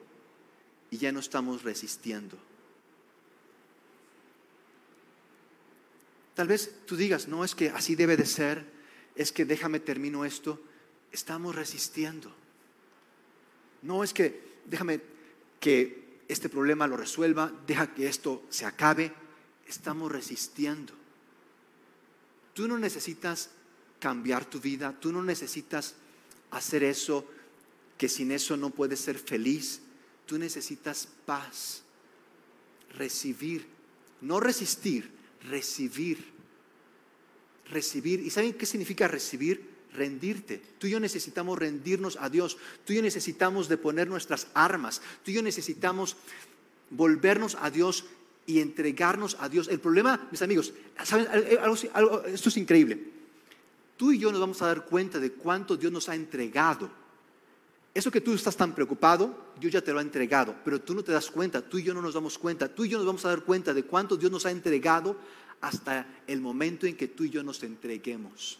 y 0.91 0.99
ya 0.99 1.13
no 1.13 1.21
estamos 1.21 1.63
resistiendo. 1.63 2.39
Tal 6.35 6.49
vez 6.49 6.83
tú 6.87 6.97
digas, 6.97 7.29
no 7.29 7.45
es 7.45 7.55
que 7.55 7.71
así 7.71 7.95
debe 7.95 8.17
de 8.17 8.27
ser, 8.27 8.65
es 9.15 9.33
que 9.33 9.45
déjame 9.45 9.81
termino 9.81 10.25
esto. 10.25 10.61
Estamos 11.11 11.57
resistiendo. 11.57 12.31
No 13.83 14.05
es 14.05 14.13
que 14.13 14.43
déjame 14.67 15.01
que 15.59 16.06
este 16.29 16.49
problema 16.49 16.87
lo 16.87 16.97
resuelva, 16.97 17.53
deja 17.67 17.95
que 17.95 18.09
esto 18.09 18.45
se 18.51 18.67
acabe. 18.67 19.13
Estamos 19.67 20.11
resistiendo. 20.11 20.93
Tú 22.55 22.69
no 22.69 22.79
necesitas 22.79 23.51
cambiar 24.01 24.45
tu 24.45 24.61
vida, 24.61 24.95
tú 24.99 25.13
no 25.13 25.23
necesitas 25.23 25.95
hacer 26.51 26.85
eso 26.85 27.27
que 27.99 28.09
sin 28.09 28.33
eso 28.33 28.57
no 28.57 28.71
puedes 28.71 29.01
ser 29.01 29.19
feliz. 29.19 29.81
Tú 30.27 30.39
necesitas 30.39 31.09
paz, 31.25 31.83
recibir, 32.95 33.67
no 34.21 34.41
resistir, 34.41 35.11
recibir. 35.49 36.35
Recibir. 37.71 38.21
¿Y 38.21 38.31
saben 38.31 38.55
qué 38.55 38.65
significa 38.65 39.09
recibir? 39.09 39.76
Rendirte. 39.93 40.61
Tú 40.79 40.87
y 40.87 40.91
yo 40.91 41.01
necesitamos 41.01 41.59
rendirnos 41.59 42.19
a 42.21 42.29
Dios. 42.29 42.57
Tú 42.85 42.93
y 42.93 42.97
yo 42.97 43.03
necesitamos 43.03 43.69
de 43.69 43.77
poner 43.77 44.09
nuestras 44.09 44.49
armas. 44.55 45.01
Tú 45.25 45.31
y 45.31 45.35
yo 45.35 45.43
necesitamos 45.43 46.17
volvernos 46.91 47.57
a 47.61 47.71
Dios 47.71 48.05
y 48.47 48.61
entregarnos 48.61 49.37
a 49.41 49.49
Dios. 49.49 49.69
El 49.69 49.81
problema, 49.81 50.29
mis 50.31 50.43
amigos, 50.43 50.73
¿saben? 51.03 51.27
esto 52.27 52.49
es 52.49 52.57
increíble. 52.57 53.17
Tú 53.97 54.13
y 54.13 54.19
yo 54.19 54.31
nos 54.31 54.41
vamos 54.41 54.61
a 54.63 54.67
dar 54.67 54.85
cuenta 54.85 55.19
de 55.19 55.33
cuánto 55.33 55.77
Dios 55.77 55.93
nos 55.93 56.09
ha 56.09 56.15
entregado 56.15 56.91
eso 57.97 58.11
que 58.11 58.21
tú 58.21 58.35
estás 58.35 58.55
tan 58.55 58.75
preocupado, 58.75 59.55
Dios 59.59 59.73
ya 59.73 59.81
te 59.81 59.91
lo 59.91 60.01
ha 60.01 60.03
entregado, 60.03 60.55
pero 60.63 60.83
tú 60.83 60.95
no 60.95 61.03
te 61.03 61.13
das 61.13 61.31
cuenta, 61.31 61.63
tú 61.63 61.79
y 61.79 61.83
yo 61.83 61.95
no 61.95 62.03
nos 62.03 62.13
damos 62.13 62.37
cuenta, 62.37 62.69
tú 62.69 62.85
y 62.85 62.91
yo 62.91 62.99
nos 62.99 63.07
vamos 63.07 63.25
a 63.25 63.31
dar 63.31 63.41
cuenta 63.41 63.73
de 63.73 63.85
cuánto 63.85 64.19
Dios 64.19 64.31
nos 64.31 64.45
ha 64.45 64.51
entregado 64.51 65.17
hasta 65.63 66.07
el 66.27 66.43
momento 66.43 66.87
en 66.87 66.95
que 66.95 67.09
tú 67.09 67.25
y 67.25 67.31
yo 67.31 67.43
nos 67.43 67.63
entreguemos. 67.63 68.59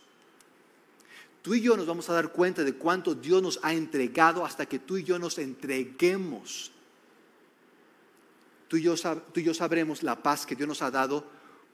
Tú 1.47 1.55
y 1.55 1.61
yo 1.61 1.77
nos 1.77 1.87
vamos 1.87 2.11
a 2.11 2.13
dar 2.13 2.33
cuenta 2.33 2.65
de 2.65 2.75
cuánto 2.75 3.15
Dios 3.15 3.41
nos 3.41 3.61
ha 3.63 3.73
entregado 3.73 4.45
hasta 4.45 4.67
que 4.67 4.81
tú 4.81 4.97
y 4.97 5.05
yo 5.05 5.17
nos 5.17 5.39
entreguemos. 5.39 6.73
Tú 8.67 8.77
y, 8.77 8.83
yo, 8.83 8.97
sabremos 9.55 10.03
la 10.03 10.21
paz 10.21 10.45
que 10.45 10.57
Dios 10.57 10.67
nos 10.67 10.83
ha 10.83 10.91
dado 10.91 11.25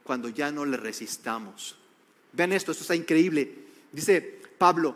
cuando 0.04 0.28
ya 0.28 0.52
no 0.52 0.66
le 0.66 0.76
resistamos. 0.76 1.74
Vean 2.34 2.52
esto, 2.52 2.72
esto 2.72 2.82
está 2.82 2.94
increíble. 2.94 3.64
Dice 3.90 4.42
Pablo, 4.58 4.94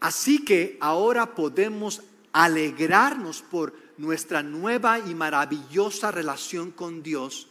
Así 0.00 0.44
que 0.44 0.76
ahora 0.80 1.36
podemos 1.36 2.02
alegrarnos 2.32 3.42
por 3.42 3.74
nuestra 3.96 4.42
nueva 4.42 4.98
y 4.98 5.14
maravillosa 5.14 6.10
relación 6.10 6.72
con 6.72 7.04
Dios 7.04 7.46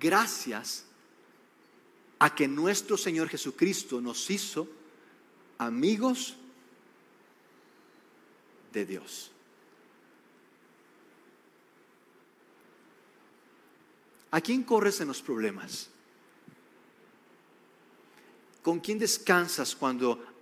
gracias 0.00 0.86
a 2.20 2.34
que 2.34 2.48
nuestro 2.48 2.96
Señor 2.96 3.28
Jesucristo 3.28 4.00
nos 4.00 4.30
hizo 4.30 4.66
amigos 5.58 6.36
de 8.72 8.86
Dios. 8.86 9.30
¿A 14.30 14.40
quién 14.40 14.64
corres 14.64 15.00
en 15.00 15.08
los 15.08 15.22
problemas? 15.22 15.88
¿Con 18.62 18.80
quién 18.80 18.98
descansas 18.98 19.76
cuando 19.76 20.34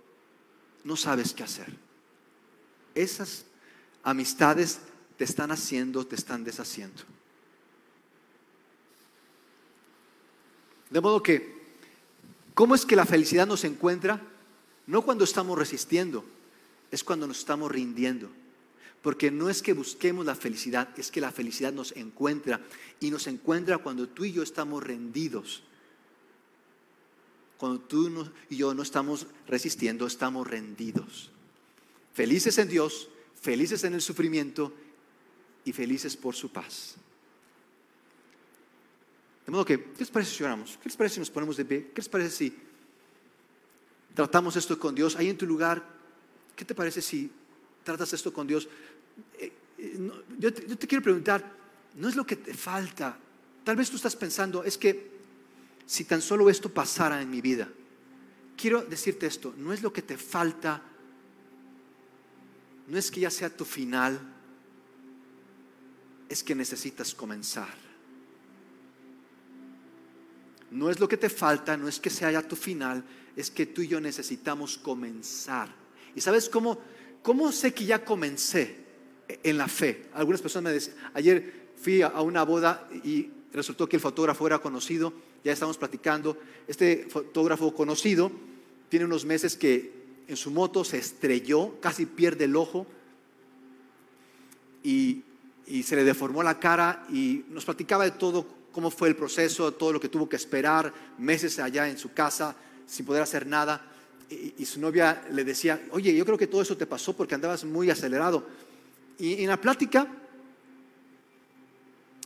no 0.83 0.95
sabes 0.95 1.33
qué 1.33 1.43
hacer. 1.43 1.73
Esas 2.93 3.45
amistades 4.03 4.79
te 5.17 5.23
están 5.23 5.51
haciendo, 5.51 6.05
te 6.05 6.15
están 6.15 6.43
deshaciendo. 6.43 7.03
De 10.89 11.01
modo 11.01 11.23
que, 11.23 11.61
¿cómo 12.53 12.75
es 12.75 12.85
que 12.85 12.95
la 12.95 13.05
felicidad 13.05 13.47
nos 13.47 13.63
encuentra? 13.63 14.21
No 14.87 15.01
cuando 15.03 15.23
estamos 15.23 15.57
resistiendo, 15.57 16.25
es 16.91 17.03
cuando 17.03 17.27
nos 17.27 17.39
estamos 17.39 17.71
rindiendo. 17.71 18.29
Porque 19.01 19.31
no 19.31 19.49
es 19.49 19.61
que 19.61 19.73
busquemos 19.73 20.25
la 20.25 20.35
felicidad, 20.35 20.87
es 20.97 21.11
que 21.11 21.21
la 21.21 21.31
felicidad 21.31 21.73
nos 21.73 21.91
encuentra. 21.93 22.61
Y 22.99 23.11
nos 23.11 23.27
encuentra 23.27 23.77
cuando 23.77 24.07
tú 24.07 24.25
y 24.25 24.31
yo 24.31 24.43
estamos 24.43 24.83
rendidos 24.83 25.63
cuando 27.63 27.79
tú 27.79 28.29
y 28.49 28.57
yo 28.57 28.73
no 28.73 28.83
estamos 28.83 29.25
resistiendo, 29.47 30.05
estamos 30.05 30.45
rendidos. 30.45 31.31
Felices 32.13 32.57
en 32.57 32.67
Dios, 32.67 33.07
felices 33.41 33.85
en 33.85 33.93
el 33.93 34.01
sufrimiento 34.01 34.73
y 35.63 35.71
felices 35.71 36.17
por 36.17 36.35
su 36.35 36.51
paz. 36.51 36.95
De 39.45 39.51
modo 39.53 39.63
que, 39.63 39.81
¿qué 39.81 39.99
les 39.99 40.11
parece 40.11 40.35
si 40.35 40.43
oramos? 40.43 40.77
¿Qué 40.77 40.89
les 40.89 40.97
parece 40.97 41.13
si 41.13 41.19
nos 41.21 41.29
ponemos 41.29 41.55
de 41.55 41.63
pie? 41.63 41.87
¿Qué 41.93 42.01
les 42.01 42.09
parece 42.09 42.31
si 42.35 42.53
tratamos 44.13 44.55
esto 44.55 44.77
con 44.79 44.95
Dios? 44.95 45.15
Ahí 45.15 45.29
en 45.29 45.37
tu 45.37 45.45
lugar, 45.45 45.83
¿qué 46.55 46.65
te 46.65 46.75
parece 46.75 47.01
si 47.01 47.31
tratas 47.83 48.13
esto 48.13 48.33
con 48.33 48.47
Dios? 48.47 48.67
Eh, 49.39 49.51
eh, 49.77 50.11
yo 50.39 50.53
te 50.53 50.87
quiero 50.87 51.03
preguntar, 51.03 51.43
¿no 51.95 52.09
es 52.09 52.15
lo 52.15 52.25
que 52.25 52.35
te 52.35 52.53
falta? 52.53 53.17
Tal 53.63 53.75
vez 53.75 53.89
tú 53.89 53.95
estás 53.95 54.15
pensando, 54.15 54.63
es 54.63 54.77
que 54.77 55.13
si 55.85 56.05
tan 56.05 56.21
solo 56.21 56.49
esto 56.49 56.69
pasara 56.69 57.21
en 57.21 57.29
mi 57.29 57.41
vida. 57.41 57.69
Quiero 58.55 58.83
decirte 58.83 59.25
esto, 59.25 59.53
no 59.57 59.73
es 59.73 59.81
lo 59.81 59.91
que 59.91 60.01
te 60.01 60.17
falta, 60.17 60.81
no 62.87 62.97
es 62.97 63.09
que 63.09 63.21
ya 63.21 63.29
sea 63.29 63.49
tu 63.49 63.65
final, 63.65 64.19
es 66.29 66.43
que 66.43 66.55
necesitas 66.55 67.13
comenzar. 67.13 67.92
No 70.73 70.89
es 70.89 70.99
lo 70.99 71.07
que 71.07 71.17
te 71.17 71.29
falta, 71.29 71.77
no 71.77 71.87
es 71.87 71.99
que 71.99 72.09
sea 72.09 72.31
ya 72.31 72.41
tu 72.41 72.55
final, 72.55 73.03
es 73.35 73.49
que 73.51 73.65
tú 73.65 73.81
y 73.81 73.87
yo 73.87 74.01
necesitamos 74.01 74.77
comenzar. 74.77 75.69
¿Y 76.15 76.21
sabes 76.21 76.49
cómo, 76.49 76.79
cómo 77.21 77.51
sé 77.51 77.73
que 77.73 77.85
ya 77.85 78.03
comencé 78.03 78.75
en 79.27 79.57
la 79.57 79.67
fe? 79.67 80.09
Algunas 80.13 80.41
personas 80.41 80.71
me 80.71 80.73
decían, 80.73 80.97
ayer 81.13 81.69
fui 81.75 82.01
a 82.01 82.21
una 82.21 82.43
boda 82.43 82.87
y 83.03 83.29
resultó 83.53 83.87
que 83.87 83.97
el 83.97 84.01
fotógrafo 84.01 84.47
era 84.47 84.59
conocido 84.59 85.13
ya 85.43 85.51
estamos 85.51 85.77
platicando. 85.77 86.37
Este 86.67 87.07
fotógrafo 87.09 87.73
conocido 87.75 88.31
tiene 88.89 89.05
unos 89.05 89.25
meses 89.25 89.57
que 89.57 89.91
en 90.27 90.37
su 90.37 90.51
moto 90.51 90.83
se 90.83 90.97
estrelló, 90.97 91.79
casi 91.81 92.05
pierde 92.05 92.45
el 92.45 92.55
ojo 92.55 92.87
y, 94.83 95.23
se 95.83 95.95
le 95.95 96.03
deformó 96.03 96.43
la 96.43 96.59
cara 96.59 97.05
y 97.09 97.45
nos 97.49 97.65
platicaba 97.65 98.03
de 98.03 98.11
todo, 98.11 98.45
cómo 98.73 98.91
fue 98.91 99.07
el 99.07 99.15
proceso, 99.15 99.71
todo 99.73 99.93
lo 99.93 99.99
que 99.99 100.09
tuvo 100.09 100.27
que 100.27 100.35
esperar, 100.35 100.93
meses 101.17 101.59
allá 101.59 101.87
en 101.87 101.97
su 101.97 102.11
casa 102.11 102.55
sin 102.85 103.05
poder 103.05 103.21
hacer 103.21 103.47
nada. 103.47 103.89
Y, 104.29 104.65
su 104.65 104.81
novia 104.81 105.23
le 105.31 105.43
decía, 105.43 105.81
oye, 105.91 106.15
yo 106.15 106.25
creo 106.25 106.37
que 106.37 106.47
todo 106.47 106.61
eso 106.61 106.75
te 106.75 106.87
pasó 106.87 107.15
porque 107.15 107.35
andabas 107.35 107.63
muy 107.63 107.89
acelerado. 107.89 108.47
Y 109.19 109.43
en 109.43 109.47
la 109.47 109.61
plática, 109.61 110.07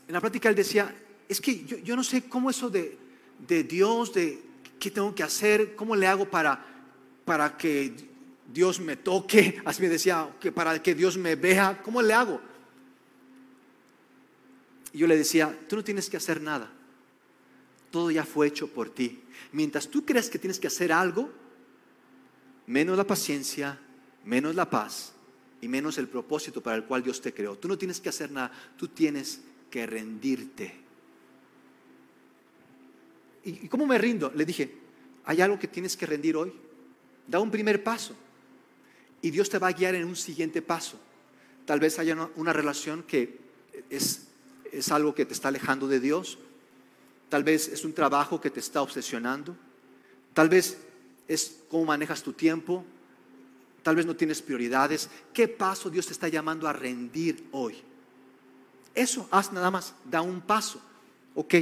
en 0.07 0.13
la 0.13 0.21
plática 0.21 0.47
él 0.47 0.55
decía, 0.55 0.95
es 1.27 1.41
que 1.41 1.65
yo, 1.65 1.77
yo 1.79 1.95
no 1.97 2.03
sé 2.03 2.23
cómo 2.23 2.49
eso 2.49 2.69
de, 2.69 2.97
de 3.45 3.63
Dios, 3.63 4.13
de 4.13 4.41
qué 4.79 4.89
tengo 4.89 5.13
que 5.13 5.23
hacer, 5.23 5.75
cómo 5.75 5.97
le 5.97 6.07
hago 6.07 6.29
para, 6.29 6.65
para 7.25 7.57
que 7.57 7.93
Dios 8.53 8.79
me 8.79 8.95
toque, 8.95 9.61
así 9.65 9.81
me 9.81 9.89
decía, 9.89 10.29
que 10.39 10.53
para 10.53 10.81
que 10.81 10.95
Dios 10.95 11.17
me 11.17 11.35
vea, 11.35 11.81
¿cómo 11.83 12.01
le 12.01 12.13
hago? 12.13 12.39
Y 14.97 15.01
yo 15.01 15.05
le 15.05 15.15
decía, 15.15 15.55
tú 15.69 15.75
no 15.75 15.83
tienes 15.83 16.09
que 16.09 16.17
hacer 16.17 16.41
nada, 16.41 16.71
todo 17.91 18.09
ya 18.09 18.25
fue 18.25 18.47
hecho 18.47 18.67
por 18.67 18.89
ti. 18.89 19.21
Mientras 19.51 19.89
tú 19.89 20.03
creas 20.03 20.27
que 20.27 20.39
tienes 20.39 20.59
que 20.59 20.65
hacer 20.65 20.91
algo, 20.91 21.31
menos 22.65 22.97
la 22.97 23.05
paciencia, 23.05 23.79
menos 24.25 24.55
la 24.55 24.67
paz 24.67 25.13
y 25.61 25.67
menos 25.67 25.99
el 25.99 26.07
propósito 26.07 26.63
para 26.63 26.77
el 26.77 26.85
cual 26.85 27.03
Dios 27.03 27.21
te 27.21 27.31
creó. 27.31 27.59
Tú 27.59 27.67
no 27.67 27.77
tienes 27.77 28.01
que 28.01 28.09
hacer 28.09 28.31
nada, 28.31 28.51
tú 28.75 28.87
tienes 28.87 29.41
que 29.69 29.85
rendirte. 29.85 30.73
¿Y 33.43 33.67
cómo 33.67 33.85
me 33.85 33.99
rindo? 33.99 34.31
Le 34.33 34.45
dije, 34.45 34.79
hay 35.25 35.41
algo 35.41 35.59
que 35.59 35.67
tienes 35.67 35.95
que 35.95 36.07
rendir 36.07 36.35
hoy. 36.35 36.51
Da 37.27 37.39
un 37.39 37.51
primer 37.51 37.83
paso 37.83 38.15
y 39.21 39.29
Dios 39.29 39.47
te 39.47 39.59
va 39.59 39.67
a 39.67 39.73
guiar 39.73 39.93
en 39.93 40.05
un 40.07 40.15
siguiente 40.15 40.63
paso. 40.63 40.99
Tal 41.67 41.79
vez 41.79 41.99
haya 41.99 42.13
una, 42.13 42.31
una 42.35 42.51
relación 42.51 43.03
que 43.03 43.37
es, 43.91 44.26
es 44.71 44.91
algo 44.91 45.13
que 45.13 45.25
te 45.25 45.33
está 45.33 45.47
alejando 45.47 45.87
de 45.87 45.99
Dios. 45.99 46.37
Tal 47.29 47.43
vez 47.43 47.67
es 47.67 47.83
un 47.83 47.93
trabajo 47.93 48.39
que 48.39 48.49
te 48.49 48.59
está 48.59 48.81
obsesionando. 48.81 49.55
Tal 50.33 50.49
vez 50.49 50.77
es 51.27 51.59
cómo 51.69 51.85
manejas 51.85 52.23
tu 52.23 52.33
tiempo. 52.33 52.85
Tal 53.83 53.95
vez 53.95 54.05
no 54.05 54.15
tienes 54.15 54.41
prioridades. 54.41 55.09
¿Qué 55.33 55.47
paso 55.47 55.89
Dios 55.89 56.07
te 56.07 56.13
está 56.13 56.27
llamando 56.27 56.67
a 56.67 56.73
rendir 56.73 57.47
hoy? 57.51 57.75
Eso, 58.93 59.27
haz 59.31 59.51
nada 59.51 59.69
más, 59.69 59.93
da 60.05 60.21
un 60.21 60.41
paso. 60.41 60.81
Ok, 61.35 61.53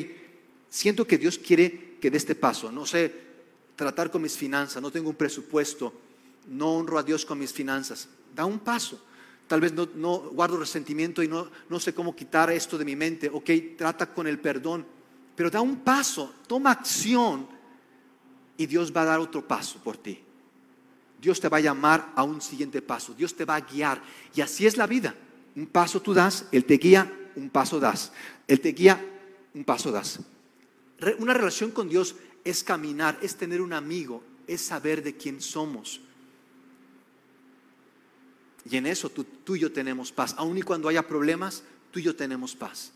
siento 0.69 1.05
que 1.05 1.17
Dios 1.17 1.37
quiere 1.37 1.97
que 1.99 2.09
dé 2.09 2.17
este 2.17 2.35
paso. 2.35 2.71
No 2.71 2.85
sé, 2.85 3.13
tratar 3.75 4.09
con 4.09 4.21
mis 4.21 4.37
finanzas, 4.37 4.81
no 4.81 4.91
tengo 4.91 5.09
un 5.09 5.15
presupuesto, 5.15 5.93
no 6.47 6.75
honro 6.75 6.97
a 6.97 7.03
Dios 7.03 7.25
con 7.25 7.37
mis 7.37 7.51
finanzas. 7.51 8.07
Da 8.33 8.45
un 8.45 8.59
paso. 8.59 9.03
Tal 9.47 9.61
vez 9.61 9.73
no, 9.73 10.17
guardo 10.17 10.57
resentimiento 10.57 11.21
y 11.21 11.27
no, 11.27 11.49
no 11.69 11.79
sé 11.79 11.93
cómo 11.93 12.15
quitar 12.15 12.49
esto 12.49 12.77
de 12.77 12.85
mi 12.85 12.95
mente. 12.95 13.29
Ok, 13.31 13.49
trata 13.77 14.11
con 14.11 14.27
el 14.27 14.39
perdón. 14.39 14.85
Pero 15.35 15.49
da 15.49 15.61
un 15.61 15.77
paso, 15.77 16.33
toma 16.47 16.71
acción 16.71 17.47
y 18.57 18.65
Dios 18.65 18.91
va 18.95 19.01
a 19.03 19.05
dar 19.05 19.19
otro 19.19 19.47
paso 19.47 19.79
por 19.83 19.97
ti. 19.97 20.19
Dios 21.21 21.39
te 21.39 21.49
va 21.49 21.57
a 21.57 21.61
llamar 21.61 22.11
a 22.15 22.23
un 22.23 22.41
siguiente 22.41 22.81
paso. 22.81 23.13
Dios 23.13 23.35
te 23.35 23.45
va 23.45 23.55
a 23.55 23.61
guiar. 23.61 24.01
Y 24.33 24.41
así 24.41 24.65
es 24.65 24.77
la 24.77 24.87
vida. 24.87 25.15
Un 25.55 25.67
paso 25.67 26.01
tú 26.01 26.13
das, 26.13 26.45
Él 26.51 26.65
te 26.65 26.77
guía, 26.77 27.11
un 27.35 27.49
paso 27.49 27.79
das. 27.79 28.11
Él 28.47 28.59
te 28.59 28.69
guía, 28.69 29.03
un 29.53 29.63
paso 29.63 29.91
das. 29.91 30.19
Una 31.19 31.33
relación 31.33 31.71
con 31.71 31.89
Dios 31.89 32.15
es 32.43 32.63
caminar, 32.63 33.17
es 33.21 33.35
tener 33.35 33.61
un 33.61 33.73
amigo, 33.73 34.23
es 34.47 34.61
saber 34.61 35.03
de 35.03 35.15
quién 35.15 35.41
somos. 35.41 36.01
Y 38.69 38.77
en 38.77 38.87
eso 38.87 39.09
tú, 39.09 39.55
y 39.55 39.59
yo 39.59 39.71
tenemos 39.71 40.11
paz. 40.11 40.33
Aun 40.37 40.57
y 40.57 40.61
cuando 40.63 40.89
haya 40.89 41.07
problemas, 41.07 41.63
tú 41.91 41.99
y 41.99 42.03
yo 42.03 42.15
tenemos 42.15 42.55
paz. 42.55 42.91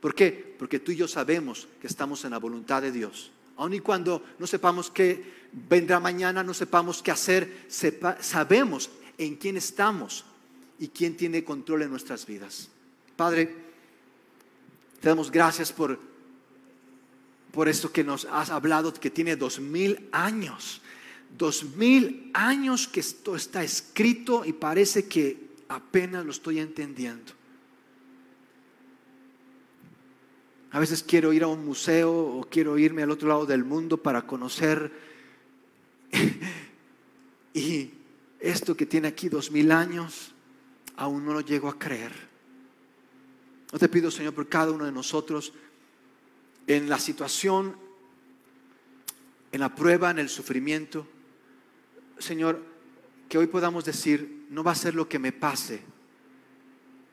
¿Por 0.00 0.14
qué? 0.14 0.56
Porque 0.58 0.78
tú 0.80 0.92
y 0.92 0.96
yo 0.96 1.08
sabemos 1.08 1.68
que 1.80 1.86
estamos 1.86 2.24
en 2.24 2.32
la 2.32 2.38
voluntad 2.38 2.82
de 2.82 2.92
Dios. 2.92 3.30
Aun 3.56 3.74
y 3.74 3.80
cuando 3.80 4.22
no 4.38 4.46
sepamos 4.46 4.90
qué 4.90 5.48
vendrá 5.52 6.00
mañana, 6.00 6.42
no 6.42 6.54
sepamos 6.54 7.02
qué 7.02 7.10
hacer, 7.10 7.66
sabemos 7.68 8.90
en 9.16 9.36
quién 9.36 9.56
estamos 9.56 10.24
y 10.78 10.88
quién 10.88 11.16
tiene 11.16 11.44
control 11.44 11.82
en 11.82 11.90
nuestras 11.90 12.26
vidas. 12.26 12.68
Padre, 13.16 13.54
te 15.00 15.08
damos 15.08 15.30
gracias 15.30 15.72
por, 15.72 15.98
por 17.52 17.68
esto 17.68 17.90
que 17.90 18.04
nos 18.04 18.26
has 18.26 18.50
hablado, 18.50 18.92
que 18.92 19.10
tiene 19.10 19.36
dos 19.36 19.58
mil 19.58 20.08
años. 20.12 20.80
Dos 21.36 21.64
mil 21.76 22.30
años 22.34 22.88
que 22.88 23.00
esto 23.00 23.36
está 23.36 23.62
escrito 23.62 24.44
y 24.44 24.52
parece 24.52 25.06
que 25.06 25.48
apenas 25.68 26.24
lo 26.24 26.32
estoy 26.32 26.58
entendiendo. 26.58 27.32
A 30.70 30.80
veces 30.80 31.02
quiero 31.02 31.32
ir 31.32 31.42
a 31.42 31.46
un 31.46 31.64
museo 31.64 32.12
o 32.12 32.46
quiero 32.50 32.78
irme 32.78 33.02
al 33.02 33.10
otro 33.10 33.28
lado 33.28 33.46
del 33.46 33.64
mundo 33.64 34.02
para 34.02 34.26
conocer 34.26 34.92
y 37.54 37.90
esto 38.40 38.76
que 38.76 38.86
tiene 38.86 39.08
aquí 39.08 39.28
dos 39.28 39.50
mil 39.50 39.72
años, 39.72 40.32
aún 40.96 41.24
no 41.24 41.32
lo 41.32 41.40
llego 41.40 41.68
a 41.68 41.78
creer. 41.78 42.12
Yo 43.72 43.78
te 43.78 43.88
pido, 43.88 44.10
Señor, 44.10 44.34
por 44.34 44.48
cada 44.48 44.72
uno 44.72 44.84
de 44.84 44.92
nosotros, 44.92 45.52
en 46.66 46.88
la 46.88 46.98
situación, 46.98 47.76
en 49.52 49.60
la 49.60 49.74
prueba, 49.74 50.10
en 50.10 50.18
el 50.18 50.28
sufrimiento, 50.28 51.06
Señor, 52.18 52.62
que 53.28 53.38
hoy 53.38 53.46
podamos 53.46 53.84
decir, 53.84 54.46
no 54.50 54.64
va 54.64 54.72
a 54.72 54.76
ser 54.76 54.94
lo 54.94 55.08
que 55.08 55.18
me 55.18 55.32
pase 55.32 55.82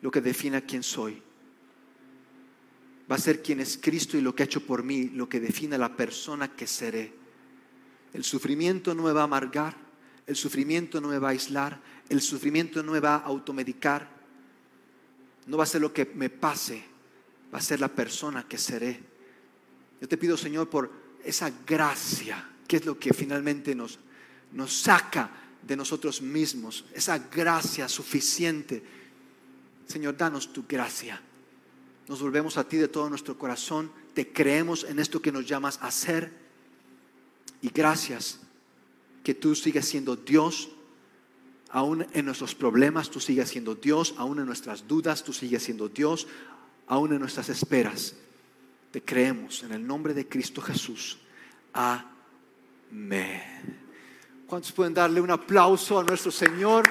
lo 0.05 0.11
que 0.11 0.21
defina 0.21 0.61
quién 0.61 0.83
soy. 0.83 1.19
Va 3.09 3.15
a 3.15 3.19
ser 3.19 3.41
quién 3.41 3.59
es 3.59 3.79
Cristo 3.81 4.15
y 4.15 4.21
lo 4.21 4.35
que 4.35 4.43
ha 4.43 4.45
hecho 4.45 4.63
por 4.63 4.83
mí, 4.83 5.09
lo 5.09 5.27
que 5.27 5.39
define 5.39 5.79
la 5.79 5.97
persona 5.97 6.55
que 6.55 6.67
seré. 6.67 7.11
El 8.13 8.23
sufrimiento 8.23 8.93
no 8.93 9.01
me 9.01 9.13
va 9.13 9.21
a 9.21 9.23
amargar, 9.23 9.75
el 10.27 10.35
sufrimiento 10.35 11.01
no 11.01 11.07
me 11.07 11.17
va 11.17 11.29
a 11.29 11.31
aislar, 11.31 11.81
el 12.07 12.21
sufrimiento 12.21 12.83
no 12.83 12.91
me 12.91 12.99
va 12.99 13.15
a 13.15 13.23
automedicar, 13.23 14.07
no 15.47 15.57
va 15.57 15.63
a 15.63 15.67
ser 15.67 15.81
lo 15.81 15.91
que 15.91 16.05
me 16.05 16.29
pase, 16.29 16.83
va 17.51 17.57
a 17.57 17.61
ser 17.61 17.79
la 17.79 17.89
persona 17.89 18.47
que 18.47 18.59
seré. 18.59 18.99
Yo 19.99 20.07
te 20.07 20.17
pido, 20.17 20.37
Señor, 20.37 20.69
por 20.69 20.91
esa 21.23 21.51
gracia, 21.65 22.47
que 22.67 22.77
es 22.77 22.85
lo 22.85 22.99
que 22.99 23.11
finalmente 23.11 23.73
nos, 23.73 23.97
nos 24.55 24.73
saca 24.73 25.29
de 25.61 25.75
nosotros 25.75 26.21
mismos, 26.21 26.85
esa 26.93 27.19
gracia 27.19 27.87
suficiente. 27.87 28.81
Señor, 29.85 30.17
danos 30.17 30.51
tu 30.51 30.65
gracia. 30.67 31.21
Nos 32.07 32.21
volvemos 32.21 32.57
a 32.57 32.67
ti 32.67 32.77
de 32.77 32.87
todo 32.87 33.09
nuestro 33.09 33.37
corazón, 33.37 33.91
te 34.13 34.31
creemos 34.31 34.85
en 34.85 34.99
esto 34.99 35.21
que 35.21 35.31
nos 35.31 35.45
llamas 35.45 35.79
a 35.81 35.87
hacer 35.87 36.31
y 37.61 37.69
gracias 37.69 38.39
que 39.23 39.33
tú 39.33 39.55
sigues 39.55 39.87
siendo 39.87 40.15
Dios, 40.15 40.69
aún 41.69 42.05
en 42.13 42.25
nuestros 42.25 42.55
problemas 42.55 43.09
tú 43.09 43.19
sigues 43.19 43.49
siendo 43.49 43.75
Dios, 43.75 44.13
aún 44.17 44.39
en 44.39 44.45
nuestras 44.45 44.87
dudas 44.87 45.23
tú 45.23 45.33
sigues 45.33 45.63
siendo 45.63 45.89
Dios, 45.89 46.27
aún 46.87 47.11
en 47.11 47.19
nuestras 47.19 47.49
esperas. 47.49 48.15
Te 48.91 49.01
creemos 49.01 49.63
en 49.63 49.73
el 49.73 49.85
nombre 49.85 50.13
de 50.13 50.29
Cristo 50.29 50.61
Jesús. 50.61 51.17
Amén. 51.73 53.84
¿Cuántos 54.47 54.71
pueden 54.71 54.93
darle 54.93 55.21
un 55.21 55.31
aplauso 55.31 55.99
a 55.99 56.03
nuestro 56.03 56.31
Señor? 56.31 56.83